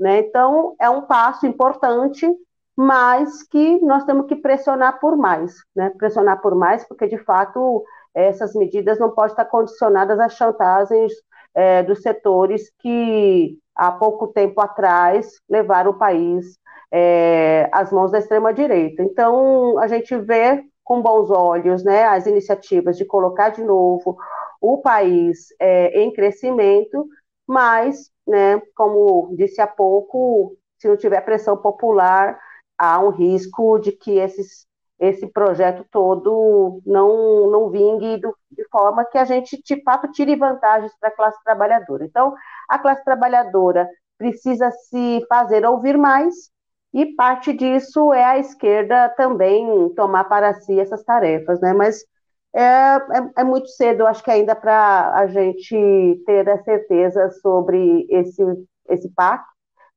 Né? 0.00 0.20
Então, 0.20 0.74
é 0.80 0.88
um 0.88 1.02
passo 1.02 1.46
importante, 1.46 2.26
mas 2.74 3.42
que 3.42 3.78
nós 3.82 4.04
temos 4.04 4.26
que 4.26 4.34
pressionar 4.34 4.98
por 4.98 5.14
mais, 5.14 5.54
né? 5.76 5.92
pressionar 5.98 6.40
por 6.40 6.54
mais, 6.54 6.88
porque 6.88 7.06
de 7.06 7.18
fato 7.18 7.84
essas 8.14 8.54
medidas 8.54 8.98
não 8.98 9.10
podem 9.10 9.32
estar 9.32 9.44
condicionadas 9.44 10.18
às 10.18 10.34
chantagens 10.34 11.12
é, 11.54 11.82
dos 11.82 12.00
setores 12.00 12.72
que 12.78 13.58
há 13.76 13.92
pouco 13.92 14.28
tempo 14.28 14.60
atrás 14.60 15.40
levaram 15.48 15.90
o 15.90 15.98
país 15.98 16.58
é, 16.92 17.68
as 17.72 17.92
mãos 17.92 18.10
da 18.10 18.18
extrema-direita. 18.18 19.02
Então, 19.02 19.78
a 19.78 19.86
gente 19.86 20.16
vê 20.16 20.64
com 20.82 21.00
bons 21.00 21.30
olhos 21.30 21.84
né, 21.84 22.04
as 22.04 22.26
iniciativas 22.26 22.96
de 22.96 23.04
colocar 23.04 23.50
de 23.50 23.62
novo 23.62 24.16
o 24.60 24.78
país 24.78 25.48
é, 25.58 26.00
em 26.00 26.12
crescimento, 26.12 27.06
mas, 27.50 28.10
né, 28.26 28.60
como 28.76 29.34
disse 29.36 29.60
há 29.60 29.66
pouco, 29.66 30.56
se 30.78 30.86
não 30.86 30.96
tiver 30.96 31.20
pressão 31.22 31.56
popular, 31.56 32.38
há 32.78 33.00
um 33.00 33.10
risco 33.10 33.80
de 33.80 33.90
que 33.90 34.18
esses, 34.18 34.66
esse 35.00 35.26
projeto 35.26 35.84
todo 35.90 36.80
não, 36.86 37.50
não 37.50 37.68
vingue 37.68 38.18
do, 38.18 38.32
de 38.52 38.64
forma 38.68 39.04
que 39.04 39.18
a 39.18 39.24
gente, 39.24 39.60
de 39.64 39.82
fato, 39.82 40.12
tire 40.12 40.36
vantagens 40.36 40.92
para 41.00 41.08
a 41.08 41.12
classe 41.12 41.42
trabalhadora. 41.42 42.04
Então, 42.04 42.32
a 42.68 42.78
classe 42.78 43.02
trabalhadora 43.04 43.88
precisa 44.16 44.70
se 44.70 45.26
fazer 45.28 45.66
ouvir 45.66 45.98
mais, 45.98 46.50
e 46.94 47.06
parte 47.16 47.52
disso 47.52 48.12
é 48.12 48.24
a 48.24 48.38
esquerda 48.38 49.08
também 49.16 49.92
tomar 49.96 50.24
para 50.24 50.54
si 50.54 50.78
essas 50.78 51.02
tarefas, 51.02 51.60
né? 51.60 51.72
Mas 51.72 52.04
é, 52.54 52.60
é, 52.60 53.30
é 53.38 53.44
muito 53.44 53.68
cedo, 53.68 54.06
acho 54.06 54.22
que 54.24 54.30
ainda 54.30 54.56
para 54.56 55.14
a 55.14 55.26
gente 55.26 56.22
ter 56.26 56.48
a 56.48 56.62
certeza 56.62 57.30
sobre 57.40 58.06
esse, 58.10 58.42
esse 58.88 59.08
pacto, 59.10 59.48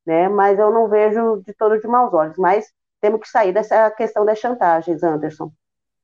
né? 0.06 0.30
Mas 0.30 0.60
eu 0.60 0.72
não 0.72 0.88
vejo 0.88 1.41
de 1.45 1.54
todo 1.54 1.80
de 1.80 1.88
maus 1.88 2.14
olhos. 2.14 2.38
Mas 2.38 2.66
temos 3.01 3.22
que 3.22 3.30
sair 3.30 3.54
dessa 3.54 3.89
questão 3.91 4.26
das 4.26 4.39
chantagens, 4.39 5.04
Anderson. 5.04 5.51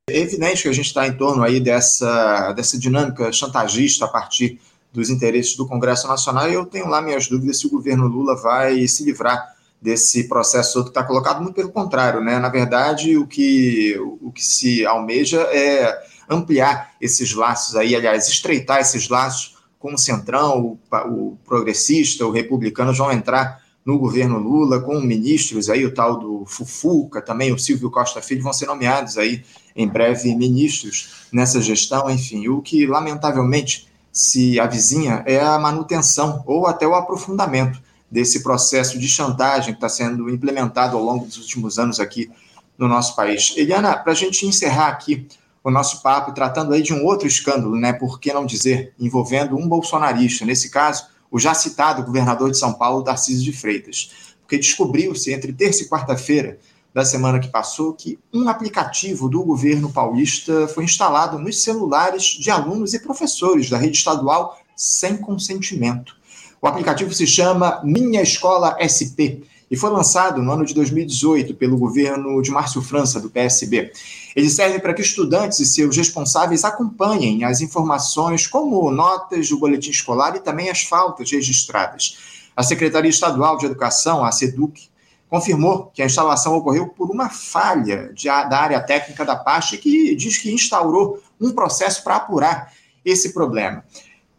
É 0.10 0.18
evidente 0.18 0.64
que 0.64 0.70
a 0.70 0.74
gente 0.74 0.88
está 0.88 1.08
em 1.08 1.16
torno 1.16 1.44
aí 1.44 1.60
dessa, 1.60 2.52
dessa 2.54 2.80
dinâmica 2.80 3.32
chantagista 3.32 4.06
a 4.06 4.08
partir 4.08 4.60
dos 4.92 5.12
interesses 5.12 5.56
do 5.56 5.68
Congresso 5.68 6.08
Nacional 6.08 6.50
e 6.50 6.56
eu 6.56 6.66
tenho 6.66 6.88
lá 6.88 7.00
minhas 7.00 7.28
dúvidas 7.28 7.60
se 7.60 7.68
o 7.68 7.70
governo 7.70 8.08
Lula 8.08 8.36
vai 8.36 8.88
se 8.88 9.04
livrar 9.04 9.56
desse 9.80 10.28
processo 10.28 10.84
que 10.84 10.90
está 10.90 11.04
colocado, 11.04 11.42
muito 11.42 11.56
pelo 11.56 11.72
contrário, 11.72 12.22
né? 12.22 12.40
Na 12.40 12.50
verdade, 12.50 13.16
o 13.18 13.28
que, 13.28 13.96
o 14.00 14.32
que 14.32 14.44
se 14.44 14.84
almeja 14.86 15.42
é 15.54 16.09
ampliar 16.30 16.94
esses 17.02 17.34
laços 17.34 17.76
aí, 17.76 17.96
aliás, 17.96 18.28
estreitar 18.28 18.80
esses 18.80 19.10
laços 19.10 19.58
com 19.80 19.94
o 19.94 19.98
Centrão, 19.98 20.60
o, 20.60 20.80
o 21.08 21.38
progressista, 21.46 22.26
o 22.26 22.32
republicano 22.32 22.94
vão 22.94 23.12
entrar 23.12 23.62
no 23.86 23.98
governo 23.98 24.38
Lula, 24.38 24.82
com 24.82 25.00
ministros 25.00 25.70
aí, 25.70 25.86
o 25.86 25.94
tal 25.94 26.20
do 26.20 26.46
Fufuca, 26.46 27.22
também 27.22 27.52
o 27.52 27.58
Silvio 27.58 27.90
Costa 27.90 28.22
Filho, 28.22 28.44
vão 28.44 28.54
ser 28.54 28.68
nomeados 28.68 29.18
aí 29.18 29.44
em 29.76 29.88
breve 29.88 30.36
ministros 30.36 31.28
nessa 31.32 31.62
gestão, 31.62 32.10
enfim, 32.10 32.48
o 32.50 32.62
que 32.62 32.86
lamentavelmente 32.86 33.88
se 34.12 34.60
avizinha 34.60 35.24
é 35.26 35.40
a 35.40 35.58
manutenção 35.58 36.44
ou 36.46 36.68
até 36.68 36.86
o 36.86 36.94
aprofundamento 36.94 37.82
desse 38.12 38.44
processo 38.44 39.00
de 39.00 39.08
chantagem 39.08 39.74
que 39.74 39.78
está 39.78 39.88
sendo 39.88 40.30
implementado 40.30 40.98
ao 40.98 41.04
longo 41.04 41.26
dos 41.26 41.38
últimos 41.38 41.80
anos 41.80 42.00
aqui 42.00 42.30
no 42.78 42.88
nosso 42.88 43.16
país. 43.16 43.54
Eliana, 43.56 43.96
para 43.96 44.12
a 44.12 44.16
gente 44.16 44.46
encerrar 44.46 44.88
aqui 44.88 45.28
o 45.64 45.70
nosso 45.70 46.02
papo, 46.02 46.34
tratando 46.34 46.74
aí 46.74 46.82
de 46.82 46.94
um 46.94 47.04
outro 47.06 47.28
escândalo, 47.28 47.76
né, 47.76 47.94
por 47.94 48.20
que 48.20 48.34
não 48.34 48.46
dizer, 48.46 48.94
envolvendo 49.00 49.58
um 49.58 49.68
bolsonarista, 49.68 50.46
nesse 50.46 50.70
caso, 50.70 51.08
o 51.30 51.40
já 51.40 51.54
citado 51.54 52.04
governador 52.04 52.50
de 52.50 52.58
São 52.58 52.74
Paulo, 52.74 53.04
Tarcísio 53.04 53.44
de 53.44 53.52
Freitas, 53.52 54.36
porque 54.42 54.58
descobriu-se 54.58 55.32
entre 55.32 55.54
terça 55.54 55.84
e 55.84 55.88
quarta-feira 55.88 56.58
da 56.94 57.06
semana 57.06 57.40
que 57.40 57.50
passou 57.50 57.94
que 57.94 58.18
um 58.34 58.50
aplicativo 58.50 59.30
do 59.30 59.44
governo 59.44 59.92
paulista 59.92 60.68
foi 60.68 60.84
instalado 60.84 61.38
nos 61.38 61.62
celulares 61.62 62.24
de 62.24 62.50
alunos 62.50 62.94
e 62.94 63.00
professores 63.00 63.70
da 63.70 63.78
rede 63.78 63.98
estadual 63.98 64.58
sem 64.76 65.18
consentimento. 65.18 66.18
O 66.62 66.68
aplicativo 66.68 67.14
se 67.14 67.28
chama 67.28 67.80
Minha 67.84 68.22
Escola 68.22 68.76
SP 68.82 69.46
e 69.70 69.78
foi 69.78 69.90
lançado 69.90 70.42
no 70.42 70.52
ano 70.52 70.66
de 70.66 70.74
2018 70.74 71.54
pelo 71.56 71.78
governo 71.78 72.42
de 72.42 72.52
Márcio 72.52 72.82
França, 72.82 73.20
do 73.20 73.30
PSB. 73.30 73.92
Ele 74.36 74.50
serve 74.50 74.80
para 74.80 74.94
que 74.94 75.02
estudantes 75.02 75.60
e 75.60 75.66
seus 75.66 75.96
responsáveis 75.96 76.64
acompanhem 76.64 77.44
as 77.44 77.62
informações, 77.62 78.48
como 78.48 78.90
notas 78.92 79.50
do 79.50 79.60
boletim 79.60 79.92
escolar 79.92 80.36
e 80.36 80.40
também 80.40 80.70
as 80.70 80.84
faltas 80.84 81.32
registradas. 81.32 82.18
A 82.56 82.64
Secretaria 82.64 83.10
Estadual 83.10 83.58
de 83.58 83.66
Educação, 83.66 84.24
a 84.26 84.32
SEDUC, 84.32 84.90
confirmou 85.30 85.92
que 85.94 86.02
a 86.02 86.06
instalação 86.06 86.56
ocorreu 86.56 86.88
por 86.88 87.12
uma 87.12 87.30
falha 87.30 88.12
de, 88.14 88.26
da 88.26 88.60
área 88.60 88.82
técnica 88.82 89.24
da 89.24 89.36
pasta 89.36 89.78
que 89.78 90.16
diz 90.16 90.40
que 90.40 90.52
instaurou 90.52 91.22
um 91.40 91.52
processo 91.52 92.04
para 92.04 92.16
apurar 92.16 92.74
esse 93.06 93.32
problema. 93.32 93.84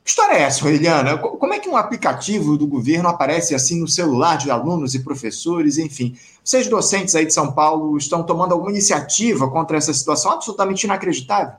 Que 0.03 0.11
história 0.11 0.34
é 0.34 0.42
essa, 0.42 0.68
Eliana? 0.68 1.18
Como 1.18 1.53
é 1.53 1.59
que 1.59 1.68
um 1.68 1.76
aplicativo 1.76 2.57
do 2.57 2.66
governo 2.66 3.09
aparece 3.09 3.55
assim 3.55 3.80
no 3.80 3.88
celular 3.88 4.36
de 4.38 4.51
alunos 4.51 4.94
e 4.94 5.05
professores, 5.05 5.78
enfim? 5.78 6.16
Vocês, 6.42 6.68
docentes 6.68 7.14
aí 7.14 7.26
de 7.26 7.34
São 7.34 7.53
Paulo, 7.53 7.96
estão 7.96 8.22
tomando 8.22 8.53
alguma 8.53 8.70
iniciativa 8.70 9.51
contra 9.51 9.76
essa 9.76 9.92
situação 9.92 10.32
absolutamente 10.32 10.84
inacreditável? 10.84 11.55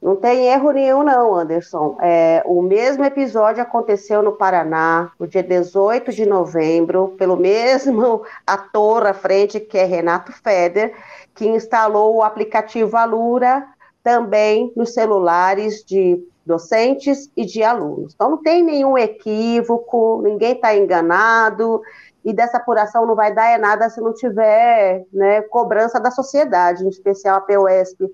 Não 0.00 0.16
tem 0.16 0.46
erro 0.46 0.70
nenhum, 0.70 1.02
não, 1.02 1.34
Anderson. 1.34 1.98
É, 2.00 2.42
o 2.46 2.62
mesmo 2.62 3.04
episódio 3.04 3.62
aconteceu 3.62 4.22
no 4.22 4.32
Paraná, 4.32 5.12
no 5.20 5.26
dia 5.28 5.42
18 5.42 6.10
de 6.10 6.24
novembro, 6.24 7.14
pelo 7.18 7.36
mesmo 7.36 8.22
ator 8.46 9.06
à 9.06 9.12
frente, 9.12 9.60
que 9.60 9.76
é 9.76 9.84
Renato 9.84 10.32
Feder, 10.32 10.94
que 11.34 11.46
instalou 11.46 12.16
o 12.16 12.22
aplicativo 12.22 12.96
Alura 12.96 13.66
também 14.02 14.72
nos 14.74 14.94
celulares 14.94 15.84
de 15.84 16.18
docentes 16.50 17.30
e 17.36 17.46
de 17.46 17.62
alunos. 17.62 18.12
Então, 18.14 18.30
não 18.30 18.42
tem 18.42 18.62
nenhum 18.62 18.98
equívoco, 18.98 20.20
ninguém 20.22 20.52
está 20.52 20.76
enganado, 20.76 21.80
e 22.24 22.32
dessa 22.32 22.58
apuração 22.58 23.06
não 23.06 23.14
vai 23.14 23.32
dar 23.32 23.46
é 23.46 23.56
nada 23.56 23.88
se 23.88 24.00
não 24.00 24.12
tiver 24.12 25.06
né, 25.12 25.40
cobrança 25.42 25.98
da 25.98 26.10
sociedade, 26.10 26.84
em 26.84 26.88
especial 26.88 27.38
a 27.38 27.40
POSP 27.40 28.10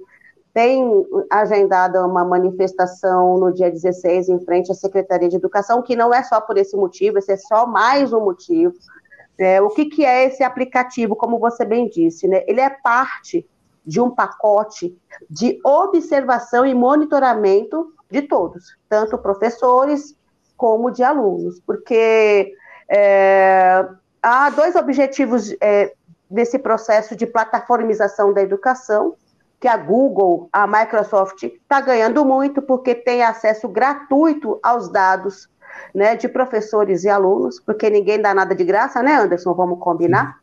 tem 0.56 1.06
agendada 1.28 2.02
uma 2.06 2.24
manifestação 2.24 3.36
no 3.36 3.52
dia 3.52 3.70
16 3.70 4.30
em 4.30 4.40
frente 4.40 4.72
à 4.72 4.74
Secretaria 4.74 5.28
de 5.28 5.36
Educação, 5.36 5.82
que 5.82 5.94
não 5.94 6.14
é 6.14 6.22
só 6.22 6.40
por 6.40 6.56
esse 6.56 6.74
motivo, 6.74 7.18
esse 7.18 7.30
é 7.30 7.36
só 7.36 7.66
mais 7.66 8.10
um 8.10 8.20
motivo. 8.20 8.74
É, 9.36 9.60
o 9.60 9.68
que, 9.68 9.84
que 9.84 10.02
é 10.02 10.24
esse 10.24 10.42
aplicativo, 10.42 11.14
como 11.14 11.38
você 11.38 11.62
bem 11.62 11.90
disse, 11.90 12.26
né? 12.26 12.42
Ele 12.46 12.62
é 12.62 12.70
parte 12.70 13.46
de 13.84 14.00
um 14.00 14.10
pacote 14.10 14.96
de 15.28 15.60
observação 15.62 16.64
e 16.64 16.72
monitoramento 16.72 17.92
de 18.10 18.22
todos, 18.22 18.76
tanto 18.88 19.18
professores 19.18 20.16
como 20.56 20.90
de 20.90 21.02
alunos, 21.02 21.60
porque 21.66 22.54
é, 22.88 23.84
há 24.22 24.50
dois 24.50 24.74
objetivos 24.76 25.54
é, 25.60 25.92
desse 26.30 26.58
processo 26.58 27.14
de 27.14 27.26
plataformização 27.26 28.32
da 28.32 28.42
educação, 28.42 29.14
que 29.58 29.68
a 29.68 29.76
Google, 29.76 30.48
a 30.52 30.66
Microsoft, 30.66 31.42
está 31.44 31.80
ganhando 31.80 32.24
muito 32.24 32.60
porque 32.60 32.94
tem 32.94 33.22
acesso 33.22 33.68
gratuito 33.68 34.58
aos 34.62 34.88
dados 34.90 35.48
né, 35.94 36.14
de 36.14 36.28
professores 36.28 37.04
e 37.04 37.08
alunos, 37.08 37.60
porque 37.60 37.88
ninguém 37.88 38.20
dá 38.20 38.34
nada 38.34 38.54
de 38.54 38.64
graça, 38.64 39.02
né, 39.02 39.14
Anderson? 39.14 39.54
Vamos 39.54 39.78
combinar? 39.78 40.38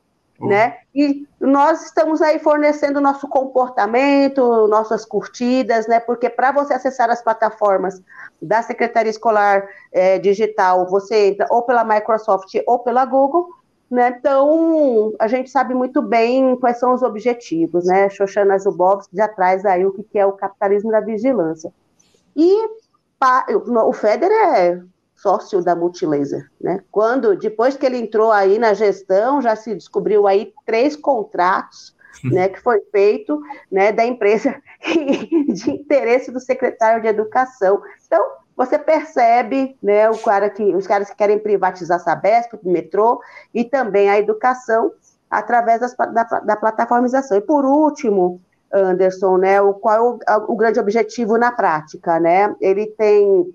Né? 0.48 0.78
E 0.94 1.28
nós 1.40 1.86
estamos 1.86 2.22
aí 2.22 2.40
fornecendo 2.40 3.02
nosso 3.02 3.28
comportamento, 3.28 4.68
nossas 4.68 5.06
curtidas, 5.06 5.88
né? 5.88 6.00
Porque 6.00 6.30
para 6.30 6.52
você 6.52 6.74
acessar 6.74 7.10
as 7.10 7.22
plataformas 7.22 8.02
da 8.42 8.62
Secretaria 8.62 9.10
Escolar 9.10 9.68
é, 9.92 10.20
Digital, 10.20 10.88
você 10.88 11.30
entra 11.30 11.48
ou 11.50 11.64
pela 11.64 11.84
Microsoft 11.84 12.54
ou 12.68 12.80
pela 12.80 13.06
Google, 13.06 13.48
né? 13.90 14.16
Então, 14.18 15.14
a 15.20 15.28
gente 15.28 15.50
sabe 15.50 15.74
muito 15.74 16.02
bem 16.02 16.56
quais 16.58 16.80
são 16.80 16.94
os 16.94 17.04
objetivos, 17.04 17.86
né? 17.86 18.10
Shoshana 18.10 18.58
Zuboff 18.58 19.08
já 19.14 19.28
traz 19.28 19.66
aí 19.66 19.86
o 19.86 19.92
que 19.92 20.18
é 20.18 20.26
o 20.26 20.34
capitalismo 20.34 20.92
da 20.92 21.00
vigilância. 21.00 21.72
E 22.36 22.70
o 23.86 23.94
Feder 23.94 24.32
é 24.32 24.82
sócio 25.24 25.64
da 25.64 25.74
Multilaser, 25.74 26.52
né? 26.60 26.82
Quando 26.92 27.36
depois 27.38 27.78
que 27.78 27.86
ele 27.86 27.98
entrou 27.98 28.30
aí 28.30 28.60
na 28.60 28.74
gestão, 28.74 29.42
já 29.42 29.56
se 29.56 29.74
descobriu 29.74 30.28
aí 30.28 30.54
três 30.66 30.98
contratos, 30.98 31.96
né, 32.24 32.48
que 32.48 32.62
foi 32.62 32.80
feito, 32.92 33.42
né, 33.72 33.92
da 33.92 34.06
empresa 34.06 34.56
de 34.84 35.72
interesse 35.72 36.32
do 36.32 36.40
secretário 36.40 37.02
de 37.02 37.08
Educação. 37.08 37.82
Então, 38.06 38.24
você 38.56 38.78
percebe, 38.78 39.78
né, 39.82 40.10
o 40.10 40.18
cara 40.18 40.50
que 40.50 40.64
os 40.76 40.86
caras 40.86 41.10
que 41.10 41.16
querem 41.16 41.40
privatizar 41.40 41.98
a 41.98 42.00
Sabesp, 42.00 42.54
o 42.54 42.70
metrô 42.70 43.20
e 43.54 43.64
também 43.64 44.10
a 44.10 44.20
educação 44.20 44.92
através 45.30 45.80
das, 45.80 45.96
da, 45.96 46.24
da 46.24 46.56
plataformização. 46.56 47.38
E 47.38 47.42
por 47.42 47.66
último, 47.66 48.40
Anderson, 48.72 49.38
né, 49.38 49.62
o, 49.62 49.74
qual 49.74 50.20
é 50.28 50.38
o, 50.38 50.54
o 50.54 50.56
grande 50.56 50.80
objetivo 50.80 51.38
na 51.38 51.52
prática, 51.52 52.20
né? 52.20 52.56
Ele 52.62 52.88
tem 52.88 53.54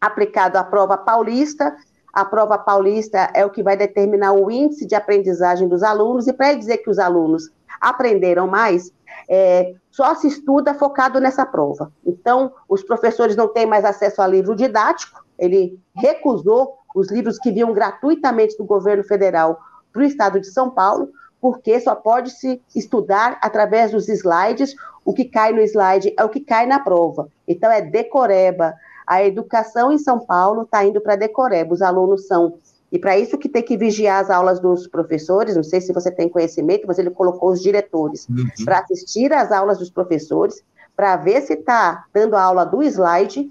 aplicado 0.00 0.56
a 0.56 0.64
prova 0.64 0.96
paulista. 0.96 1.76
A 2.12 2.24
prova 2.24 2.58
paulista 2.58 3.30
é 3.34 3.44
o 3.44 3.50
que 3.50 3.62
vai 3.62 3.76
determinar 3.76 4.32
o 4.32 4.50
índice 4.50 4.86
de 4.86 4.94
aprendizagem 4.94 5.68
dos 5.68 5.82
alunos, 5.82 6.26
e 6.26 6.32
para 6.32 6.54
dizer 6.54 6.78
que 6.78 6.90
os 6.90 6.98
alunos 6.98 7.50
aprenderam 7.80 8.46
mais, 8.46 8.92
é, 9.28 9.74
só 9.90 10.14
se 10.14 10.26
estuda 10.26 10.74
focado 10.74 11.20
nessa 11.20 11.46
prova. 11.46 11.92
Então, 12.04 12.52
os 12.68 12.82
professores 12.82 13.36
não 13.36 13.48
têm 13.48 13.66
mais 13.66 13.84
acesso 13.84 14.20
a 14.20 14.26
livro 14.26 14.56
didático, 14.56 15.24
ele 15.38 15.78
recusou 15.94 16.78
os 16.94 17.10
livros 17.10 17.38
que 17.38 17.52
vinham 17.52 17.72
gratuitamente 17.72 18.56
do 18.58 18.64
governo 18.64 19.04
federal 19.04 19.58
para 19.92 20.02
o 20.02 20.04
estado 20.04 20.40
de 20.40 20.48
São 20.48 20.70
Paulo, 20.70 21.08
porque 21.40 21.80
só 21.80 21.94
pode 21.94 22.30
se 22.30 22.60
estudar 22.74 23.38
através 23.40 23.92
dos 23.92 24.08
slides. 24.08 24.74
O 25.04 25.14
que 25.14 25.24
cai 25.24 25.52
no 25.52 25.60
slide 25.62 26.14
é 26.18 26.24
o 26.24 26.28
que 26.28 26.40
cai 26.40 26.66
na 26.66 26.78
prova. 26.78 27.28
Então, 27.48 27.70
é 27.70 27.80
decoreba. 27.80 28.74
A 29.10 29.24
educação 29.24 29.90
em 29.90 29.98
São 29.98 30.20
Paulo 30.20 30.62
está 30.62 30.84
indo 30.84 31.00
para 31.00 31.16
decoreba. 31.16 31.74
Os 31.74 31.82
alunos 31.82 32.28
são. 32.28 32.54
E 32.92 32.96
para 32.96 33.18
isso 33.18 33.36
que 33.36 33.48
tem 33.48 33.60
que 33.60 33.76
vigiar 33.76 34.20
as 34.20 34.30
aulas 34.30 34.60
dos 34.60 34.86
professores, 34.86 35.56
não 35.56 35.64
sei 35.64 35.80
se 35.80 35.92
você 35.92 36.12
tem 36.12 36.28
conhecimento, 36.28 36.86
mas 36.86 36.96
ele 36.96 37.10
colocou 37.10 37.50
os 37.50 37.60
diretores 37.60 38.28
uhum. 38.28 38.46
para 38.64 38.78
assistir 38.78 39.32
às 39.32 39.50
aulas 39.50 39.78
dos 39.78 39.90
professores, 39.90 40.62
para 40.94 41.16
ver 41.16 41.40
se 41.40 41.54
está 41.54 42.04
dando 42.14 42.36
a 42.36 42.42
aula 42.42 42.64
do 42.64 42.84
slide. 42.84 43.50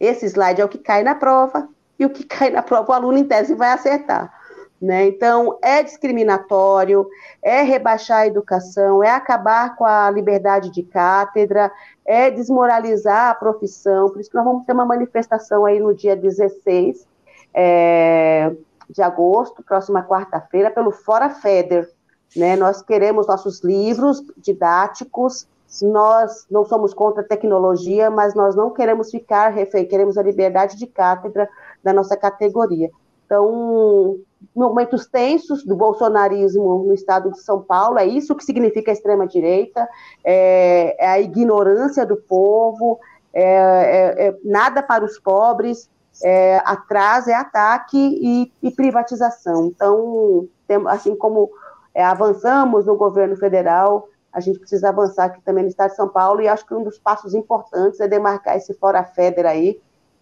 Esse 0.00 0.24
slide 0.24 0.62
é 0.62 0.64
o 0.64 0.68
que 0.70 0.78
cai 0.78 1.02
na 1.02 1.14
prova, 1.14 1.68
e 1.98 2.06
o 2.06 2.10
que 2.10 2.24
cai 2.24 2.48
na 2.48 2.62
prova 2.62 2.90
o 2.90 2.94
aluno 2.94 3.18
em 3.18 3.24
tese 3.24 3.54
vai 3.54 3.72
acertar. 3.72 4.32
Né? 4.80 5.08
Então, 5.08 5.58
é 5.60 5.82
discriminatório, 5.82 7.06
é 7.42 7.60
rebaixar 7.60 8.20
a 8.20 8.26
educação, 8.26 9.04
é 9.04 9.10
acabar 9.10 9.76
com 9.76 9.84
a 9.84 10.10
liberdade 10.10 10.70
de 10.70 10.82
cátedra, 10.82 11.70
é 12.08 12.30
desmoralizar 12.30 13.28
a 13.28 13.34
profissão. 13.34 14.08
Por 14.08 14.18
isso 14.18 14.30
que 14.30 14.36
nós 14.36 14.46
vamos 14.46 14.64
ter 14.64 14.72
uma 14.72 14.86
manifestação 14.86 15.66
aí 15.66 15.78
no 15.78 15.94
dia 15.94 16.16
16 16.16 17.06
é, 17.52 18.50
de 18.88 19.02
agosto, 19.02 19.62
próxima 19.62 20.02
quarta-feira, 20.02 20.70
pelo 20.70 20.90
Fora 20.90 21.28
Feder. 21.28 21.86
Né? 22.34 22.56
Nós 22.56 22.80
queremos 22.80 23.26
nossos 23.26 23.62
livros 23.62 24.24
didáticos, 24.38 25.46
nós 25.82 26.46
não 26.50 26.64
somos 26.64 26.94
contra 26.94 27.20
a 27.20 27.26
tecnologia, 27.26 28.10
mas 28.10 28.34
nós 28.34 28.56
não 28.56 28.70
queremos 28.70 29.10
ficar 29.10 29.50
refém, 29.50 29.84
queremos 29.84 30.16
a 30.16 30.22
liberdade 30.22 30.78
de 30.78 30.86
cátedra 30.86 31.46
da 31.84 31.92
nossa 31.92 32.16
categoria. 32.16 32.90
Então, 33.28 34.16
momentos 34.56 35.06
tensos 35.06 35.62
do 35.62 35.76
bolsonarismo 35.76 36.84
no 36.84 36.94
estado 36.94 37.30
de 37.30 37.42
São 37.42 37.60
Paulo, 37.60 37.98
é 37.98 38.06
isso 38.06 38.34
que 38.34 38.42
significa 38.42 38.90
a 38.90 38.94
extrema-direita, 38.94 39.86
é, 40.24 40.96
é, 40.98 41.06
a 41.06 41.20
ignorância 41.20 42.06
do 42.06 42.16
povo, 42.16 42.98
é, 43.34 43.44
é, 43.44 44.28
é 44.28 44.36
nada 44.42 44.82
para 44.82 45.04
os 45.04 45.18
pobres, 45.18 45.90
é, 46.24 46.56
atraso, 46.64 47.28
é 47.28 47.34
ataque 47.34 47.98
e, 47.98 48.50
e 48.62 48.70
privatização. 48.70 49.66
Então, 49.66 50.48
tem, 50.66 50.82
assim 50.86 51.14
como 51.14 51.50
é, 51.94 52.02
avançamos 52.02 52.86
no 52.86 52.96
governo 52.96 53.36
federal, 53.36 54.08
a 54.32 54.40
gente 54.40 54.58
precisa 54.58 54.88
avançar 54.88 55.26
aqui 55.26 55.42
também 55.42 55.64
no 55.64 55.70
estado 55.70 55.90
de 55.90 55.96
São 55.96 56.08
Paulo, 56.08 56.40
e 56.40 56.48
acho 56.48 56.64
que 56.64 56.74
um 56.74 56.82
dos 56.82 56.98
passos 56.98 57.34
importantes 57.34 58.00
é 58.00 58.08
demarcar 58.08 58.56
esse 58.56 58.72
fora-feder 58.72 59.44
aí, 59.44 59.78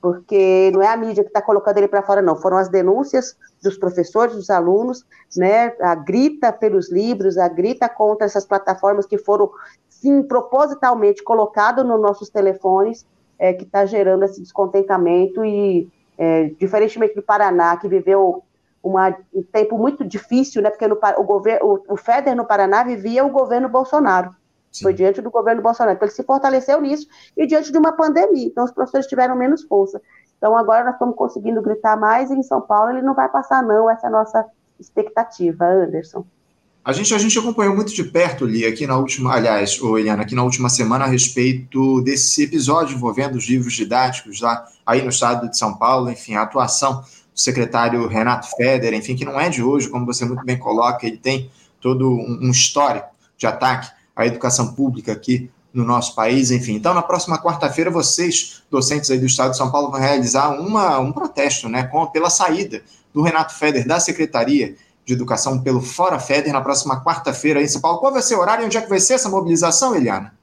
porque 0.07 0.71
não 0.73 0.81
é 0.81 0.87
a 0.87 0.97
mídia 0.97 1.25
que 1.25 1.31
está 1.31 1.43
colocando 1.43 1.79
ele 1.79 1.89
para 1.89 2.01
fora, 2.01 2.23
não. 2.23 2.37
Foram 2.37 2.59
as 2.59 2.69
denúncias 2.69 3.37
dos 3.61 3.77
professores, 3.77 4.37
dos 4.37 4.51
alunos, 4.51 5.05
né? 5.37 5.75
A 5.81 5.97
grita 5.97 6.53
pelos 6.53 6.93
livros, 6.93 7.37
a 7.37 7.49
grita 7.49 7.89
contra 7.89 8.25
essas 8.25 8.47
plataformas 8.47 9.05
que 9.05 9.19
foram, 9.19 9.51
sim, 9.89 10.23
propositalmente 10.23 11.25
colocadas 11.25 11.85
nos 11.85 12.01
nossos 12.01 12.31
telefones, 12.31 13.05
é, 13.37 13.53
que 13.53 13.65
está 13.65 13.85
gerando 13.85 14.25
esse 14.25 14.41
descontentamento 14.41 15.45
e, 15.45 15.91
é, 16.17 16.51
diferentemente 16.57 17.17
do 17.17 17.23
Paraná, 17.23 17.77
que 17.77 17.89
viveu 17.89 18.45
uma, 18.81 19.09
um 19.35 19.43
tempo 19.43 19.77
muito 19.77 20.05
difícil, 20.05 20.63
né? 20.63 20.71
Porque 20.71 20.87
no, 20.87 20.97
o, 21.19 21.25
governo, 21.25 21.83
o, 21.89 21.95
o 21.95 21.97
FEDER 21.97 22.37
no 22.37 22.45
Paraná 22.45 22.85
vivia 22.85 23.27
o 23.27 23.31
governo 23.31 23.69
Bolsonaro. 23.69 24.33
Sim. 24.77 24.85
Foi 24.85 24.93
diante 24.93 25.22
do 25.22 25.31
governo 25.31 25.62
Bolsonaro. 25.62 25.97
Então, 25.97 26.07
ele 26.07 26.14
se 26.14 26.22
fortaleceu 26.22 26.81
nisso 26.81 27.07
e 27.35 27.47
diante 27.47 27.72
de 27.72 27.79
uma 27.79 27.93
pandemia. 27.93 28.47
Então, 28.47 28.64
os 28.64 28.70
professores 28.70 29.07
tiveram 29.07 29.35
menos 29.35 29.62
força. 29.62 30.01
Então, 30.37 30.57
agora 30.57 30.85
nós 30.85 30.95
estamos 30.95 31.16
conseguindo 31.16 31.62
gritar 31.62 31.97
mais 31.97 32.31
e 32.31 32.35
em 32.35 32.43
São 32.43 32.61
Paulo 32.61 32.91
ele 32.91 33.03
não 33.03 33.14
vai 33.14 33.29
passar, 33.29 33.62
não. 33.62 33.89
Essa 33.89 34.07
é 34.07 34.09
a 34.09 34.12
nossa 34.12 34.45
expectativa, 34.79 35.64
Anderson. 35.64 36.27
A 36.85 36.93
gente, 36.93 37.12
a 37.14 37.18
gente 37.18 37.37
acompanhou 37.39 37.74
muito 37.74 37.93
de 37.93 38.05
perto, 38.05 38.45
Li, 38.45 38.64
aqui 38.64 38.87
na 38.87 38.97
última, 38.97 39.35
aliás, 39.35 39.81
ô 39.81 39.99
Eliana, 39.99 40.22
aqui 40.22 40.37
na 40.37 40.45
última 40.45 40.68
semana 40.68 41.05
a 41.05 41.09
respeito 41.09 42.01
desse 42.03 42.45
episódio 42.45 42.95
envolvendo 42.95 43.35
os 43.35 43.49
livros 43.49 43.72
didáticos 43.72 44.41
lá 44.41 44.64
aí 44.85 45.03
no 45.03 45.09
estado 45.09 45.51
de 45.51 45.59
São 45.59 45.77
Paulo, 45.77 46.09
enfim, 46.09 46.37
a 46.37 46.43
atuação 46.43 47.01
do 47.01 47.41
secretário 47.41 48.07
Renato 48.07 48.49
Feder, 48.57 48.95
enfim, 48.95 49.16
que 49.16 49.24
não 49.24 49.41
é 49.41 49.49
de 49.49 49.64
hoje, 49.64 49.89
como 49.89 50.07
você 50.07 50.24
muito 50.24 50.45
bem 50.45 50.57
coloca, 50.57 51.05
ele 51.05 51.16
tem 51.16 51.51
todo 51.81 52.09
um, 52.09 52.39
um 52.43 52.51
histórico 52.51 53.09
de 53.37 53.47
ataque 53.49 53.96
a 54.17 54.27
educação 54.27 54.73
pública 54.73 55.12
aqui 55.12 55.51
no 55.73 55.85
nosso 55.85 56.14
país, 56.14 56.51
enfim. 56.51 56.75
Então, 56.75 56.95
na 56.95 57.03
próxima 57.03 57.39
quarta-feira, 57.39 57.91
vocês, 57.91 58.62
docentes 58.71 59.11
aí 59.11 59.19
do 59.19 59.27
Estado 59.27 59.51
de 59.51 59.59
São 59.59 59.71
Paulo, 59.71 59.91
vão 59.91 60.01
realizar 60.01 60.59
uma, 60.59 60.99
um 60.99 61.12
protesto, 61.12 61.69
né, 61.69 61.85
com, 61.85 62.07
pela 62.07 62.31
saída 62.31 62.83
do 63.12 63.21
Renato 63.21 63.55
Feder 63.55 63.87
da 63.87 64.01
Secretaria 64.01 64.75
de 65.05 65.12
Educação 65.12 65.61
pelo 65.61 65.83
Fora 65.83 66.19
Feder 66.19 66.53
na 66.53 66.62
próxima 66.62 67.05
quarta-feira 67.05 67.62
em 67.62 67.69
São 67.69 67.81
Paulo. 67.81 67.99
Qual 67.99 68.12
vai 68.12 68.23
ser 68.23 68.37
o 68.37 68.41
horário 68.41 68.62
e 68.62 68.67
onde 68.67 68.79
é 68.79 68.81
que 68.81 68.89
vai 68.89 68.99
ser 68.99 69.14
essa 69.14 69.29
mobilização, 69.29 69.95
Eliana? 69.95 70.35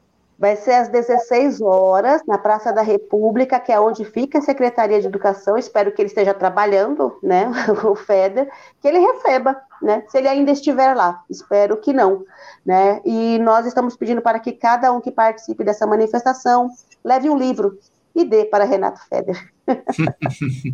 Vai 0.43 0.57
ser 0.57 0.73
às 0.73 0.89
16 0.89 1.61
horas, 1.61 2.21
na 2.27 2.37
Praça 2.37 2.73
da 2.73 2.81
República, 2.81 3.61
que 3.61 3.71
é 3.71 3.79
onde 3.79 4.03
fica 4.03 4.39
a 4.39 4.41
Secretaria 4.41 4.99
de 4.99 5.07
Educação. 5.07 5.57
Espero 5.57 5.93
que 5.93 6.01
ele 6.01 6.09
esteja 6.09 6.33
trabalhando, 6.33 7.17
né, 7.23 7.49
o 7.89 7.95
FEDER, 7.95 8.51
que 8.81 8.85
ele 8.89 8.99
receba, 8.99 9.55
né, 9.81 10.03
se 10.09 10.17
ele 10.17 10.27
ainda 10.27 10.51
estiver 10.51 10.93
lá. 10.97 11.23
Espero 11.29 11.77
que 11.77 11.93
não, 11.93 12.25
né. 12.65 12.99
E 13.05 13.39
nós 13.39 13.65
estamos 13.65 13.95
pedindo 13.95 14.21
para 14.21 14.37
que 14.37 14.51
cada 14.51 14.91
um 14.91 14.99
que 14.99 15.11
participe 15.11 15.63
dessa 15.63 15.87
manifestação 15.87 16.69
leve 17.05 17.29
um 17.29 17.37
livro 17.37 17.79
e 18.16 18.24
dê 18.26 18.45
para 18.45 18.64
Renato 18.64 18.99
Feder. 19.09 19.51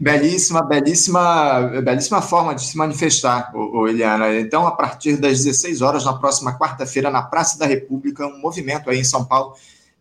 belíssima, 0.00 0.62
belíssima, 0.62 1.80
belíssima 1.82 2.20
forma 2.20 2.54
de 2.54 2.64
se 2.64 2.76
manifestar, 2.76 3.52
Eliana. 3.88 4.34
Então, 4.40 4.66
a 4.66 4.72
partir 4.72 5.16
das 5.16 5.44
16 5.44 5.80
horas, 5.80 6.04
na 6.04 6.14
próxima 6.14 6.58
quarta-feira, 6.58 7.10
na 7.10 7.22
Praça 7.22 7.58
da 7.58 7.66
República, 7.66 8.26
um 8.26 8.38
movimento 8.38 8.90
aí 8.90 8.98
em 8.98 9.04
São 9.04 9.24
Paulo, 9.24 9.54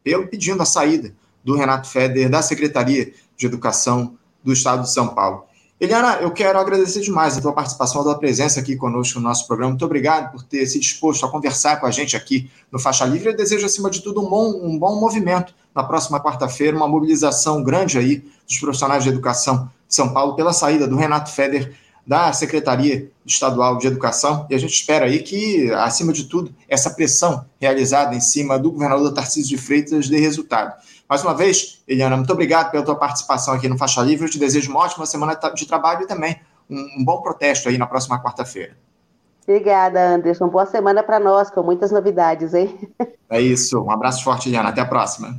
pelo 0.04 0.28
pedindo 0.28 0.64
a 0.64 0.66
saída 0.66 1.14
do 1.44 1.56
Renato 1.56 1.88
Feder 1.88 2.30
da 2.30 2.42
Secretaria 2.42 3.14
de 3.38 3.46
Educação 3.46 4.18
do 4.44 4.52
Estado 4.54 4.84
de 4.84 4.92
São 4.92 5.10
Paulo. 5.10 5.46
Eliana, 5.80 6.20
eu 6.22 6.32
quero 6.32 6.60
agradecer 6.60 7.02
demais 7.02 7.36
a 7.36 7.42
tua 7.42 7.54
participação, 7.54 8.02
a 8.02 8.04
tua 8.04 8.20
presença 8.20 8.60
aqui 8.60 8.76
conosco 8.76 9.20
no 9.20 9.28
nosso 9.28 9.48
programa. 9.48 9.72
Muito 9.72 9.86
obrigado 9.86 10.32
por 10.32 10.44
ter 10.44 10.66
se 10.68 10.80
disposto 10.80 11.26
a 11.26 11.30
conversar 11.30 11.80
com 11.80 11.88
a 11.88 11.92
gente 11.92 12.16
aqui 12.16 12.52
no 12.72 12.78
Faixa 12.78 13.04
Livre. 13.04 13.30
Eu 13.30 13.36
desejo, 13.36 13.66
acima 13.66 13.90
de 13.90 14.02
tudo, 14.02 14.22
um 14.22 14.30
bom, 14.30 14.52
um 14.64 14.78
bom 14.78 15.00
movimento 15.00 15.56
na 15.76 15.84
próxima 15.84 16.22
quarta-feira, 16.22 16.76
uma 16.76 16.88
mobilização 16.88 17.64
grande 17.64 17.98
aí 17.98 18.24
dos 18.48 18.58
profissionais 18.60 19.04
de 19.04 19.10
educação 19.10 19.70
de 19.88 19.96
São 19.96 20.14
Paulo 20.14 20.36
pela 20.36 20.54
saída 20.54 20.88
do 20.88 20.96
Renato 20.96 21.32
Feder 21.32 21.74
da 22.06 22.34
Secretaria 22.34 23.10
Estadual 23.26 23.78
de 23.78 23.88
Educação. 23.88 24.46
E 24.50 24.56
a 24.56 24.58
gente 24.58 24.74
espera 24.74 25.06
aí 25.06 25.20
que, 25.20 25.72
acima 25.74 26.12
de 26.12 26.26
tudo, 26.26 26.54
essa 26.68 26.90
pressão 26.90 27.46
realizada 27.60 28.16
em 28.16 28.20
cima 28.20 28.58
do 28.58 28.72
governador 28.72 29.14
Tarcísio 29.14 29.56
de 29.56 29.64
Freitas 29.64 30.10
dê 30.10 30.20
resultado. 30.20 30.74
Mais 31.08 31.24
uma 31.24 31.34
vez, 31.34 31.82
Eliana, 31.88 32.18
muito 32.18 32.32
obrigado 32.32 32.72
pela 32.72 32.84
tua 32.84 32.96
participação 32.96 33.54
aqui 33.54 33.68
no 33.68 33.78
Faixa 33.78 34.02
Livre. 34.02 34.26
Eu 34.26 34.32
te 34.32 34.40
desejo 34.40 34.72
uma 34.72 34.80
ótima 34.80 35.06
semana 35.06 35.38
de 35.54 35.66
trabalho 35.66 36.04
e 36.04 36.08
também 36.08 36.40
um, 36.70 37.04
bom 37.04 37.22
protesto 37.22 37.70
aí 37.70 37.78
na 37.78 37.86
próxima 37.86 38.22
quarta-feira. 38.22 38.78
Obrigada, 39.44 40.16
Anderson. 40.16 40.48
Boa 40.48 40.66
semana 40.66 41.04
para 41.04 41.20
nós, 41.20 41.50
com 41.50 41.62
muitas 41.64 41.92
novidades, 41.92 42.54
hein? 42.54 42.80
É 43.30 43.42
isso. 43.42 43.82
Um 43.82 43.92
abraço 43.92 44.24
forte, 44.24 44.50
Eliana. 44.50 44.70
Até 44.70 44.82
a 44.82 44.86
próxima. 44.86 45.38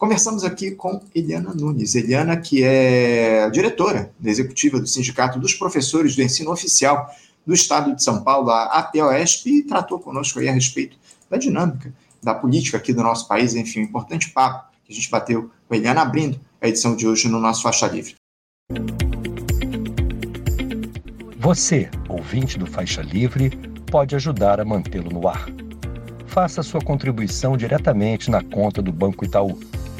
Conversamos 0.00 0.44
aqui 0.44 0.70
com 0.70 0.98
Eliana 1.14 1.52
Nunes. 1.52 1.94
Eliana, 1.94 2.34
que 2.34 2.64
é 2.64 3.50
diretora 3.50 4.10
executiva 4.24 4.80
do 4.80 4.86
Sindicato 4.86 5.38
dos 5.38 5.52
Professores 5.52 6.16
do 6.16 6.22
Ensino 6.22 6.50
Oficial 6.50 7.06
do 7.46 7.52
Estado 7.52 7.94
de 7.94 8.02
São 8.02 8.22
Paulo, 8.24 8.50
a 8.50 8.64
APOESP, 8.78 9.58
e 9.58 9.62
tratou 9.62 9.98
conosco 9.98 10.38
aí 10.38 10.48
a 10.48 10.52
respeito 10.52 10.96
da 11.28 11.36
dinâmica 11.36 11.92
da 12.22 12.34
política 12.34 12.78
aqui 12.78 12.94
do 12.94 13.02
nosso 13.02 13.28
país, 13.28 13.54
enfim, 13.54 13.80
um 13.80 13.82
importante 13.82 14.30
papo 14.30 14.70
que 14.84 14.90
a 14.90 14.96
gente 14.96 15.10
bateu 15.10 15.50
com 15.68 15.74
Eliana 15.74 16.00
abrindo 16.00 16.40
a 16.62 16.66
edição 16.66 16.96
de 16.96 17.06
hoje 17.06 17.28
no 17.28 17.38
nosso 17.38 17.62
Faixa 17.62 17.86
Livre. 17.86 18.14
Você, 21.36 21.90
ouvinte 22.08 22.58
do 22.58 22.66
Faixa 22.66 23.02
Livre, 23.02 23.50
pode 23.90 24.16
ajudar 24.16 24.60
a 24.60 24.64
mantê-lo 24.64 25.10
no 25.10 25.28
ar. 25.28 25.46
Faça 26.26 26.62
sua 26.62 26.80
contribuição 26.80 27.54
diretamente 27.54 28.30
na 28.30 28.42
conta 28.42 28.80
do 28.80 28.92
Banco 28.92 29.24
Itaú, 29.24 29.58